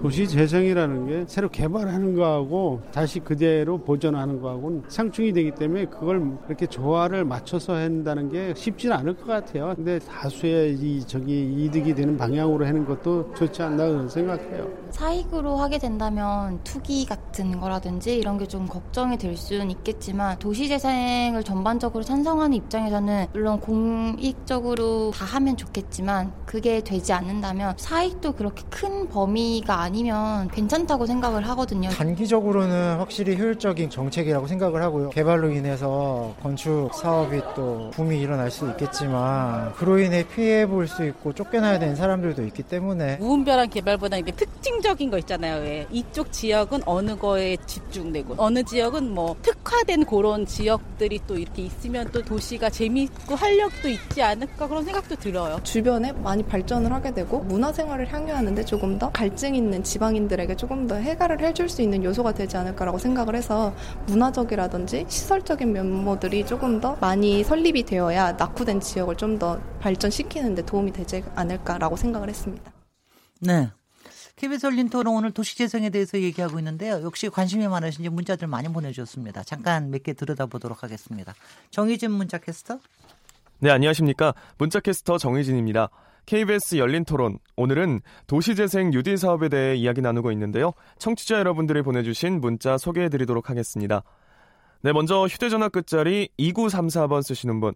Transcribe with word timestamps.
도시 0.00 0.28
재생이라는 0.28 1.06
게 1.06 1.24
새로 1.26 1.48
개발하는 1.48 2.14
거하고 2.14 2.80
다시 2.92 3.20
그대로 3.20 3.78
보존하는 3.78 4.40
거하고는 4.40 4.84
상충이 4.88 5.32
되기 5.32 5.50
때문에 5.52 5.86
그걸 5.86 6.36
이렇게 6.46 6.66
조화를 6.66 7.24
맞춰서 7.24 7.74
한다는 7.74 8.28
게 8.28 8.54
쉽지는 8.56 8.96
않을 8.96 9.16
것 9.16 9.26
같아요. 9.26 9.72
근데 9.76 9.98
다수의 9.98 10.74
이 10.74 11.04
저기 11.06 11.64
이득이 11.64 11.94
되는 11.94 12.16
방향으로 12.16 12.66
하는 12.66 12.84
것도 12.84 13.34
좋지 13.34 13.62
않나 13.62 14.08
생각해요. 14.08 14.68
사익으로 14.90 15.56
하게 15.56 15.78
된다면 15.78 16.60
투기 16.64 17.04
같은 17.06 17.60
거라든지 17.60 18.16
이런 18.16 18.36
게 18.36 18.48
좀 18.48 18.66
걱정이 18.66 19.18
될 19.18 19.36
수는 19.36 19.70
있겠지만 19.70 20.38
도시 20.38 20.68
재생을 20.68 21.44
전반적으로 21.44 22.02
찬성하는 22.02 22.56
입장에서는 22.56 23.26
물론 23.34 23.60
공익적으로 23.60 25.10
다 25.10 25.26
하면 25.26 25.54
좋겠지만 25.54 26.32
그게 26.46 26.80
되지 26.80 27.12
않는다면 27.12 27.74
사익도 27.76 28.32
그렇게 28.32 28.64
큰 28.70 29.06
범위가 29.10 29.82
아니면 29.92 30.48
괜찮다고 30.48 31.06
생각을 31.06 31.48
하거든요. 31.48 31.88
단기적으로는 31.88 32.98
확실히 32.98 33.36
효율적인 33.38 33.88
정책이라고 33.88 34.46
생각을 34.46 34.82
하고요. 34.82 35.08
개발로 35.10 35.50
인해서 35.50 36.34
건축 36.42 36.90
사업이 36.92 37.40
또 37.56 37.88
붐이 37.94 38.20
일어날 38.20 38.50
수 38.50 38.68
있겠지만 38.68 39.72
그로 39.72 39.98
인해 39.98 40.24
피해 40.28 40.66
볼 40.66 40.88
수 40.88 41.04
있고 41.04 41.32
쫓겨나야 41.34 41.78
되는 41.78 41.94
사람들도 41.96 42.42
있기 42.44 42.62
때문에 42.62 43.16
무분별한 43.18 43.68
개발보다 43.68 44.16
이게 44.18 44.32
특징적인 44.32 45.10
거 45.10 45.18
있잖아요. 45.18 45.60
왜 45.62 45.86
이쪽 45.90 46.32
지역은 46.32 46.82
어느 46.86 47.14
거에 47.16 47.56
집중되고 47.66 48.34
어느 48.38 48.62
지역은 48.62 49.10
뭐 49.14 49.36
특화된 49.42 50.04
그런 50.06 50.46
지역들이 50.46 51.20
또 51.26 51.36
이렇게 51.36 51.62
있으면 51.62 52.08
또 52.12 52.22
도시가 52.22 52.70
재미있고 52.70 53.34
활력도 53.34 53.88
있지 53.88 54.22
않을까 54.22 54.66
그런 54.68 54.82
생각도 54.84 55.16
들어요. 55.16 55.60
주변에 55.62 56.12
많이 56.12 56.42
발전을 56.42 56.90
하게 56.92 57.12
되고 57.12 57.40
문화 57.40 57.70
생활을 57.72 58.10
향유하는데 58.12 58.64
조금 58.64 58.98
더 58.98 59.10
갈증 59.10 59.54
있는 59.54 59.77
지방인들에게 59.84 60.56
조금 60.56 60.86
더 60.86 60.94
해결을 60.96 61.40
해줄 61.40 61.68
수 61.68 61.82
있는 61.82 62.02
요소가 62.04 62.32
되지 62.32 62.56
않을까라고 62.56 62.98
생각을 62.98 63.34
해서 63.36 63.74
문화적이라든지 64.06 65.06
시설적인 65.08 65.72
면모들이 65.72 66.46
조금 66.46 66.80
더 66.80 66.96
많이 67.00 67.42
설립이 67.44 67.84
되어야 67.84 68.32
낙후된 68.32 68.80
지역을 68.80 69.16
좀 69.16 69.38
더 69.38 69.60
발전시키는 69.80 70.54
데 70.56 70.62
도움이 70.64 70.92
되지 70.92 71.22
않을까라고 71.36 71.94
생각을 71.96 72.28
했습니다. 72.28 72.72
네. 73.40 73.70
KBS 74.36 74.66
열린 74.66 74.88
토론 74.88 75.14
오늘 75.16 75.30
도시재생에 75.32 75.90
대해서 75.90 76.18
얘기하고 76.20 76.58
있는데요. 76.58 77.02
역시 77.02 77.28
관심이 77.28 77.66
많으신지 77.68 78.08
문자들 78.08 78.48
많이 78.48 78.68
보내주셨습니다. 78.68 79.42
잠깐 79.44 79.90
몇 79.90 80.02
개 80.02 80.12
들여다보도록 80.14 80.82
하겠습니다. 80.82 81.34
정희진 81.70 82.10
문자캐스터. 82.10 82.78
네, 83.60 83.70
안녕하십니까. 83.70 84.34
문자캐스터 84.58 85.18
정희진입니다. 85.18 85.90
KBS 86.28 86.76
열린 86.76 87.06
토론. 87.06 87.38
오늘은 87.56 88.02
도시재생 88.26 88.90
뉴딜 88.90 89.16
사업에 89.16 89.48
대해 89.48 89.74
이야기 89.76 90.02
나누고 90.02 90.30
있는데요. 90.32 90.72
청취자 90.98 91.38
여러분들이 91.38 91.80
보내주신 91.80 92.42
문자 92.42 92.76
소개해 92.76 93.08
드리도록 93.08 93.48
하겠습니다. 93.48 94.02
네, 94.82 94.92
먼저 94.92 95.24
휴대전화 95.24 95.70
끝자리 95.70 96.28
2934번 96.38 97.22
쓰시는 97.22 97.60
분. 97.60 97.72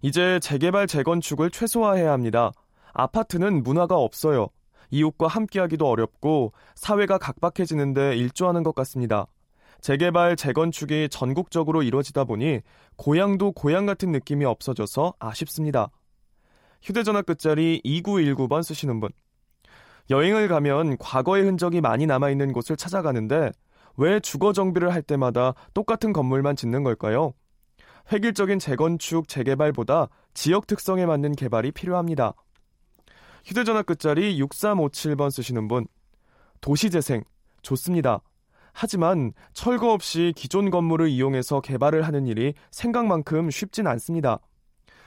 이제 0.00 0.38
재개발, 0.38 0.86
재건축을 0.86 1.50
최소화해야 1.50 2.12
합니다. 2.12 2.52
아파트는 2.92 3.64
문화가 3.64 3.96
없어요. 3.96 4.46
이웃과 4.92 5.26
함께하기도 5.26 5.88
어렵고 5.88 6.52
사회가 6.76 7.18
각박해지는데 7.18 8.16
일조하는 8.16 8.62
것 8.62 8.76
같습니다. 8.76 9.26
재개발, 9.80 10.36
재건축이 10.36 11.08
전국적으로 11.10 11.82
이루어지다 11.82 12.26
보니 12.26 12.60
고향도 12.94 13.50
고향 13.52 13.86
같은 13.86 14.12
느낌이 14.12 14.44
없어져서 14.44 15.14
아쉽습니다. 15.18 15.90
휴대전화 16.82 17.22
끝자리 17.22 17.80
2919번 17.84 18.62
쓰시는 18.62 19.00
분. 19.00 19.10
여행을 20.10 20.48
가면 20.48 20.98
과거의 20.98 21.44
흔적이 21.44 21.80
많이 21.80 22.06
남아있는 22.06 22.52
곳을 22.52 22.76
찾아가는데 22.76 23.50
왜 23.96 24.20
주거 24.20 24.52
정비를 24.52 24.92
할 24.92 25.02
때마다 25.02 25.54
똑같은 25.74 26.12
건물만 26.12 26.54
짓는 26.54 26.84
걸까요? 26.84 27.32
획일적인 28.12 28.58
재건축, 28.58 29.26
재개발보다 29.26 30.08
지역 30.34 30.66
특성에 30.66 31.06
맞는 31.06 31.32
개발이 31.32 31.72
필요합니다. 31.72 32.34
휴대전화 33.44 33.82
끝자리 33.82 34.38
6357번 34.38 35.30
쓰시는 35.30 35.66
분. 35.66 35.86
도시재생. 36.60 37.24
좋습니다. 37.62 38.20
하지만 38.72 39.32
철거 39.54 39.92
없이 39.92 40.32
기존 40.36 40.70
건물을 40.70 41.08
이용해서 41.08 41.60
개발을 41.60 42.02
하는 42.02 42.26
일이 42.26 42.54
생각만큼 42.70 43.50
쉽진 43.50 43.86
않습니다. 43.86 44.38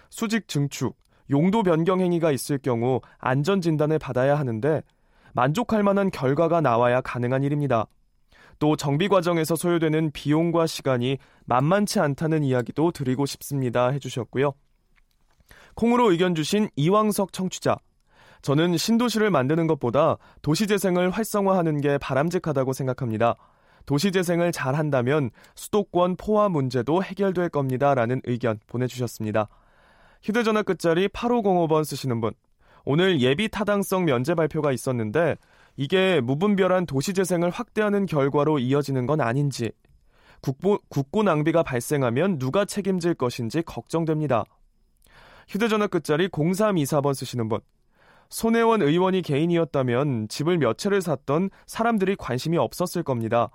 수직 0.09 0.47
증축, 0.47 0.97
용도 1.29 1.63
변경 1.63 2.01
행위가 2.01 2.31
있을 2.31 2.57
경우 2.57 3.01
안전 3.17 3.61
진단을 3.61 3.99
받아야 3.99 4.37
하는데 4.37 4.81
만족할 5.33 5.83
만한 5.83 6.09
결과가 6.09 6.61
나와야 6.61 7.01
가능한 7.01 7.43
일입니다. 7.43 7.85
또 8.57 8.75
정비 8.75 9.07
과정에서 9.07 9.55
소요되는 9.55 10.11
비용과 10.11 10.67
시간이 10.67 11.17
만만치 11.45 11.99
않다는 11.99 12.43
이야기도 12.43 12.91
드리고 12.91 13.25
싶습니다 13.25 13.89
해주셨고요. 13.89 14.53
콩으로 15.75 16.11
의견 16.11 16.35
주신 16.35 16.69
이왕석 16.75 17.31
청취자. 17.31 17.77
저는 18.41 18.77
신도시를 18.77 19.31
만드는 19.31 19.67
것보다 19.67 20.17
도시재생을 20.41 21.09
활성화하는 21.11 21.81
게 21.81 21.97
바람직하다고 21.97 22.73
생각합니다. 22.73 23.35
도시재생을 23.85 24.51
잘 24.51 24.75
한다면 24.75 25.29
수도권 25.55 26.15
포화 26.17 26.49
문제도 26.49 27.01
해결될 27.01 27.49
겁니다. 27.49 27.95
라는 27.95 28.21
의견 28.25 28.59
보내주셨습니다. 28.67 29.47
휴대전화 30.21 30.63
끝자리 30.63 31.07
8505번 31.07 31.83
쓰시는 31.83 32.21
분. 32.21 32.33
오늘 32.85 33.21
예비 33.21 33.49
타당성 33.49 34.05
면제 34.05 34.35
발표가 34.35 34.71
있었는데 34.71 35.35
이게 35.75 36.21
무분별한 36.21 36.85
도시재생을 36.85 37.49
확대하는 37.49 38.05
결과로 38.05 38.59
이어지는 38.59 39.05
건 39.05 39.21
아닌지 39.21 39.71
국보, 40.41 40.79
국고 40.89 41.23
낭비가 41.23 41.63
발생하면 41.63 42.39
누가 42.39 42.65
책임질 42.65 43.13
것인지 43.13 43.61
걱정됩니다. 43.61 44.43
휴대전화 45.47 45.87
끝자리 45.87 46.29
0324번 46.29 47.13
쓰시는 47.13 47.49
분. 47.49 47.59
손혜원 48.29 48.81
의원이 48.81 49.23
개인이었다면 49.23 50.27
집을 50.27 50.59
몇 50.59 50.77
채를 50.77 51.01
샀던 51.01 51.49
사람들이 51.65 52.15
관심이 52.15 52.57
없었을 52.57 53.03
겁니다. 53.03 53.49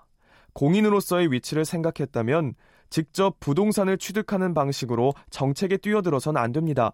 공인으로서의 0.53 1.31
위치를 1.31 1.65
생각했다면 1.65 2.55
직접 2.91 3.39
부동산을 3.41 3.99
취득하는 3.99 4.55
방식으로 4.55 5.15
정책에 5.31 5.77
뛰어들어선 5.77 6.37
안 6.37 6.53
됩니다. 6.53 6.93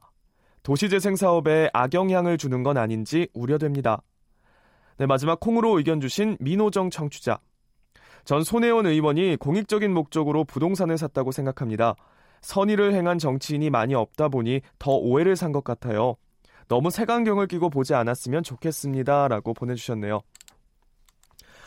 도시재생 0.62 1.17
사업에 1.17 1.71
악영향을 1.73 2.39
주는 2.39 2.62
건 2.62 2.77
아닌지 2.77 3.28
우려됩니다. 3.34 4.03
네, 4.99 5.06
마지막 5.06 5.41
콩으로 5.41 5.79
의견 5.79 6.00
주신 6.00 6.37
민호정 6.41 6.91
청취자. 6.91 7.38
전 8.25 8.44
손혜원 8.44 8.87
의원이 8.87 9.37
공익적인 9.37 9.93
목적으로 9.93 10.44
부동산을 10.44 10.99
샀다고 10.99 11.32
생각합니다. 11.32 11.94
선의를 12.43 12.93
행한 12.94 13.19
정치인이 13.19 13.70
많이 13.70 13.94
없다 13.94 14.29
보니 14.29 14.61
더 14.79 14.93
오해를 14.93 15.37
산 15.37 15.53
것 15.53 15.64
같아요. 15.64 16.17
너무 16.69 16.91
색안경을 16.91 17.49
끼고 17.49 17.69
보지 17.70 17.94
않았으면 17.94 18.43
좋겠습니다. 18.43 19.29
라고 19.29 19.55
보내주셨네요. 19.55 20.20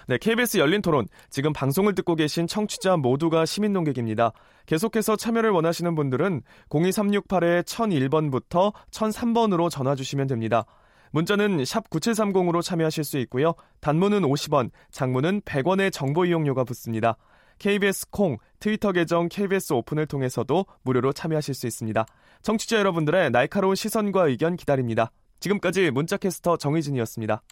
네, 0.07 0.17
KBS 0.17 0.57
열린 0.57 0.81
토론. 0.81 1.07
지금 1.29 1.53
방송을 1.53 1.95
듣고 1.95 2.15
계신 2.15 2.47
청취자 2.47 2.97
모두가 2.97 3.45
시민 3.45 3.71
농객입니다. 3.73 4.33
계속해서 4.65 5.15
참여를 5.15 5.51
원하시는 5.51 5.95
분들은 5.95 6.41
02368-1001번부터 6.69 8.73
1003번으로 8.91 9.69
전화 9.69 9.95
주시면 9.95 10.27
됩니다. 10.27 10.65
문자는 11.11 11.63
샵 11.63 11.89
9730으로 11.89 12.63
참여하실 12.63 13.03
수 13.03 13.17
있고요. 13.19 13.53
단문은 13.81 14.21
50원, 14.21 14.71
장문은 14.91 15.41
100원의 15.41 15.91
정보 15.91 16.25
이용료가 16.25 16.63
붙습니다. 16.63 17.17
KBS 17.59 18.09
콩, 18.09 18.37
트위터 18.59 18.91
계정 18.91 19.29
KBS 19.29 19.73
오픈을 19.73 20.07
통해서도 20.07 20.65
무료로 20.81 21.13
참여하실 21.13 21.53
수 21.53 21.67
있습니다. 21.67 22.03
청취자 22.41 22.79
여러분들의 22.79 23.29
날카로운 23.29 23.75
시선과 23.75 24.27
의견 24.27 24.55
기다립니다. 24.55 25.11
지금까지 25.39 25.91
문자캐스터 25.91 26.57
정희진이었습니다. 26.57 27.43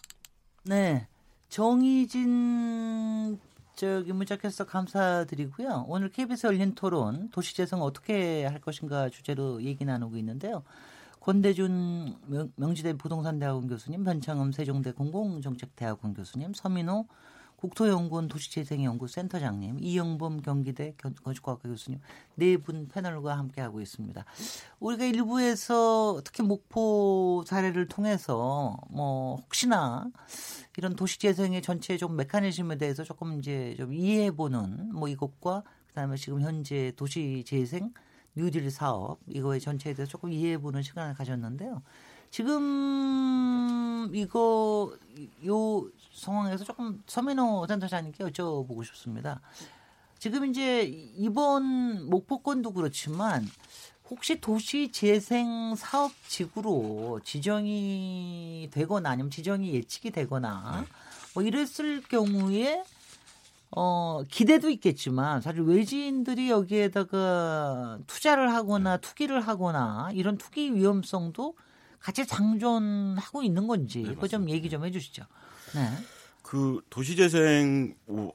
네. 0.64 1.06
정희진 1.52 3.38
저기 3.76 4.14
문자캐스터 4.14 4.64
감사드리고요. 4.64 5.84
오늘 5.86 6.08
KBS 6.08 6.46
열린 6.46 6.74
토론 6.74 7.28
도시재생 7.28 7.82
어떻게 7.82 8.46
할 8.46 8.58
것인가 8.58 9.10
주제로 9.10 9.62
얘기 9.62 9.84
나누고 9.84 10.16
있는데요. 10.16 10.62
권대준 11.20 12.16
명 12.56 12.74
지대 12.74 12.94
부동산대학원 12.94 13.68
교수님, 13.68 14.02
변창흠 14.02 14.52
세종대 14.52 14.92
공공정책대학원 14.92 16.14
교수님, 16.14 16.54
서민호 16.54 17.06
국토연구원 17.62 18.26
도시재생연구센터장님, 18.26 19.78
이영범 19.80 20.42
경기대 20.42 20.94
건축과학과 21.22 21.68
교수님 21.68 22.00
네 22.34 22.56
분 22.56 22.88
패널과 22.88 23.38
함께하고 23.38 23.80
있습니다. 23.80 24.24
우리가 24.80 25.04
일부에서 25.04 26.20
특히 26.24 26.42
목포 26.42 27.44
사례를 27.46 27.86
통해서 27.86 28.76
뭐 28.90 29.36
혹시나 29.36 30.10
이런 30.76 30.96
도시재생의 30.96 31.62
전체 31.62 31.96
좀 31.96 32.16
메커니즘에 32.16 32.78
대해서 32.78 33.04
조금 33.04 33.38
이제 33.38 33.74
좀 33.78 33.92
이해해보는 33.94 34.92
뭐 34.92 35.08
이것과 35.08 35.62
그다음에 35.88 36.16
지금 36.16 36.40
현재 36.40 36.92
도시재생 36.96 37.92
뉴딜 38.34 38.70
사업 38.72 39.20
이거의 39.28 39.60
전체에 39.60 39.94
대해서 39.94 40.10
조금 40.10 40.32
이해해보는 40.32 40.82
시간을 40.82 41.14
가졌는데요. 41.14 41.82
지금 42.32 44.08
이거 44.14 44.90
요 45.46 45.86
상황에서 46.14 46.64
조금 46.64 47.02
서민호 47.06 47.66
센터장님께 47.66 48.24
여쭤보고 48.24 48.82
싶습니다. 48.86 49.42
지금 50.18 50.46
이제 50.46 50.82
이번 50.82 52.08
목포권도 52.08 52.72
그렇지만 52.72 53.46
혹시 54.08 54.40
도시 54.40 54.90
재생 54.90 55.74
사업 55.76 56.10
지구로 56.26 57.20
지정이 57.22 58.70
되거나 58.72 59.10
아니면 59.10 59.30
지정이 59.30 59.74
예측이 59.74 60.10
되거나 60.10 60.86
뭐 61.34 61.42
이랬을 61.42 62.00
경우에 62.08 62.82
어, 63.72 64.22
기대도 64.26 64.70
있겠지만 64.70 65.42
사실 65.42 65.60
외지인들이 65.64 66.48
여기에다가 66.48 67.98
투자를 68.06 68.54
하거나 68.54 68.96
투기를 68.96 69.42
하거나 69.42 70.08
이런 70.14 70.38
투기 70.38 70.74
위험성도 70.74 71.56
같이 72.02 72.26
장존하고 72.26 73.42
있는 73.42 73.66
건지 73.66 74.02
네, 74.02 74.14
그거 74.14 74.26
좀 74.28 74.50
얘기 74.50 74.68
좀 74.68 74.84
해주시죠. 74.84 75.24
네. 75.74 75.88
그 76.42 76.80
도시재생 76.90 77.94
뭐 78.06 78.34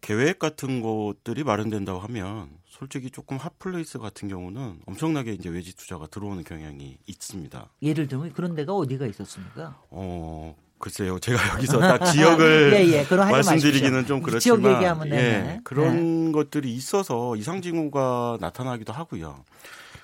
계획 0.00 0.38
같은 0.38 0.82
것들이 0.82 1.44
마련된다고 1.44 2.00
하면 2.00 2.50
솔직히 2.66 3.10
조금 3.10 3.38
핫플레이스 3.38 3.98
같은 3.98 4.28
경우는 4.28 4.80
엄청나게 4.84 5.32
이제 5.32 5.48
외지 5.48 5.74
투자가 5.74 6.08
들어오는 6.08 6.44
경향이 6.44 6.98
있습니다. 7.06 7.70
예를 7.82 8.08
들면 8.08 8.32
그런 8.34 8.54
데가 8.54 8.74
어디가 8.74 9.06
있었습니까? 9.06 9.80
어, 9.90 10.54
글쎄요. 10.78 11.18
제가 11.20 11.54
여기서 11.54 11.78
딱 11.78 12.04
지역을 12.04 12.72
예, 12.76 12.98
예. 12.98 13.16
말씀드리기는 13.16 14.06
좀 14.06 14.20
그렇지만 14.20 14.60
지역 14.60 14.74
얘기하면 14.74 15.10
예, 15.12 15.60
그런 15.64 16.26
네. 16.26 16.32
것들이 16.32 16.74
있어서 16.74 17.36
이상징후가 17.36 18.38
나타나기도 18.40 18.92
하고요. 18.92 19.44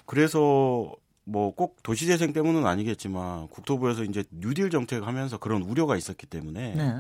그래서 0.07 0.95
뭐 1.31 1.53
꼭 1.55 1.83
도시재생 1.83 2.33
때문은 2.33 2.67
아니겠지만 2.67 3.49
국토부에서 3.49 4.05
이제 4.05 4.25
뉴딜 4.31 4.71
정책 4.71 5.07
하면서 5.07 5.39
그런 5.39 5.63
우려가 5.63 5.97
있었기 5.97 6.27
때문에 6.27 6.75
네. 6.75 6.97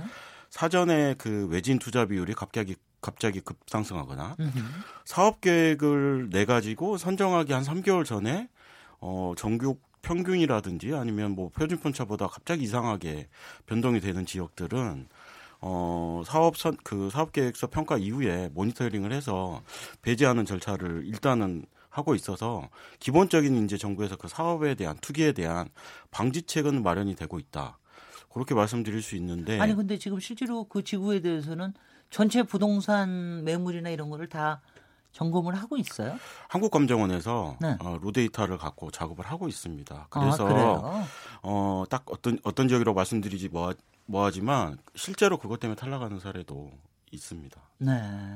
사전에 0.50 1.14
그 1.18 1.46
외진 1.50 1.78
투자 1.78 2.06
비율이 2.06 2.34
갑자기 2.34 2.76
갑자기 3.00 3.40
급상승하거나 3.40 4.36
음흠. 4.38 4.58
사업 5.04 5.40
계획을 5.40 6.28
내 6.30 6.44
가지고 6.44 6.98
선정하기 6.98 7.52
한 7.52 7.62
3개월 7.62 8.04
전에 8.04 8.48
어 9.00 9.32
정규 9.36 9.76
평균이라든지 10.02 10.94
아니면 10.94 11.32
뭐 11.32 11.48
표준편차보다 11.50 12.26
갑자기 12.26 12.64
이상하게 12.64 13.28
변동이 13.66 14.00
되는 14.00 14.26
지역들은 14.26 15.08
어 15.62 16.22
사업 16.26 16.56
선 16.56 16.76
그 16.84 17.10
사업 17.10 17.32
계획서 17.32 17.68
평가 17.68 17.96
이후에 17.98 18.50
모니터링을 18.54 19.12
해서 19.12 19.62
배제하는 20.02 20.44
절차를 20.46 21.02
일단은 21.06 21.64
하고 21.90 22.14
있어서 22.14 22.68
기본적인 23.00 23.64
이제 23.64 23.76
정부에서 23.76 24.16
그 24.16 24.28
사업에 24.28 24.74
대한 24.74 24.96
투기에 25.00 25.32
대한 25.32 25.68
방지책은 26.10 26.82
마련이 26.82 27.16
되고 27.16 27.38
있다. 27.38 27.78
그렇게 28.32 28.54
말씀드릴 28.54 29.02
수 29.02 29.16
있는데 29.16 29.58
아니 29.60 29.74
근데 29.74 29.98
지금 29.98 30.20
실제로 30.20 30.64
그 30.64 30.84
지구에 30.84 31.20
대해서는 31.20 31.74
전체 32.10 32.42
부동산 32.44 33.42
매물이나 33.44 33.90
이런 33.90 34.08
거를 34.08 34.28
다 34.28 34.60
점검을 35.12 35.56
하고 35.56 35.76
있어요? 35.76 36.16
한국감정원에서 36.48 37.56
네. 37.60 37.76
어, 37.80 37.98
로데이터를 38.00 38.58
갖고 38.58 38.92
작업을 38.92 39.26
하고 39.26 39.48
있습니다. 39.48 40.06
그래서 40.10 40.46
아, 40.84 41.06
어 41.42 41.84
딱 41.90 42.04
어떤 42.06 42.38
어떤 42.44 42.68
지역이라고 42.68 42.94
말씀드리지 42.94 43.48
뭐 43.48 43.72
뭐하지만 44.06 44.78
실제로 44.94 45.36
그것 45.36 45.58
때문에 45.58 45.74
탈락하는 45.76 46.20
사례도 46.20 46.70
있습니다. 47.10 47.60
네. 47.78 47.92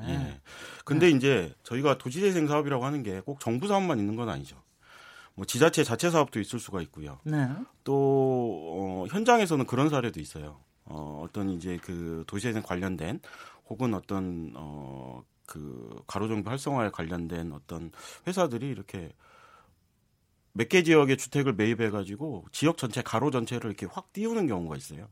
예. 0.09 0.41
근데 0.85 1.07
네. 1.11 1.17
이제 1.17 1.55
저희가 1.63 1.99
도시재생 1.99 2.47
사업이라고 2.47 2.85
하는 2.85 3.03
게 3.03 3.21
꼭 3.21 3.41
정부 3.41 3.69
사업만 3.69 3.99
있는 3.99 4.17
건 4.17 4.29
아니죠. 4.29 4.63
뭐 5.35 5.45
지자체 5.45 5.83
자체 5.85 6.11
사업도 6.11 6.41
있을 6.41 6.59
수가 6.61 6.81
있고요. 6.83 7.19
네. 7.25 7.49
또 7.85 9.05
어, 9.05 9.07
현장에서는 9.11 9.67
그런 9.67 9.89
사례도 9.89 10.21
있어요. 10.21 10.61
어, 10.85 11.23
어떤 11.25 11.51
이제 11.51 11.79
그 11.83 12.25
도시재생 12.27 12.63
관련된 12.63 13.21
혹은 13.69 13.95
어떤 13.95 14.53
어, 14.57 15.23
그 15.47 16.03
가로정비 16.07 16.49
활성화에 16.49 16.91
관련된 16.91 17.53
어떤 17.53 17.91
회사들이 18.27 18.69
이렇게 18.69 19.13
몇 20.53 20.69
개 20.69 20.83
지역의 20.85 21.17
주택을 21.17 21.55
매입해 21.55 21.91
가지고 21.91 22.47
지역 22.53 22.77
전체 22.79 23.03
가로 23.03 23.31
전체를 23.31 23.69
이렇게 23.71 23.87
확 23.91 24.13
띄우는 24.13 24.47
경우가 24.47 24.77
있어요. 24.77 25.09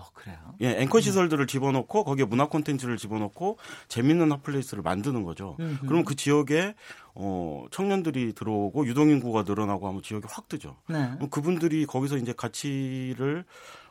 어, 0.00 0.10
그래요? 0.14 0.36
예, 0.62 0.80
앵커 0.80 1.00
시설들을 1.00 1.46
집어넣고 1.46 2.04
거기에 2.04 2.24
문화 2.24 2.46
콘텐츠를 2.48 2.96
집어넣고 2.96 3.58
재밌는 3.88 4.32
핫플레이스를 4.32 4.82
만드는 4.82 5.22
거죠. 5.22 5.56
음흠. 5.60 5.86
그럼 5.86 6.04
그 6.04 6.16
지역에 6.16 6.74
어, 7.14 7.66
청년들이 7.70 8.32
들어오고 8.34 8.86
유동 8.86 9.10
인구가 9.10 9.42
늘어나고 9.42 9.86
하면 9.88 10.02
지역이 10.02 10.26
확 10.28 10.48
뜨죠. 10.48 10.76
네. 10.88 11.12
그분들이 11.30 11.86
거기서 11.86 12.16
이제 12.16 12.32
가치를 12.32 13.44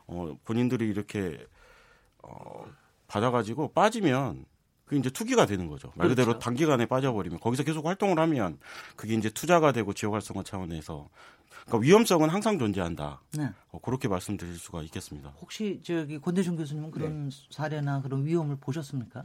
어, 0.06 0.36
본인들이 0.44 0.88
이렇게 0.88 1.46
어, 2.22 2.64
받아가지고 3.06 3.72
빠지면 3.72 4.44
그게 4.84 4.98
이제 4.98 5.08
투기가 5.10 5.46
되는 5.46 5.68
거죠. 5.68 5.92
말 5.94 6.08
그대로 6.08 6.26
그렇죠. 6.26 6.40
단기간에 6.40 6.86
빠져버리면 6.86 7.38
거기서 7.38 7.62
계속 7.62 7.86
활동을 7.86 8.18
하면 8.18 8.58
그게 8.96 9.14
이제 9.14 9.30
투자가 9.30 9.70
되고 9.70 9.92
지역 9.92 10.14
활성화 10.14 10.42
차원에서 10.42 11.08
그러니까 11.66 11.78
위험성은 11.78 12.28
항상 12.28 12.58
존재한다. 12.58 13.20
네. 13.36 13.50
어, 13.70 13.78
그렇게 13.80 14.08
말씀드릴 14.08 14.56
수가 14.56 14.82
있겠습니다. 14.82 15.32
혹시 15.40 15.80
저기 15.82 16.18
권대중 16.18 16.56
교수님은 16.56 16.90
그런 16.90 17.28
네. 17.28 17.36
사례나 17.50 18.02
그런 18.02 18.24
위험을 18.24 18.56
보셨습니까? 18.60 19.24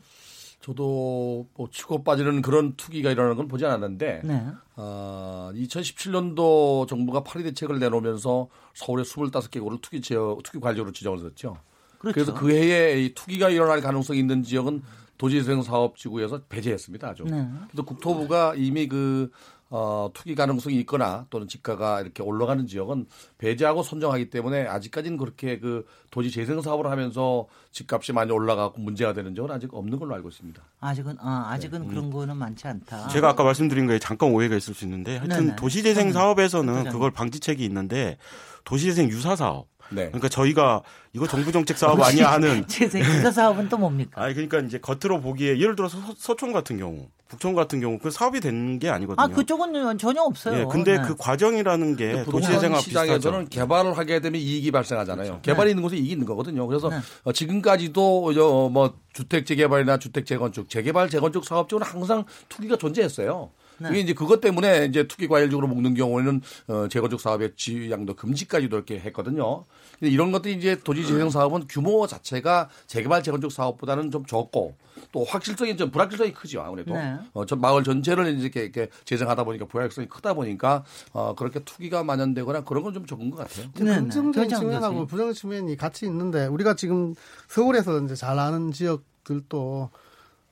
저도 0.61 1.47
뭐 1.53 1.69
치고 1.69 2.03
빠지는 2.03 2.41
그런 2.41 2.75
투기가 2.75 3.11
일어나는 3.11 3.37
건 3.37 3.47
보지 3.47 3.65
않았는데 3.65 4.21
네. 4.23 4.47
어, 4.75 5.51
2017년도 5.53 6.87
정부가 6.87 7.23
파리 7.23 7.43
대책을 7.43 7.77
내놓으면서 7.79 8.47
서울에 8.73 9.03
25개국을 9.03 9.81
투기 9.81 10.01
지역 10.01 10.41
투기 10.43 10.59
관리로 10.59 10.91
지정을 10.91 11.23
했죠. 11.25 11.57
그렇죠. 11.99 12.13
그래서 12.13 12.33
그 12.33 12.51
해에 12.51 13.03
이 13.03 13.13
투기가 13.13 13.49
일어날 13.49 13.81
가능성이 13.81 14.19
있는 14.19 14.43
지역은 14.43 14.81
도시재생 15.17 15.61
사업 15.61 15.97
지구에서 15.97 16.41
배제했습니다. 16.49 17.07
아주. 17.07 17.23
네. 17.23 17.47
그래서 17.69 17.83
국토부가 17.83 18.53
이미 18.55 18.87
그 18.87 19.31
어, 19.69 20.09
투기 20.13 20.35
가능성이 20.35 20.79
있거나 20.81 21.25
또는 21.29 21.47
집가가 21.47 21.99
이렇게 21.99 22.21
올라가는 22.21 22.65
지역은 22.67 23.07
배제하고 23.37 23.81
선정하기 23.81 24.29
때문에 24.29 24.67
아직까지는 24.67 25.17
그렇게 25.17 25.59
그 25.59 25.85
도시 26.11 26.29
재생 26.31 26.61
사업을 26.61 26.89
하면서 26.89 27.47
집값이 27.71 28.13
많이 28.13 28.31
올라가고 28.31 28.79
문제가 28.79 29.13
되는 29.13 29.33
적은 29.33 29.51
아직 29.51 29.73
없는 29.73 29.97
걸로 29.97 30.13
알고 30.15 30.29
있습니다. 30.29 30.61
아직은 30.79 31.17
아, 31.19 31.47
아직은 31.51 31.81
네. 31.81 31.87
그런 31.87 32.11
거는 32.11 32.37
많지 32.37 32.67
않다. 32.67 33.07
제가 33.07 33.29
아까 33.29 33.43
말씀드린 33.43 33.87
거에 33.87 33.97
잠깐 33.97 34.31
오해가 34.31 34.55
있을 34.55 34.73
수 34.73 34.85
있는데 34.85 35.17
하여튼 35.17 35.55
도시 35.55 35.81
재생 35.81 36.11
사업에서는 36.11 36.89
그걸 36.91 37.11
방지책이 37.11 37.65
있는데 37.65 38.17
도시 38.63 38.85
재생 38.85 39.09
유사 39.09 39.35
사업 39.35 39.67
네. 39.89 40.07
그러니까 40.07 40.29
저희가 40.29 40.81
이거 41.13 41.27
정부 41.27 41.51
정책 41.51 41.77
사업 41.77 42.01
아니야 42.01 42.31
하는 42.31 42.65
재생 42.67 43.03
사업은 43.31 43.69
또 43.69 43.77
뭡니까? 43.77 44.21
아니 44.21 44.33
그러니까 44.33 44.59
이제 44.59 44.79
겉으로 44.79 45.21
보기에 45.21 45.59
예를 45.59 45.75
들어서 45.75 45.97
서, 46.17 46.35
촌 46.35 46.51
같은 46.51 46.77
경우, 46.77 47.07
북촌 47.29 47.53
같은 47.55 47.79
경우 47.79 47.97
그 47.99 48.11
사업이 48.11 48.39
된 48.39 48.79
게 48.79 48.89
아니거든요. 48.89 49.23
아 49.23 49.27
그쪽은 49.27 49.97
전혀 49.97 50.21
없어요. 50.21 50.59
예, 50.61 50.65
근데 50.69 50.97
네. 50.97 51.03
그 51.05 51.15
과정이라는 51.15 51.95
게 51.95 52.23
도시재생과 52.25 52.79
시장에서는 52.79 53.47
개발을 53.49 53.97
하게 53.97 54.19
되면 54.19 54.41
이익이 54.41 54.71
발생하잖아요. 54.71 55.25
그렇죠. 55.25 55.41
개발이 55.41 55.67
네. 55.67 55.71
있는 55.71 55.83
곳에 55.83 55.95
이익이 55.95 56.11
있는 56.11 56.25
거거든요. 56.25 56.67
그래서 56.67 56.89
네. 56.89 56.97
어, 57.23 57.31
지금까지도 57.31 58.25
어, 58.35 58.69
뭐 58.69 58.93
주택 59.13 59.45
재개발이나 59.45 59.97
주택 59.97 60.25
재건축, 60.25 60.69
재개발 60.69 61.09
재건축 61.09 61.45
사업 61.45 61.69
쪽은 61.69 61.85
항상 61.85 62.25
투기가 62.49 62.75
존재했어요. 62.77 63.51
네. 63.77 63.89
이게 63.91 63.99
이제 63.99 64.13
그것 64.13 64.41
때문에 64.41 64.85
이제 64.85 65.07
투기 65.07 65.27
과열적으로 65.27 65.67
먹는 65.67 65.93
경우에는 65.93 66.41
어, 66.67 66.87
재건축 66.89 67.21
사업의 67.21 67.53
지양도 67.55 68.15
금지까지도 68.15 68.75
이렇게 68.75 68.99
했거든요. 68.99 69.65
이런 70.01 70.31
것들이 70.31 70.55
이제 70.55 70.77
도시 70.83 71.05
재생 71.05 71.29
사업은 71.29 71.67
규모 71.69 72.05
자체가 72.07 72.69
재개발 72.87 73.23
재건축 73.23 73.51
사업보다는 73.51 74.11
좀 74.11 74.25
적고 74.25 74.75
또 75.11 75.23
확실성이 75.23 75.77
좀 75.77 75.91
불확실성이 75.91 76.33
크죠 76.33 76.61
아무래도 76.61 76.93
네. 76.93 77.17
어, 77.33 77.45
저 77.45 77.55
마을 77.55 77.83
전체를 77.83 78.39
이렇게 78.39 78.63
이렇게 78.63 78.89
재생하다 79.05 79.43
보니까 79.43 79.65
불확실성이 79.65 80.07
크다 80.07 80.33
보니까 80.33 80.83
어, 81.13 81.35
그렇게 81.35 81.59
투기가 81.63 82.03
만연되거나 82.03 82.63
그런 82.63 82.83
건 82.83 82.95
좀 82.95 83.05
적은 83.05 83.29
것 83.29 83.37
같아요. 83.37 83.67
네, 83.75 83.83
네. 83.83 83.99
긍정적인 83.99 84.49
측면하고 84.57 85.05
부정적인 85.05 85.33
측면이 85.33 85.75
같이 85.75 86.05
있는데 86.05 86.45
우리가 86.47 86.75
지금 86.75 87.13
서울에서 87.49 87.99
이제 88.01 88.15
잘 88.15 88.39
아는 88.39 88.71
지역들도 88.71 89.89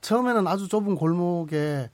처음에는 0.01 0.45
아주 0.47 0.67
좁은 0.67 0.95
골목에 0.95 1.89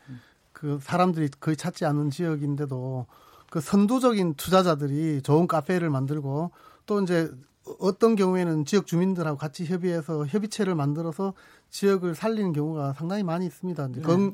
그 0.59 0.77
사람들이 0.81 1.29
거의 1.39 1.55
찾지 1.55 1.85
않는 1.85 2.09
지역인데도 2.09 3.05
그 3.49 3.61
선도적인 3.61 4.33
투자자들이 4.33 5.21
좋은 5.21 5.47
카페를 5.47 5.89
만들고 5.89 6.51
또 6.85 7.01
이제 7.01 7.31
어떤 7.79 8.17
경우에는 8.17 8.65
지역 8.65 8.85
주민들하고 8.85 9.37
같이 9.37 9.63
협의해서 9.65 10.25
협의체를 10.25 10.75
만들어서 10.75 11.33
지역을 11.69 12.13
살리는 12.13 12.51
경우가 12.51 12.91
상당히 12.93 13.23
많이 13.23 13.45
있습니다. 13.45 13.87
네. 13.87 14.01
건, 14.01 14.33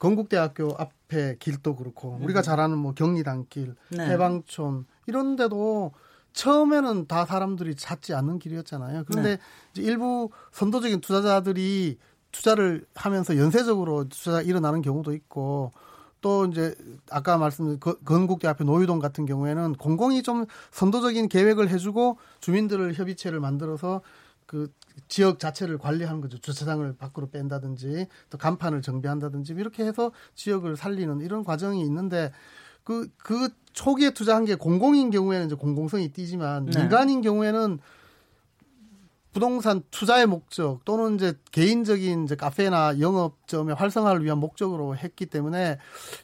건국대학교 0.00 0.74
앞에 0.76 1.36
길도 1.38 1.76
그렇고 1.76 2.16
네. 2.18 2.24
우리가 2.24 2.42
잘 2.42 2.58
아는 2.58 2.76
뭐 2.76 2.92
경리단길, 2.92 3.76
네. 3.90 4.10
해방촌 4.10 4.86
이런 5.06 5.36
데도 5.36 5.92
처음에는 6.32 7.06
다 7.06 7.26
사람들이 7.26 7.76
찾지 7.76 8.14
않는 8.14 8.40
길이었잖아요. 8.40 9.04
그런데 9.06 9.36
네. 9.74 9.82
일부 9.82 10.30
선도적인 10.50 11.00
투자자들이 11.00 11.98
투자를 12.32 12.84
하면서 12.94 13.36
연쇄적으로 13.36 14.08
투자가 14.08 14.42
일어나는 14.42 14.82
경우도 14.82 15.12
있고 15.14 15.72
또 16.20 16.46
이제 16.46 16.74
아까 17.10 17.38
말씀드린 17.38 17.80
건국대 18.04 18.46
앞에 18.48 18.64
노유동 18.64 18.98
같은 18.98 19.26
경우에는 19.26 19.74
공공이 19.74 20.22
좀 20.22 20.46
선도적인 20.70 21.28
계획을 21.28 21.70
해주고 21.70 22.18
주민들을 22.40 22.94
협의체를 22.94 23.40
만들어서 23.40 24.02
그 24.46 24.70
지역 25.08 25.38
자체를 25.38 25.78
관리하는 25.78 26.20
거죠. 26.20 26.38
주차장을 26.38 26.94
밖으로 26.96 27.30
뺀다든지 27.30 28.08
또 28.30 28.38
간판을 28.38 28.82
정비한다든지 28.82 29.54
이렇게 29.54 29.84
해서 29.84 30.10
지역을 30.34 30.76
살리는 30.76 31.20
이런 31.20 31.44
과정이 31.44 31.80
있는데 31.82 32.32
그, 32.84 33.08
그 33.16 33.50
초기에 33.72 34.10
투자한 34.10 34.44
게 34.44 34.56
공공인 34.56 35.10
경우에는 35.10 35.46
이제 35.46 35.54
공공성이 35.54 36.12
띄지만 36.12 36.66
네. 36.66 36.80
민간인 36.80 37.22
경우에는 37.22 37.78
부동산 39.32 39.82
투자의 39.90 40.26
목적 40.26 40.84
또는 40.84 41.14
이제 41.14 41.34
개인적인 41.52 42.24
이제 42.24 42.34
카페나 42.34 42.98
영업점의 42.98 43.76
활성화를 43.76 44.24
위한 44.24 44.38
목적으로 44.38 44.96
했기 44.96 45.26
때문에 45.26 45.78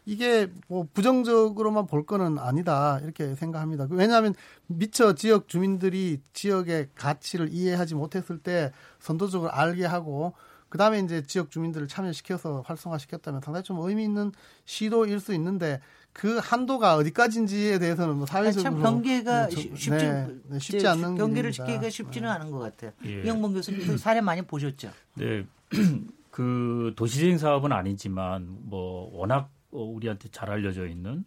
이게 0.05 0.51
뭐 0.67 0.87
부정적으로만 0.93 1.87
볼 1.87 2.05
거는 2.05 2.39
아니다 2.39 2.99
이렇게 3.03 3.35
생각합니다. 3.37 3.87
왜냐하면 3.91 4.35
미처 4.67 5.15
지역 5.15 5.49
주민들이 5.49 6.21
지역의 6.33 6.89
가치를 6.97 7.53
이해하지 7.53 7.95
못했을 7.95 8.39
때 8.39 8.73
선도적으로 8.99 9.53
알게 9.53 9.85
하고 9.85 10.35
그 10.69 10.79
다음에 10.79 10.99
이제 10.99 11.23
지역 11.23 11.51
주민들을 11.51 11.87
참여시켜서 11.87 12.65
활성화시켰다면 12.67 13.41
상당히 13.41 13.63
좀 13.63 13.79
의미 13.81 14.03
있는 14.03 14.33
시도일 14.65 15.21
수 15.21 15.33
있는데 15.35 15.81
그 16.17 16.39
한도가 16.39 16.97
어디까지인지에 16.97 17.79
대해서는 17.79 18.17
뭐 18.17 18.25
사회적으로 18.25 18.63
참 18.63 18.83
경계가 18.83 19.41
뭐 19.41 19.49
저, 19.51 19.61
쉽지, 19.61 19.91
네, 19.91 20.27
네, 20.45 20.59
쉽지 20.59 20.89
않는 20.89 21.15
경계를 21.15 21.53
짓기가 21.53 21.91
쉽지는 21.91 22.31
네. 22.31 22.35
않은 22.35 22.51
것 22.51 22.59
같아요. 22.59 22.93
예. 23.05 23.23
이영봉 23.23 23.53
교수님 23.53 23.99
사례 23.99 24.23
많이 24.23 24.41
보셨죠? 24.41 24.91
네, 25.17 25.45
그 26.31 26.95
도시재생 26.97 27.37
사업은 27.37 27.71
아니지만 27.71 28.47
뭐 28.63 29.11
워낙 29.13 29.51
우리한테 29.71 30.31
잘 30.31 30.49
알려져 30.51 30.87
있는 30.87 31.23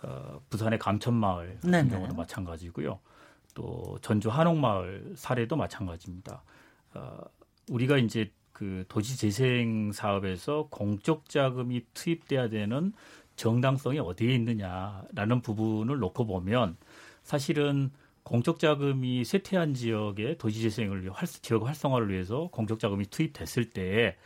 어, 0.00 0.40
부산의 0.48 0.78
감천마을 0.78 1.56
같은 1.56 1.70
네네. 1.70 1.90
경우도 1.90 2.14
마찬가지고요. 2.14 2.98
또 3.52 3.98
전주 4.00 4.30
한옥마을 4.30 5.12
사례도 5.16 5.54
마찬가지입니다. 5.56 6.42
어, 6.94 7.18
우리가 7.68 7.98
이제 7.98 8.32
그 8.52 8.86
도시재생 8.88 9.92
사업에서 9.92 10.68
공적 10.70 11.28
자금이 11.28 11.84
투입돼야 11.92 12.48
되는 12.48 12.94
정당성이 13.36 13.98
어디에 13.98 14.34
있느냐라는 14.34 15.40
부분을 15.42 15.98
놓고 15.98 16.26
보면 16.26 16.76
사실은 17.22 17.90
공적 18.22 18.58
자금이 18.58 19.24
쇠퇴한 19.24 19.74
지역의 19.74 20.38
도시 20.38 20.62
재생을 20.62 21.02
위해 21.02 21.10
활, 21.14 21.26
지역 21.28 21.66
활성화를 21.66 22.10
위해서 22.10 22.48
공적 22.52 22.78
자금이 22.78 23.06
투입됐을 23.06 23.70
때 23.70 24.16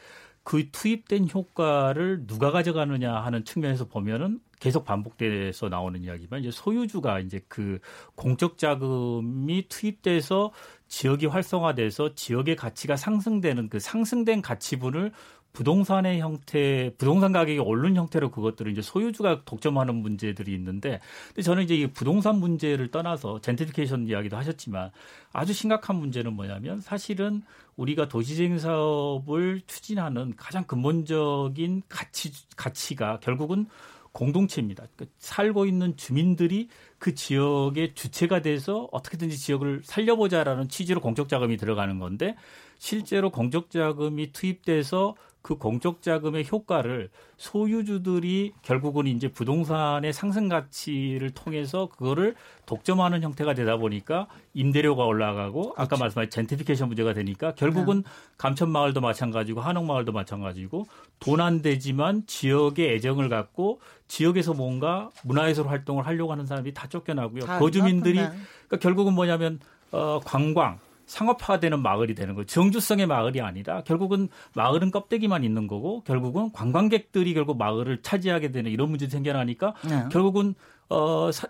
그 0.48 0.70
투입된 0.70 1.28
효과를 1.28 2.26
누가 2.26 2.50
가져가느냐 2.50 3.12
하는 3.12 3.44
측면에서 3.44 3.84
보면은 3.84 4.40
계속 4.60 4.86
반복돼서 4.86 5.68
나오는 5.68 6.02
이야기지만 6.02 6.40
이제 6.40 6.50
소유주가 6.50 7.20
이제 7.20 7.42
그 7.48 7.80
공적 8.14 8.56
자금이 8.56 9.66
투입돼서 9.68 10.50
지역이 10.88 11.26
활성화돼서 11.26 12.14
지역의 12.14 12.56
가치가 12.56 12.96
상승되는 12.96 13.68
그 13.68 13.78
상승된 13.78 14.40
가치분을 14.40 15.12
부동산의 15.52 16.20
형태, 16.20 16.92
부동산 16.98 17.32
가격이 17.32 17.58
오른 17.58 17.96
형태로 17.96 18.30
그것들을 18.30 18.70
이제 18.70 18.82
소유주가 18.82 19.42
독점하는 19.44 19.94
문제들이 19.94 20.54
있는데, 20.54 21.00
근데 21.28 21.42
저는 21.42 21.64
이제 21.64 21.74
이 21.74 21.86
부동산 21.88 22.38
문제를 22.38 22.90
떠나서 22.90 23.40
젠트리케이션 23.40 24.06
이야기도 24.06 24.36
하셨지만 24.36 24.90
아주 25.32 25.52
심각한 25.52 25.96
문제는 25.96 26.34
뭐냐면 26.34 26.80
사실은 26.80 27.42
우리가 27.76 28.08
도시재생 28.08 28.58
사업을 28.58 29.62
추진하는 29.66 30.34
가장 30.36 30.64
근본적인 30.64 31.82
가치 31.88 32.32
가치가 32.56 33.18
결국은 33.20 33.66
공동체입니다. 34.12 34.86
그러니까 34.94 35.14
살고 35.18 35.66
있는 35.66 35.96
주민들이 35.96 36.68
그 36.98 37.14
지역의 37.14 37.94
주체가 37.94 38.42
돼서 38.42 38.88
어떻게든지 38.90 39.38
지역을 39.38 39.82
살려보자라는 39.84 40.68
취지로 40.68 41.00
공적 41.00 41.28
자금이 41.28 41.56
들어가는 41.56 41.98
건데 41.98 42.34
실제로 42.78 43.30
공적 43.30 43.70
자금이 43.70 44.32
투입돼서 44.32 45.14
그 45.40 45.56
공적 45.56 46.02
자금의 46.02 46.46
효과를 46.50 47.10
소유주들이 47.38 48.52
결국은 48.62 49.06
이제 49.06 49.28
부동산의 49.28 50.12
상승 50.12 50.48
가치를 50.48 51.30
통해서 51.30 51.88
그거를 51.88 52.34
독점하는 52.66 53.22
형태가 53.22 53.54
되다 53.54 53.76
보니까 53.76 54.26
임대료가 54.52 55.04
올라가고 55.04 55.74
그렇죠. 55.74 55.74
아까 55.80 55.96
말씀하신 55.96 56.30
젠티피케이션 56.30 56.88
문제가 56.88 57.14
되니까 57.14 57.54
결국은 57.54 58.02
네. 58.02 58.10
감천 58.36 58.68
마을도 58.70 59.00
마찬가지고 59.00 59.60
한옥 59.60 59.86
마을도 59.86 60.12
마찬가지고 60.12 60.86
돈 61.20 61.40
안 61.40 61.62
되지만 61.62 62.24
지역의 62.26 62.94
애정을 62.96 63.28
갖고 63.28 63.80
지역에서 64.08 64.54
뭔가 64.54 65.08
문화예술 65.24 65.68
활동을 65.68 66.04
하려고 66.06 66.32
하는 66.32 66.46
사람들이 66.46 66.74
다 66.74 66.88
쫓겨나고요. 66.88 67.44
거주민들이 67.58 68.16
그러니까 68.18 68.76
결국은 68.80 69.14
뭐냐면 69.14 69.60
어 69.92 70.20
관광 70.24 70.78
상업화되는 71.08 71.80
마을이 71.80 72.14
되는 72.14 72.34
거예요. 72.34 72.46
정주성의 72.46 73.06
마을이 73.06 73.40
아니라 73.40 73.82
결국은 73.82 74.28
마을은 74.54 74.90
껍데기만 74.90 75.42
있는 75.42 75.66
거고 75.66 76.02
결국은 76.04 76.52
관광객들이 76.52 77.34
결국 77.34 77.58
마을을 77.58 78.02
차지하게 78.02 78.52
되는 78.52 78.70
이런 78.70 78.90
문제도 78.90 79.10
생겨나니까 79.10 79.74
네. 79.88 80.04
결국은 80.12 80.54
어 80.88 81.32
사, 81.32 81.48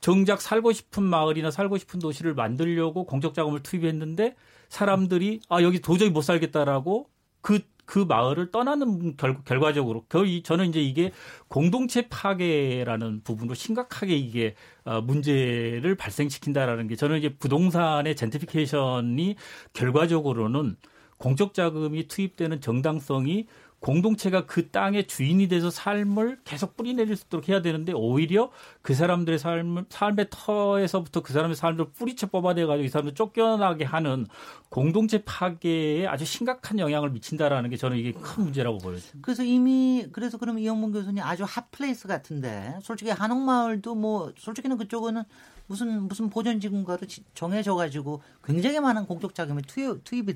정작 0.00 0.40
살고 0.40 0.72
싶은 0.72 1.02
마을이나 1.02 1.50
살고 1.50 1.78
싶은 1.78 1.98
도시를 1.98 2.34
만들려고 2.34 3.04
공적 3.04 3.34
자금을 3.34 3.62
투입했는데 3.62 4.36
사람들이 4.68 5.40
아 5.48 5.62
여기 5.62 5.80
도저히 5.80 6.10
못 6.10 6.22
살겠다라고 6.22 7.08
그 7.40 7.60
그 7.90 7.98
마을을 7.98 8.52
떠나는 8.52 9.16
결, 9.16 9.42
결과적으로 9.42 10.04
거의 10.08 10.44
저는 10.44 10.68
이제 10.68 10.80
이게 10.80 11.10
공동체 11.48 12.08
파괴라는 12.08 13.22
부분으로 13.24 13.56
심각하게 13.56 14.14
이게 14.14 14.54
어, 14.84 15.00
문제를 15.00 15.96
발생시킨다라는 15.96 16.86
게 16.86 16.94
저는 16.94 17.18
이제 17.18 17.34
부동산의 17.34 18.14
젠트피케이션이 18.14 19.34
결과적으로는 19.72 20.76
공적 21.18 21.52
자금이 21.52 22.06
투입되는 22.06 22.60
정당성이 22.60 23.48
공동체가 23.80 24.44
그 24.44 24.68
땅의 24.68 25.06
주인이 25.06 25.48
돼서 25.48 25.70
삶을 25.70 26.40
계속 26.44 26.76
뿌리내릴 26.76 27.16
수 27.16 27.24
있도록 27.26 27.48
해야 27.48 27.62
되는데 27.62 27.92
오히려 27.92 28.50
그 28.82 28.94
사람들의 28.94 29.38
삶, 29.38 29.86
삶의 29.88 30.26
터에서부터 30.30 31.22
그 31.22 31.32
사람의 31.32 31.56
삶을 31.56 31.92
뿌리째 31.92 32.26
뽑아내 32.26 32.66
가지고 32.66 32.84
이 32.84 32.88
사람을 32.90 33.14
쫓겨나게 33.14 33.84
하는 33.84 34.26
공동체 34.68 35.22
파괴에 35.24 36.06
아주 36.06 36.26
심각한 36.26 36.78
영향을 36.78 37.10
미친다라는 37.10 37.70
게 37.70 37.76
저는 37.76 37.96
이게 37.96 38.12
큰 38.12 38.44
문제라고 38.44 38.78
보여요. 38.78 39.00
그래서 39.22 39.42
이미 39.42 40.06
그래서 40.12 40.36
그러면 40.36 40.62
이영문 40.62 40.92
교수님 40.92 41.22
아주 41.24 41.44
hot 41.46 41.68
place 41.68 42.06
같은데 42.06 42.78
솔직히 42.82 43.10
한옥마을도 43.10 43.94
뭐 43.94 44.32
솔직히는 44.36 44.76
그쪽은 44.76 45.24
무슨 45.70 46.08
무슨 46.08 46.28
보존지구가로 46.28 47.06
정해져 47.32 47.76
가지고 47.76 48.22
굉장히 48.42 48.80
많은 48.80 49.06
공적 49.06 49.36
자금이 49.36 49.62
투입, 49.62 50.04
투입이 50.04 50.34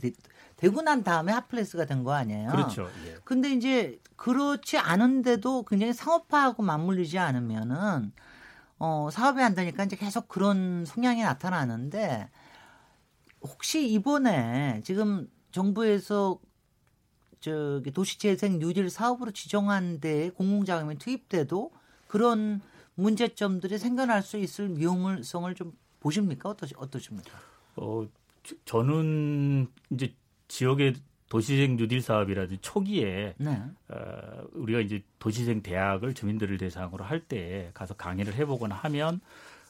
되, 0.56 0.68
되고 0.68 0.82
난 0.82 1.02
다음에 1.02 1.32
hot 1.32 1.48
place가 1.48 1.84
된 1.87 2.04
거 2.04 2.12
아니에요. 2.12 2.50
그렇죠. 2.50 2.88
예. 3.06 3.16
근데 3.25 3.50
이제 3.52 4.00
그렇지 4.16 4.78
않은데도 4.78 5.64
굉장히 5.64 5.92
상업화하고 5.92 6.62
맞물리지 6.62 7.18
않으면은 7.18 8.12
어, 8.78 9.08
사업이 9.11 9.42
안 9.42 9.54
되니까 9.54 9.84
이제 9.84 9.96
계속 9.96 10.28
그런 10.28 10.84
성향이 10.84 11.23
나타나는데 11.23 12.28
혹시 13.42 13.88
이번에 13.90 14.80
지금 14.84 15.28
정부에서 15.52 16.38
저기 17.40 17.90
도시재생 17.92 18.58
뉴딜 18.58 18.88
사업으로 18.90 19.30
지정한 19.30 20.00
데에 20.00 20.30
공공자금이 20.30 20.96
투입돼도 20.99 21.73
그런 22.08 22.61
문제점들이 22.94 23.78
생겨날 23.78 24.23
수 24.23 24.38
있을 24.38 24.78
위험성을 24.78 25.52
좀 25.54 25.73
보십니까? 26.00 26.49
어떠시, 26.49 26.75
어떠십니까? 26.76 27.30
어, 27.76 28.06
저는 28.64 29.68
이제 29.90 30.14
지역의 30.48 30.94
도시생 31.28 31.76
뉴딜 31.76 32.00
사업이라든지 32.00 32.60
초기에 32.60 33.34
네. 33.38 33.62
어, 33.88 34.44
우리가 34.52 34.80
이제 34.80 35.02
도시생 35.18 35.62
대학을 35.62 36.14
주민들을 36.14 36.58
대상으로 36.58 37.04
할 37.04 37.20
때 37.26 37.70
가서 37.74 37.94
강의를 37.94 38.34
해보거나 38.34 38.74
하면 38.74 39.20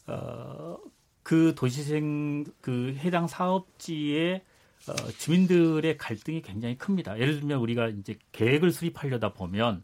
어, 0.07 0.77
그 1.23 1.55
도시생 1.55 2.45
그 2.61 2.95
해당 2.99 3.27
사업지에 3.29 4.43
어, 4.89 4.93
주민들의 5.19 5.97
갈등이 5.97 6.43
굉장히 6.43 6.77
큽니다. 6.77 7.19
예를 7.19 7.41
들면 7.41 7.59
우리가 7.61 7.89
이제 7.89 8.17
계획을 8.33 8.71
수립하려다 8.71 9.33
보면 9.33 9.83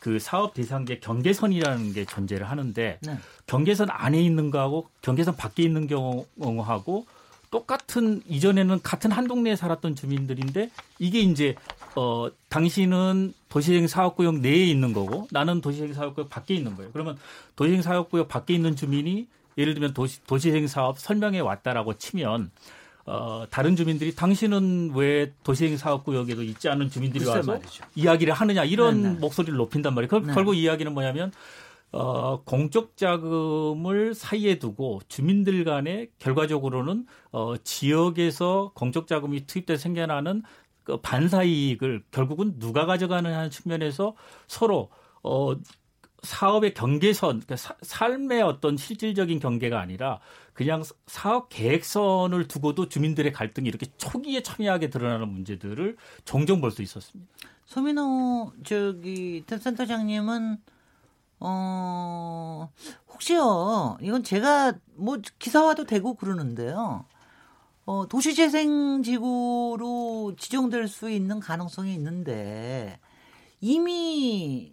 그 0.00 0.18
사업 0.18 0.54
대상계 0.54 0.98
경계선이라는 1.00 1.92
게 1.92 2.04
존재를 2.04 2.48
하는데 2.50 2.98
네. 3.00 3.18
경계선 3.46 3.88
안에 3.90 4.20
있는 4.20 4.50
거하고 4.50 4.88
경계선 5.02 5.36
밖에 5.36 5.62
있는 5.62 5.86
경우하고 5.86 7.06
똑같은 7.50 8.22
이전에는 8.28 8.80
같은 8.82 9.10
한 9.10 9.26
동네에 9.26 9.56
살았던 9.56 9.94
주민들인데 9.94 10.70
이게 10.98 11.20
이제 11.20 11.54
어 11.94 12.28
당신은 12.48 13.34
도시재생 13.48 13.86
사업구역 13.86 14.40
내에 14.40 14.66
있는 14.66 14.92
거고 14.92 15.28
나는 15.30 15.60
도시재생 15.60 15.94
사업구역 15.94 16.28
밖에 16.28 16.54
있는 16.54 16.76
거예요. 16.76 16.90
그러면 16.92 17.16
도시재생 17.56 17.82
사업구역 17.82 18.28
밖에 18.28 18.54
있는 18.54 18.76
주민이 18.76 19.26
예를 19.58 19.74
들면 19.74 19.94
도시 19.94 20.22
도시재생 20.24 20.66
사업 20.66 20.98
설명에 20.98 21.40
왔다라고 21.40 21.94
치면 21.94 22.50
어, 23.06 23.46
다른 23.50 23.76
주민들이 23.76 24.14
당신은 24.14 24.92
왜 24.94 25.32
도시행 25.44 25.76
사업구역에도 25.76 26.42
있지 26.42 26.68
않은 26.68 26.90
주민들이 26.90 27.24
와서 27.24 27.52
말이죠. 27.52 27.84
이야기를 27.94 28.34
하느냐 28.34 28.64
이런 28.64 29.02
네네. 29.02 29.14
네. 29.14 29.20
목소리를 29.20 29.56
높인단 29.56 29.94
말이에요. 29.94 30.08
그, 30.08 30.26
네. 30.26 30.34
결국 30.34 30.54
이야기는 30.54 30.92
뭐냐면 30.92 31.32
어, 31.92 32.42
공적 32.44 32.96
자금을 32.96 34.14
사이에 34.14 34.58
두고 34.58 35.00
주민들 35.08 35.64
간에 35.64 36.08
결과적으로는 36.18 37.06
어, 37.32 37.56
지역에서 37.56 38.72
공적 38.74 39.06
자금이 39.06 39.46
투입돼 39.46 39.76
생겨나는 39.76 40.42
그 40.84 40.98
반사 41.00 41.42
이익을 41.42 42.04
결국은 42.10 42.58
누가 42.58 42.86
가져가는 42.86 43.32
하는 43.32 43.50
측면에서 43.50 44.14
서로 44.46 44.90
어, 45.22 45.56
사업의 46.22 46.74
경계선, 46.74 47.40
그러니까 47.40 47.56
사, 47.56 47.74
삶의 47.82 48.42
어떤 48.42 48.76
실질적인 48.76 49.38
경계가 49.38 49.80
아니라 49.80 50.20
그냥 50.52 50.82
사업 51.06 51.48
계획선을 51.48 52.48
두고도 52.48 52.88
주민들의 52.88 53.32
갈등이 53.32 53.68
이렇게 53.68 53.86
초기에 53.96 54.42
첨예하게 54.42 54.90
드러나는 54.90 55.28
문제들을 55.28 55.96
종종 56.24 56.60
볼 56.60 56.70
수 56.70 56.82
있었습니다. 56.82 57.30
소민호 57.66 58.52
저기 58.64 59.44
센터장님은 59.46 60.58
어 61.40 62.70
혹시요 63.12 63.98
이건 64.00 64.22
제가 64.24 64.74
뭐 64.94 65.18
기사화도 65.38 65.84
되고 65.84 66.14
그러는데요. 66.14 67.04
어, 67.86 68.06
도시재생지구로 68.08 69.14
지정될 70.38 70.88
수 70.88 71.08
있는 71.10 71.38
가능성이 71.40 71.94
있는데 71.94 72.98
이미 73.60 74.72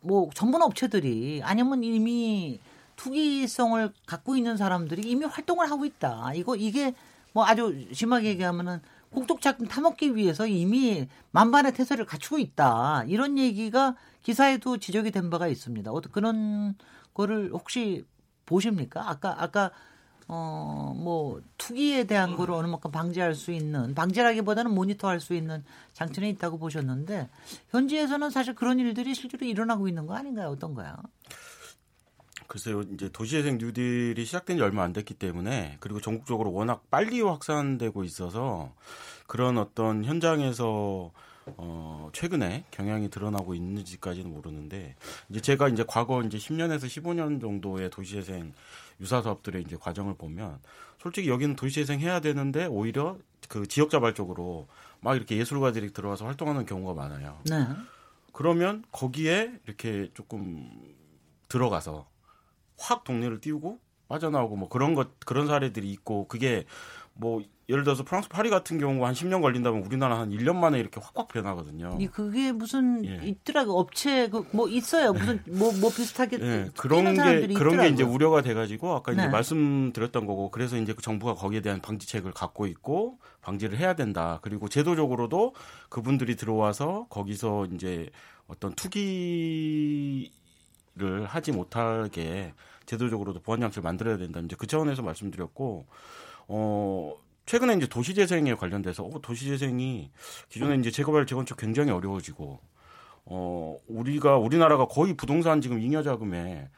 뭐 0.00 0.30
전문 0.34 0.62
업체들이 0.62 1.42
아니면 1.44 1.84
이미 1.84 2.60
투기성을 2.96 3.92
갖고 4.06 4.36
있는 4.36 4.56
사람들이 4.56 5.02
이미 5.10 5.26
활동을 5.26 5.70
하고 5.70 5.84
있다. 5.84 6.32
이거 6.34 6.56
이게 6.56 6.94
뭐 7.32 7.44
아주 7.46 7.86
심하게 7.92 8.28
얘기하면은 8.30 8.80
공적자금 9.16 9.66
타먹기 9.66 10.14
위해서 10.14 10.46
이미 10.46 11.08
만반의 11.30 11.72
태세를 11.72 12.04
갖추고 12.04 12.38
있다. 12.38 13.04
이런 13.06 13.38
얘기가 13.38 13.96
기사에도 14.22 14.76
지적이 14.76 15.10
된 15.10 15.30
바가 15.30 15.48
있습니다. 15.48 15.90
어떤 15.90 16.12
그런 16.12 16.74
거를 17.14 17.50
혹시 17.50 18.04
보십니까? 18.44 19.08
아까 19.08 19.34
아까 19.42 19.70
어, 20.28 20.92
뭐, 20.96 21.40
투기에 21.56 22.02
대한 22.04 22.34
거를 22.36 22.52
어느 22.54 22.66
만큼 22.66 22.90
방지할 22.90 23.36
수 23.36 23.52
있는, 23.52 23.94
방지라기보다는 23.94 24.74
모니터할 24.74 25.20
수 25.20 25.34
있는 25.34 25.64
장치는 25.92 26.28
있다고 26.30 26.58
보셨는데, 26.58 27.28
현지에서는 27.70 28.30
사실 28.30 28.56
그런 28.56 28.80
일들이 28.80 29.14
실제로 29.14 29.46
일어나고 29.46 29.86
있는 29.86 30.04
거 30.08 30.16
아닌가요? 30.16 30.48
어떤가요? 30.48 30.96
글쎄요, 32.48 32.82
이제 32.82 33.08
도시재생 33.08 33.58
뉴딜이 33.58 34.24
시작된 34.24 34.56
지 34.56 34.62
얼마 34.62 34.82
안 34.82 34.92
됐기 34.92 35.14
때문에 35.14 35.76
그리고 35.80 36.00
전국적으로 36.00 36.52
워낙 36.52 36.82
빨리 36.90 37.20
확산되고 37.20 38.04
있어서 38.04 38.72
그런 39.26 39.58
어떤 39.58 40.04
현장에서 40.04 41.10
어, 41.56 42.10
최근에 42.12 42.64
경향이 42.70 43.08
드러나고 43.08 43.54
있는지까지는 43.54 44.30
모르는데 44.30 44.96
이제 45.28 45.40
제가 45.40 45.68
이제 45.68 45.84
과거 45.86 46.22
이제 46.22 46.38
10년에서 46.38 46.86
15년 46.86 47.40
정도의 47.40 47.90
도시재생 47.90 48.52
유사 49.00 49.22
사업들의 49.22 49.62
이제 49.62 49.76
과정을 49.76 50.14
보면 50.14 50.58
솔직히 51.00 51.28
여기는 51.28 51.54
도시재생 51.54 52.00
해야 52.00 52.20
되는데 52.20 52.66
오히려 52.66 53.16
그 53.48 53.66
지역 53.68 53.90
자발적으로 53.90 54.66
막 55.00 55.14
이렇게 55.14 55.36
예술가들이 55.36 55.92
들어와서 55.92 56.24
활동하는 56.24 56.66
경우가 56.66 56.94
많아요. 56.94 57.38
네. 57.44 57.66
그러면 58.32 58.84
거기에 58.90 59.52
이렇게 59.66 60.10
조금 60.14 60.68
들어가서 61.48 62.08
확 62.78 63.04
동네를 63.04 63.40
띄우고 63.40 63.78
빠져나오고 64.08 64.56
뭐 64.56 64.68
그런 64.68 64.94
것 64.94 65.18
그런 65.20 65.46
사례들이 65.46 65.90
있고 65.92 66.28
그게 66.28 66.64
뭐 67.14 67.42
예를 67.68 67.82
들어서 67.82 68.04
프랑스 68.04 68.28
파리 68.28 68.48
같은 68.48 68.78
경우 68.78 69.04
한 69.04 69.12
10년 69.12 69.42
걸린다면 69.42 69.82
우리나라 69.82 70.20
한 70.20 70.30
1년 70.30 70.54
만에 70.54 70.78
이렇게 70.78 71.00
확확 71.00 71.26
변하거든요. 71.28 71.98
그게 72.12 72.52
무슨 72.52 73.04
예. 73.04 73.26
있더라고 73.26 73.78
업체 73.80 74.28
그 74.28 74.44
뭐 74.52 74.68
있어요. 74.68 75.12
무슨 75.12 75.42
뭐뭐 75.48 75.72
뭐 75.80 75.90
비슷하게 75.90 76.38
예. 76.40 76.70
그런 76.76 77.14
게 77.14 77.54
그런 77.54 77.78
게 77.78 77.88
이제 77.88 78.04
우려가 78.04 78.42
돼 78.42 78.54
가지고 78.54 78.94
아까 78.94 79.12
이제 79.12 79.22
네. 79.22 79.28
말씀드렸던 79.28 80.26
거고 80.26 80.50
그래서 80.52 80.76
이제 80.76 80.92
그 80.92 81.02
정부가 81.02 81.34
거기에 81.34 81.60
대한 81.60 81.80
방지책을 81.80 82.30
갖고 82.32 82.66
있고 82.66 83.18
방지를 83.42 83.78
해야 83.78 83.94
된다. 83.94 84.38
그리고 84.42 84.68
제도적으로도 84.68 85.54
그분들이 85.88 86.36
들어와서 86.36 87.06
거기서 87.10 87.66
이제 87.74 88.10
어떤 88.46 88.74
투기 88.74 90.30
를 90.98 91.26
하지 91.26 91.52
못하게 91.52 92.54
제도적으로도 92.86 93.40
보완 93.40 93.60
장치를 93.60 93.82
만들어야 93.82 94.16
된다. 94.16 94.40
이제 94.40 94.56
그 94.58 94.66
차원에서 94.66 95.02
말씀드렸고 95.02 95.86
어 96.48 97.14
최근에 97.44 97.74
이제 97.74 97.86
도시재생에 97.86 98.54
관련돼서 98.54 99.04
어, 99.04 99.20
도시재생이 99.20 100.10
기존에 100.48 100.76
이제 100.76 100.90
재개발 100.90 101.26
재건축 101.26 101.58
굉장히 101.58 101.90
어려워지고 101.90 102.60
어 103.26 103.76
우리가 103.88 104.38
우리나라가 104.38 104.86
거의 104.86 105.14
부동산 105.14 105.60
지금 105.60 105.78
잉여 105.80 106.02
자금에 106.02 106.70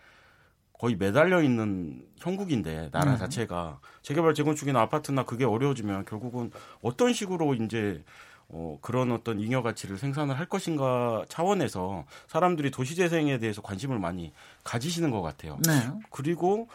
거의 0.72 0.96
매달려 0.96 1.40
있는 1.40 2.04
형국인데 2.16 2.90
나라 2.90 3.12
네. 3.12 3.18
자체가 3.18 3.78
재개발 4.02 4.34
재건축이나 4.34 4.80
아파트나 4.80 5.24
그게 5.24 5.44
어려워지면 5.44 6.06
결국은 6.06 6.50
어떤 6.82 7.12
식으로 7.12 7.54
이제 7.54 8.02
어, 8.50 8.78
그런 8.80 9.12
어떤 9.12 9.40
잉여 9.40 9.62
가치를 9.62 9.98
생산을 9.98 10.38
할 10.38 10.46
것인가 10.46 11.24
차원에서 11.28 12.06
사람들이 12.28 12.70
도시재생에 12.70 13.38
대해서 13.38 13.60
관심을 13.60 13.98
많이 13.98 14.32
가지시는 14.64 15.10
것 15.10 15.20
같아요. 15.20 15.58
네. 15.66 15.72
그리고 16.10 16.68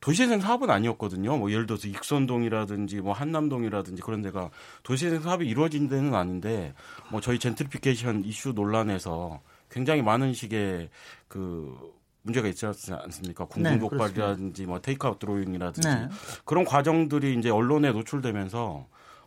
도시재생 0.00 0.40
사업은 0.40 0.70
아니었거든요. 0.70 1.36
뭐 1.36 1.50
예를 1.50 1.66
들어서 1.66 1.88
익선동이라든지 1.88 3.00
뭐 3.00 3.12
한남동이라든지 3.12 4.02
그런 4.02 4.22
데가 4.22 4.50
도시재생 4.84 5.20
사업이 5.20 5.46
이루어진 5.46 5.88
데는 5.88 6.14
아닌데 6.14 6.74
뭐 7.10 7.20
저희 7.20 7.38
젠트리피케이션 7.38 8.24
이슈 8.24 8.52
논란에서 8.52 9.40
굉장히 9.70 10.02
많은 10.02 10.32
식의 10.32 10.90
그 11.28 11.76
문제가 12.22 12.48
있지 12.48 12.66
않습니까? 12.66 13.44
궁중독발이라든지 13.46 14.62
네, 14.62 14.66
뭐 14.68 14.80
테이크아웃 14.80 15.18
드로잉이라든지 15.18 15.88
네. 15.88 16.08
그런 16.44 16.64
과정들이 16.64 17.38
이제 17.38 17.50
언론에 17.50 17.92
노출되면서 17.92 18.86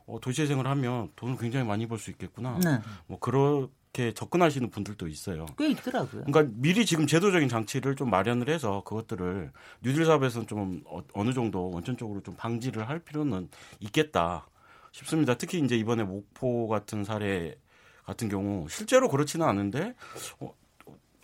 어, 0.10 0.19
도시재생을 0.19 0.65
하면 0.67 1.10
돈을 1.15 1.38
굉장히 1.38 1.65
많이 1.65 1.86
벌 1.88 1.98
수 2.00 2.10
있겠구나. 2.12 2.58
네. 2.63 2.80
뭐 3.08 3.19
그런 3.19 3.69
이렇게 3.93 4.13
접근하시는 4.13 4.69
분들도 4.69 5.08
있어요. 5.08 5.45
꽤 5.58 5.69
있더라고요. 5.72 6.24
그러니까 6.26 6.54
미리 6.56 6.86
지금 6.86 7.08
제도적인 7.08 7.50
장치를 7.50 7.95
좀 7.95 8.10
마련을 8.10 8.48
해서 8.50 8.84
그것들을 8.86 9.52
뉴딜 9.82 10.06
사업에서는 10.06 10.48
좀 10.48 10.82
어, 10.86 11.02
어느 11.13 11.34
정도 11.34 11.72
원천적으로 11.72 12.22
좀 12.22 12.36
방지를 12.36 12.88
할 12.88 13.00
필요는 13.00 13.50
있겠다 13.80 14.48
싶습니다. 14.91 15.36
특히 15.36 15.60
이제 15.60 15.76
이번에 15.76 16.04
목포 16.04 16.67
같은 16.67 17.04
사례 17.04 17.58
같은 18.06 18.30
경우 18.30 18.67
실제로 18.69 19.10
그렇지는 19.10 19.45
않은데 19.48 19.95
어, 20.39 20.54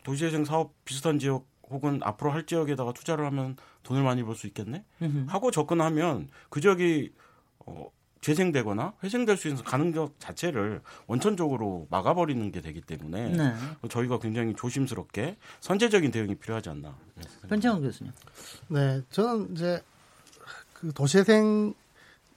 도시재생 0.04 0.43
사업 0.45 0.74
비슷한 0.86 1.17
지역 1.19 1.48
혹은 1.69 2.00
앞으로 2.04 2.32
할 2.32 2.45
지역에다가 2.45 2.93
투자를 2.93 3.26
하면 3.26 3.56
돈을 3.84 4.04
많이 4.04 4.24
벌 4.24 4.36
수 4.36 4.45
있겠네 4.48 4.84
하고 5.28 5.50
접근하면 5.52 6.30
그 6.50 6.62
지역이 6.62 7.12
어, 7.65 7.89
재생되거나 8.25 8.93
회생될 9.03 9.38
수 9.38 9.47
있는 9.49 9.63
가능성 9.63 10.09
자체를 10.17 10.81
원천적으로 11.05 11.85
막아버리는 11.91 12.51
게 12.51 12.59
되기 12.59 12.81
때문에 12.81 13.29
네. 13.29 13.53
저희가 13.88 14.17
굉장히 14.17 14.55
조심스럽게 14.55 15.38
선제적인 15.59 16.09
대응이 16.09 16.33
필요하지 16.33 16.69
않나. 16.69 16.95
변창훈 17.47 17.83
교수님. 17.83 18.11
네, 18.69 19.03
저는 19.11 19.51
이제 19.51 19.79
그 20.73 20.91
도시재생 20.91 21.75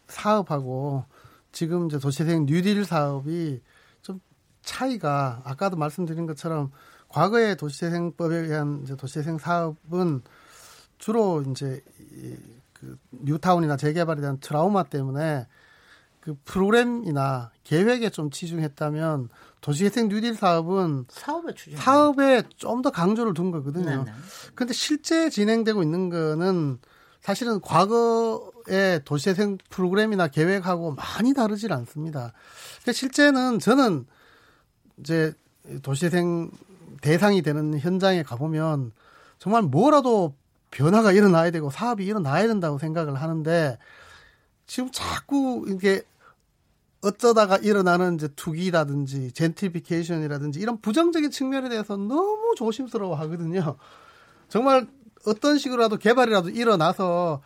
사업하고 0.08 1.06
지금 1.52 1.86
이제 1.86 1.98
도시재생 1.98 2.44
뉴딜 2.44 2.84
사업이 2.84 3.62
좀 4.02 4.20
차이가 4.60 5.40
아까도 5.44 5.78
말씀드린 5.78 6.26
것처럼 6.26 6.70
과거의 7.08 7.56
도시재생법에 7.56 8.36
의한 8.36 8.82
이제 8.82 8.94
도시재생 8.94 9.38
사업은 9.38 10.20
주로 10.98 11.42
이제 11.50 11.82
그 12.74 12.98
뉴타운이나 13.10 13.78
재개발에 13.78 14.20
대한 14.20 14.38
트라우마 14.38 14.82
때문에 14.82 15.46
그 16.28 16.36
프로그램이나 16.44 17.50
계획에 17.64 18.10
좀 18.10 18.30
치중했다면 18.30 19.30
도시재생 19.60 20.08
뉴딜 20.08 20.34
사업은 20.34 21.06
사업에 21.08 21.54
추진 21.54 21.78
사업에 21.78 22.42
좀 22.56 22.82
더 22.82 22.90
강조를 22.90 23.34
둔 23.34 23.50
거거든요. 23.50 24.04
그런데 24.54 24.74
실제 24.74 25.30
진행되고 25.30 25.82
있는 25.82 26.10
거는 26.10 26.78
사실은 27.20 27.60
과거에 27.60 28.58
정부의 28.68 29.00
도시재생 29.04 29.58
프로그램이나 29.70 30.28
계획하고 30.28 30.92
많이 30.92 31.32
다르질 31.32 31.72
않습니다. 31.72 32.32
그러니까 32.82 32.92
실제는 32.92 33.58
저는 33.58 34.06
이제 34.98 35.32
도시재생 35.82 36.50
대상이 37.00 37.42
되는 37.42 37.78
현장에 37.78 38.22
가보면 38.22 38.92
정말 39.38 39.62
뭐라도 39.62 40.34
변화가 40.70 41.12
일어나야 41.12 41.50
되고 41.50 41.70
사업이 41.70 42.04
일어나야 42.04 42.46
된다고 42.46 42.78
생각을 42.78 43.14
하는데 43.14 43.78
지금 44.66 44.90
자꾸 44.92 45.64
이게 45.68 46.02
어쩌다가 47.00 47.56
일어나는 47.56 48.16
이제 48.16 48.28
투기라든지 48.34 49.32
젠트리피케이션이라든지 49.32 50.58
이런 50.60 50.80
부정적인 50.80 51.30
측면에 51.30 51.68
대해서 51.68 51.96
너무 51.96 52.54
조심스러워 52.56 53.14
하거든요. 53.16 53.76
정말 54.48 54.86
어떤 55.26 55.58
식으로라도 55.58 55.96
개발이라도 55.96 56.50
일어나서 56.50 57.42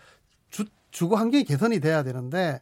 주, 0.51 0.65
주거 0.91 1.17
환경이 1.17 1.45
개선이 1.45 1.81
돼야 1.81 2.03
되는데 2.03 2.61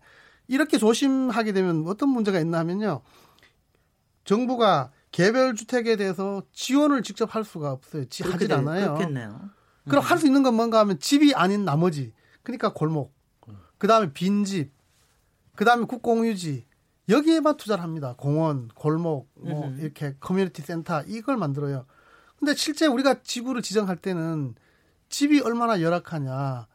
이렇게 0.48 0.78
조심하게 0.78 1.52
되면 1.52 1.84
어떤 1.86 2.08
문제가 2.08 2.40
있나 2.40 2.58
하면요. 2.58 3.02
정부가 4.24 4.90
개별 5.12 5.54
주택에 5.54 5.96
대해서 5.96 6.42
지원을 6.52 7.02
직접 7.02 7.34
할 7.34 7.44
수가 7.44 7.70
없어요. 7.72 8.04
지 8.06 8.22
하질 8.22 8.52
않아요. 8.52 8.94
그렇겠네요. 8.94 9.50
그럼 9.88 10.04
할수 10.04 10.26
있는 10.26 10.42
건 10.42 10.54
뭔가 10.54 10.80
하면 10.80 10.98
집이 10.98 11.34
아닌 11.34 11.64
나머지. 11.64 12.12
그러니까 12.42 12.72
골목. 12.72 13.14
그다음에 13.78 14.12
빈집. 14.12 14.72
그다음에 15.56 15.84
국공유지. 15.84 16.66
여기에만 17.10 17.56
투자를 17.56 17.82
합니다. 17.82 18.14
공원, 18.16 18.68
골목, 18.74 19.30
뭐. 19.34 19.74
이렇게 19.78 20.14
커뮤니티 20.20 20.62
센터 20.62 21.02
이걸 21.02 21.36
만들어요. 21.36 21.86
근데 22.38 22.54
실제 22.54 22.86
우리가 22.86 23.22
지구를 23.22 23.60
지정할 23.60 23.96
때는 23.96 24.54
집이 25.10 25.40
얼마나 25.40 25.82
열악하냐. 25.82 26.66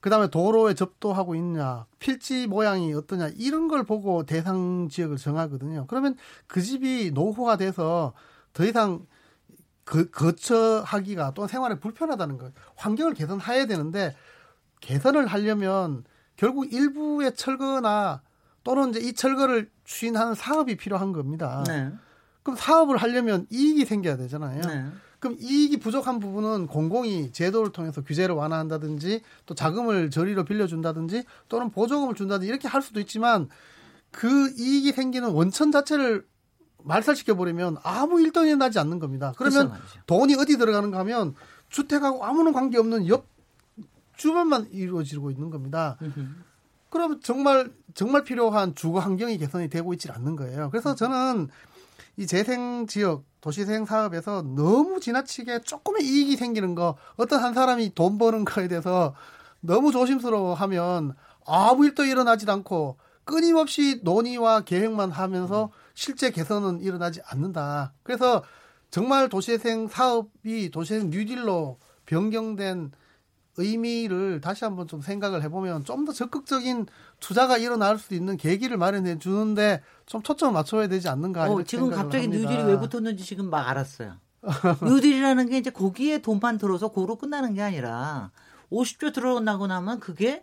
그 0.00 0.08
다음에 0.08 0.28
도로에 0.28 0.72
접도하고 0.74 1.34
있냐, 1.34 1.84
필지 1.98 2.46
모양이 2.46 2.94
어떠냐 2.94 3.32
이런 3.36 3.68
걸 3.68 3.84
보고 3.84 4.24
대상 4.24 4.88
지역을 4.88 5.18
정하거든요. 5.18 5.86
그러면 5.88 6.16
그 6.46 6.62
집이 6.62 7.10
노후가 7.12 7.58
돼서 7.58 8.14
더 8.54 8.64
이상 8.64 9.04
그 9.84 10.10
거처하기가 10.10 11.34
또는 11.34 11.48
생활에 11.48 11.78
불편하다는 11.78 12.38
거예요. 12.38 12.52
환경을 12.76 13.12
개선해야 13.12 13.66
되는데 13.66 14.16
개선을 14.80 15.26
하려면 15.26 16.04
결국 16.36 16.72
일부의 16.72 17.34
철거나 17.34 18.22
또는 18.62 18.90
이제 18.90 19.00
이 19.00 19.12
철거를 19.12 19.70
추진하는 19.84 20.34
사업이 20.34 20.76
필요한 20.76 21.12
겁니다. 21.12 21.64
네. 21.66 21.92
그럼 22.42 22.56
사업을 22.56 22.96
하려면 22.96 23.46
이익이 23.50 23.84
생겨야 23.84 24.16
되잖아요. 24.16 24.60
네. 24.62 24.86
그럼 25.18 25.36
이익이 25.38 25.78
부족한 25.78 26.18
부분은 26.18 26.66
공공이 26.66 27.32
제도를 27.32 27.72
통해서 27.72 28.02
규제를 28.02 28.34
완화한다든지 28.34 29.22
또 29.44 29.54
자금을 29.54 30.10
저리로 30.10 30.44
빌려준다든지 30.44 31.24
또는 31.48 31.70
보조금을 31.70 32.14
준다든지 32.14 32.48
이렇게 32.48 32.68
할 32.68 32.80
수도 32.80 33.00
있지만 33.00 33.48
그 34.10 34.50
이익이 34.56 34.92
생기는 34.92 35.28
원천 35.30 35.70
자체를 35.70 36.26
말살시켜 36.82 37.36
버리면 37.36 37.76
아무 37.82 38.20
일도 38.20 38.46
일어나지 38.46 38.78
않는 38.78 38.98
겁니다. 38.98 39.34
그러면 39.36 39.68
그렇죠, 39.68 39.82
말이죠. 39.82 40.00
돈이 40.06 40.34
어디 40.36 40.56
들어가는가 40.56 40.98
하면 41.00 41.34
주택하고 41.68 42.24
아무런 42.24 42.54
관계없는 42.54 43.06
옆 43.08 43.26
주변만 44.16 44.68
이루어지고 44.72 45.30
있는 45.30 45.50
겁니다. 45.50 45.98
그럼 46.90 47.20
정말 47.20 47.72
정말 47.94 48.24
필요한 48.24 48.74
주거 48.74 48.98
환경이 48.98 49.38
개선이 49.38 49.68
되고 49.68 49.92
있지 49.94 50.10
않는 50.10 50.36
거예요. 50.36 50.70
그래서 50.70 50.94
저는 50.94 51.48
이 52.16 52.26
재생 52.26 52.86
지역 52.86 53.24
도시재생 53.40 53.86
사업에서 53.86 54.42
너무 54.42 55.00
지나치게 55.00 55.60
조금의 55.62 56.04
이익이 56.04 56.36
생기는 56.36 56.74
거 56.74 56.96
어떤 57.16 57.42
한 57.42 57.54
사람이 57.54 57.94
돈 57.94 58.18
버는 58.18 58.44
거에 58.44 58.68
대해서 58.68 59.14
너무 59.60 59.92
조심스러워하면 59.92 61.14
아무 61.46 61.86
일도 61.86 62.04
일어나지도 62.04 62.52
않고 62.52 62.98
끊임없이 63.24 64.00
논의와 64.02 64.62
계획만 64.62 65.10
하면서 65.10 65.70
실제 65.94 66.30
개선은 66.30 66.80
일어나지 66.80 67.20
않는다. 67.24 67.92
그래서 68.02 68.42
정말 68.90 69.28
도시재생 69.28 69.88
사업이 69.88 70.70
도시재생 70.70 71.10
뉴딜로 71.10 71.78
변경된 72.06 72.90
의미를 73.56 74.40
다시 74.40 74.64
한번 74.64 74.86
좀 74.88 75.00
생각을 75.00 75.42
해보면 75.42 75.84
좀 75.84 76.04
더 76.04 76.12
적극적인 76.12 76.86
투자가 77.20 77.58
일어날 77.58 77.98
수 77.98 78.14
있는 78.14 78.36
계기를 78.36 78.76
마련해 78.78 79.18
주는데 79.18 79.82
좀 80.06 80.22
초점을 80.22 80.52
맞춰야 80.54 80.88
되지 80.88 81.08
않는가. 81.08 81.50
어, 81.50 81.62
지금 81.62 81.90
갑자기 81.90 82.24
합니다. 82.26 82.48
뉴딜이 82.50 82.68
왜 82.68 82.78
붙었는지 82.78 83.24
지금 83.24 83.50
막 83.50 83.68
알았어요. 83.68 84.14
뉴딜이라는 84.82 85.48
게 85.50 85.58
이제 85.58 85.70
거기에 85.70 86.18
돈만 86.18 86.56
들어서 86.58 86.88
고로 86.88 87.16
끝나는 87.16 87.52
게 87.54 87.60
아니라 87.62 88.30
50조 88.72 89.12
들어나고 89.12 89.66
나면 89.66 90.00
그게 90.00 90.42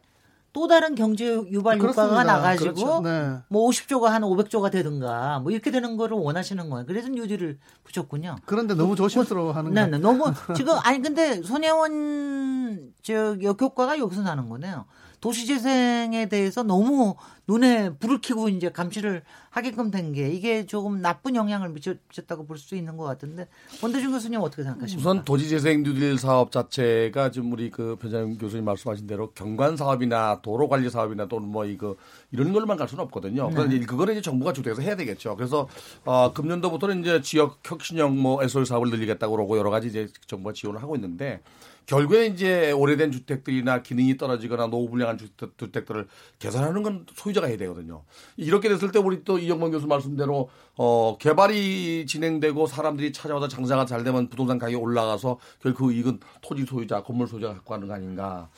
또 0.57 0.65
다른 0.65 0.95
경제 0.95 1.35
유발 1.51 1.77
효과가. 1.77 2.23
나가지고 2.23 2.73
그렇죠. 2.73 3.01
네. 3.03 3.37
뭐 3.47 3.69
50조가 3.69 4.05
한 4.05 4.23
500조가 4.23 4.71
되든가 4.71 5.37
뭐 5.41 5.51
이렇게 5.51 5.69
되는 5.69 5.97
거를 5.97 6.17
원하시는 6.17 6.67
거예요. 6.71 6.83
그래서 6.87 7.09
뉴딜을 7.09 7.59
붙였군요. 7.83 8.37
그런데 8.47 8.73
너무 8.73 8.95
조심스러워하는 8.95 9.71
네, 9.75 9.81
거. 9.81 9.87
네, 9.87 9.97
너무 9.99 10.33
지금 10.57 10.73
아니 10.83 10.99
근데 10.99 11.43
손혜원 11.43 12.91
저 13.03 13.39
역효과가 13.39 13.99
여기서 13.99 14.23
나는 14.23 14.49
거네요. 14.49 14.85
도시재생에 15.21 16.27
대해서 16.29 16.63
너무 16.63 17.15
눈에 17.47 17.91
불을 17.95 18.19
켜고 18.21 18.49
이제 18.49 18.69
감시를 18.69 19.23
하게끔 19.49 19.89
된 19.89 20.07
게 20.13 20.29
이게 20.29 20.65
조금 20.65 21.01
나쁜 21.01 21.35
영향을 21.35 21.69
미쳤다고 21.69 22.45
볼 22.45 22.57
수 22.57 22.75
있는 22.75 22.97
것 22.97 23.03
같은데 23.05 23.47
원대준 23.81 24.11
교수님 24.11 24.39
어떻게 24.41 24.63
생각하십니까? 24.63 24.99
우선 25.09 25.23
도시재생 25.25 25.83
뉴딜 25.83 26.17
사업 26.17 26.51
자체가 26.51 27.31
지금 27.31 27.51
우리 27.51 27.69
그 27.69 27.95
변장님 28.01 28.37
교수님 28.37 28.65
말씀하신 28.65 29.07
대로 29.07 29.31
경관 29.31 29.77
사업이나 29.77 30.41
도로 30.41 30.67
관리 30.67 30.89
사업이나 30.89 31.27
또는 31.27 31.47
뭐 31.49 31.65
이거 31.65 31.95
이런 32.31 32.51
걸만 32.53 32.77
갈 32.77 32.87
수는 32.87 33.03
없거든요. 33.05 33.49
네. 33.49 33.75
이제 33.77 33.85
그거를 33.85 34.13
이제 34.13 34.21
정부가 34.21 34.53
주도해서 34.53 34.81
해야 34.81 34.95
되겠죠. 34.95 35.35
그래서 35.35 35.67
어, 36.05 36.31
금년도부터는 36.33 37.01
이제 37.01 37.21
지역 37.21 37.59
혁신형 37.63 38.17
뭐 38.21 38.41
SOL 38.43 38.65
사업을 38.65 38.89
늘리겠다고 38.89 39.35
그러고 39.35 39.57
여러 39.57 39.69
가지 39.69 39.87
이제 39.87 40.07
정부가 40.27 40.53
지원을 40.53 40.81
하고 40.81 40.95
있는데 40.95 41.41
결국에 41.87 42.25
이제 42.25 42.71
오래된 42.73 43.11
주택들이나 43.11 43.81
기능이 43.81 44.17
떨어지거나 44.17 44.67
노후 44.67 44.89
불량한 44.89 45.17
주택, 45.17 45.57
주택 45.57 45.85
들을 45.85 46.07
개선하는 46.37 46.83
건 46.83 47.05
소유자가 47.15 47.47
해야 47.47 47.57
되거든요. 47.57 48.03
이렇게 48.35 48.67
됐을 48.67 48.91
때 48.91 48.99
우리 48.99 49.23
또 49.23 49.39
이영범 49.39 49.71
교수 49.71 49.87
말씀대로 49.87 50.49
어 50.75 51.17
개발이 51.17 52.05
진행되고 52.05 52.67
사람들이 52.67 53.13
찾아와서 53.13 53.47
장사가 53.47 53.85
잘 53.85 54.03
되면 54.03 54.29
부동산 54.29 54.59
가격이 54.59 54.75
올라가서 54.75 55.39
결국 55.61 55.87
그 55.87 55.93
이익은 55.93 56.19
토지 56.41 56.65
소유자, 56.65 57.01
건물 57.03 57.25
소유자가 57.25 57.53
갖고 57.53 57.73
가는 57.73 57.87
거 57.87 57.93
아닌가. 57.93 58.49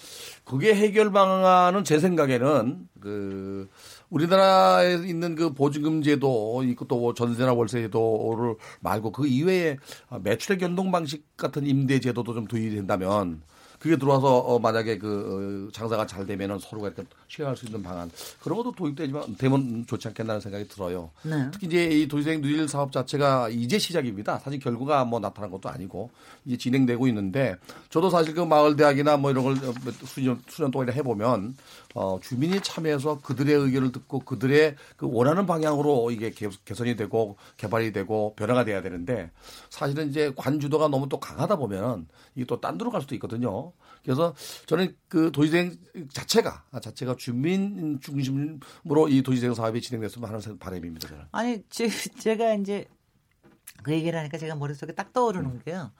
그게 0.43 0.73
해결 0.73 1.11
방안은 1.11 1.83
제 1.83 1.99
생각에는 1.99 2.89
그 2.99 3.69
우리나라에 4.09 4.95
있는 5.05 5.35
그 5.35 5.53
보증금 5.53 6.01
제도 6.01 6.63
있고 6.63 6.85
또 6.85 7.13
전세나 7.13 7.53
월세 7.53 7.81
제도를 7.81 8.55
말고 8.81 9.11
그 9.11 9.27
이외에 9.27 9.77
매출의 10.21 10.57
변동 10.57 10.91
방식 10.91 11.37
같은 11.37 11.65
임대 11.65 11.99
제도도 11.99 12.33
좀 12.33 12.47
도입이 12.47 12.75
된다면 12.75 13.41
그게 13.79 13.97
들어와서 13.97 14.39
어 14.39 14.59
만약에 14.59 14.97
그 14.97 15.67
어, 15.69 15.71
장사가 15.71 16.05
잘 16.05 16.25
되면은 16.25 16.59
서로가 16.59 16.87
이렇게 16.89 17.03
쉐어할 17.29 17.55
수 17.55 17.65
있는 17.67 17.81
방안 17.83 18.09
그런 18.41 18.57
것도 18.57 18.71
도입되지만 18.73 19.37
되면 19.37 19.85
좋지 19.87 20.07
않겠나는 20.09 20.41
생각이 20.41 20.67
들어요. 20.67 21.11
네. 21.23 21.49
특히 21.51 21.67
이제 21.67 21.85
이 21.85 22.07
도시재생 22.07 22.41
뉴딜 22.41 22.67
사업 22.67 22.91
자체가 22.91 23.49
이제 23.49 23.77
시작입니다. 23.77 24.39
사실 24.39 24.59
결과가 24.59 25.05
뭐 25.05 25.19
나타난 25.19 25.51
것도 25.51 25.69
아니고 25.69 26.09
이제 26.45 26.57
진행되고 26.57 27.07
있는데 27.07 27.55
저도 27.89 28.09
사실 28.09 28.33
그 28.33 28.41
마을 28.41 28.75
대학이나 28.75 29.17
뭐 29.17 29.31
이런 29.31 29.43
걸 29.43 29.55
수년 30.05 30.41
수년 30.49 30.71
동안 30.71 30.91
해보면 30.91 31.55
어 31.95 32.19
주민이 32.21 32.61
참여해서 32.61 33.19
그들의 33.21 33.53
의견을 33.55 33.91
듣고 33.91 34.19
그들의 34.19 34.75
그 34.97 35.07
원하는 35.09 35.45
방향으로 35.45 36.11
이게 36.11 36.31
개- 36.31 36.49
개선이 36.65 36.95
되고 36.95 37.37
개발이 37.57 37.91
되고 37.93 38.33
변화가 38.35 38.65
돼야 38.65 38.81
되는데 38.81 39.29
사실은 39.69 40.09
이제 40.09 40.31
관주도가 40.35 40.87
너무 40.87 41.07
또 41.09 41.19
강하다 41.19 41.55
보면 41.57 42.07
이게 42.35 42.45
또 42.45 42.59
딴 42.59 42.77
데로 42.77 42.89
갈 42.91 43.01
수도 43.01 43.15
있거든요. 43.15 43.71
그래서 44.09 44.33
저는 44.65 44.95
그 45.07 45.31
도시재생 45.31 45.77
자체가 46.11 46.65
자체가 46.81 47.15
주민 47.15 47.99
중심으로 48.01 49.07
이 49.07 49.21
도시재생 49.21 49.53
사업이 49.53 49.81
진행됐으면 49.81 50.27
하는 50.27 50.57
바람입니다. 50.57 51.07
저는. 51.07 51.23
아니 51.31 51.61
제, 51.69 51.87
제가 51.87 52.55
이제 52.55 52.87
그 53.83 53.91
얘기를 53.93 54.17
하니까 54.17 54.39
제가 54.39 54.55
머릿속에 54.55 54.93
딱 54.93 55.13
떠오르는 55.13 55.61
게요. 55.63 55.91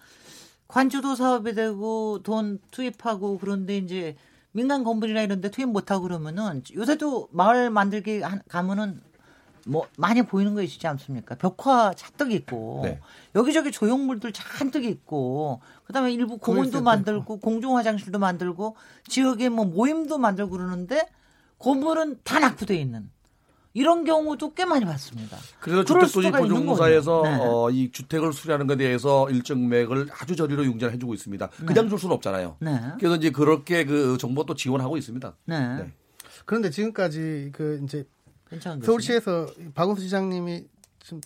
관주도 0.68 1.14
사업이 1.14 1.54
되고 1.54 2.22
돈 2.24 2.58
투입하고 2.72 3.38
그런데 3.38 3.78
이제 3.78 4.16
민간 4.54 4.84
건물이나 4.84 5.22
이런 5.22 5.40
데 5.40 5.52
투입 5.52 5.70
못하고 5.70 6.02
그러면은 6.02 6.64
요새도 6.74 7.30
마을 7.32 7.70
만들기 7.70 8.22
한- 8.22 8.42
가면은 8.50 9.02
뭐 9.70 9.88
많이 9.98 10.22
보이는 10.24 10.54
거 10.56 10.62
있지 10.62 10.86
않습니까? 10.88 11.36
벽화 11.36 11.94
잔뜩 11.94 12.32
있고 12.32 12.82
네. 12.84 13.00
여기저기 13.36 13.72
조형물들 13.72 14.34
잔뜩 14.34 14.84
있고 14.86 15.62
그다음에 15.86 16.12
일부 16.12 16.38
공원도 16.38 16.82
만들고 16.82 17.38
공중 17.40 17.78
화장실도 17.78 18.20
만들고 18.20 18.76
지역에 19.08 19.50
뭐 19.50 19.66
모임도 19.66 20.18
만들고 20.18 20.52
그러는데 20.52 21.08
건물은 21.60 22.20
다 22.24 22.40
낙후돼 22.40 22.76
있는 22.76 23.10
이런 23.74 24.04
경우도 24.04 24.56
꽤 24.56 24.66
많이 24.66 24.84
봤습니다. 24.84 25.38
그래서 25.60 25.84
거예요. 27.22 27.38
네. 27.38 27.38
어, 27.40 27.70
이 27.70 27.92
주택을 27.92 28.34
수리하는 28.34 28.66
것에 28.66 28.78
대해서 28.78 29.30
일정 29.30 29.62
금액을 29.62 30.08
아주 30.20 30.36
저리로 30.36 30.66
융자를 30.66 30.94
해주고 30.96 31.14
있습니다. 31.14 31.48
그냥 31.66 31.88
줄 31.88 32.00
수는 32.00 32.16
없잖아요. 32.16 32.58
네. 32.60 32.82
그래서 32.98 33.16
이제 33.16 33.30
그렇게 33.30 33.86
그 33.86 34.18
정부가 34.18 34.48
또 34.48 34.56
지원하고 34.56 34.98
있습니다. 34.98 35.36
네. 35.46 35.76
네. 35.78 35.92
그런데 36.46 36.72
지금까지 36.72 37.52
그 37.54 37.80
이제 37.84 38.08
서울시에서 38.84 39.48
박원순 39.76 40.06
시장님이 40.06 40.66
지금 41.04 41.22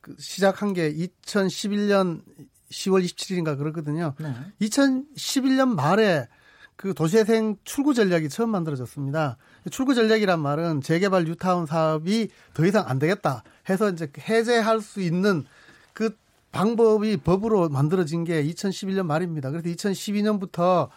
그 0.00 0.14
시작한 0.18 0.72
게 0.72 0.92
2011년 0.94 2.22
10월 2.70 3.04
27일인가 3.04 3.58
그렇거든요. 3.58 4.14
네. 4.18 4.34
2011년 4.60 5.74
말에 5.74 6.28
그 6.76 6.94
도시재생 6.94 7.56
출구 7.64 7.92
전략이 7.92 8.30
처음 8.30 8.50
만들어졌습니다. 8.50 9.36
출구 9.70 9.94
전략이란 9.94 10.40
말은 10.40 10.80
재개발 10.80 11.24
뉴타운 11.24 11.66
사업이 11.66 12.30
더 12.54 12.64
이상 12.64 12.88
안 12.88 12.98
되겠다 12.98 13.42
해서 13.68 13.90
이제 13.90 14.10
해제할 14.18 14.80
수 14.80 15.02
있는 15.02 15.44
그 15.92 16.16
방법이 16.52 17.18
법으로 17.18 17.68
만들어진 17.68 18.24
게 18.24 18.42
2011년 18.44 19.04
말입니다. 19.04 19.50
그래서 19.50 19.68
2012년부터 19.68 20.88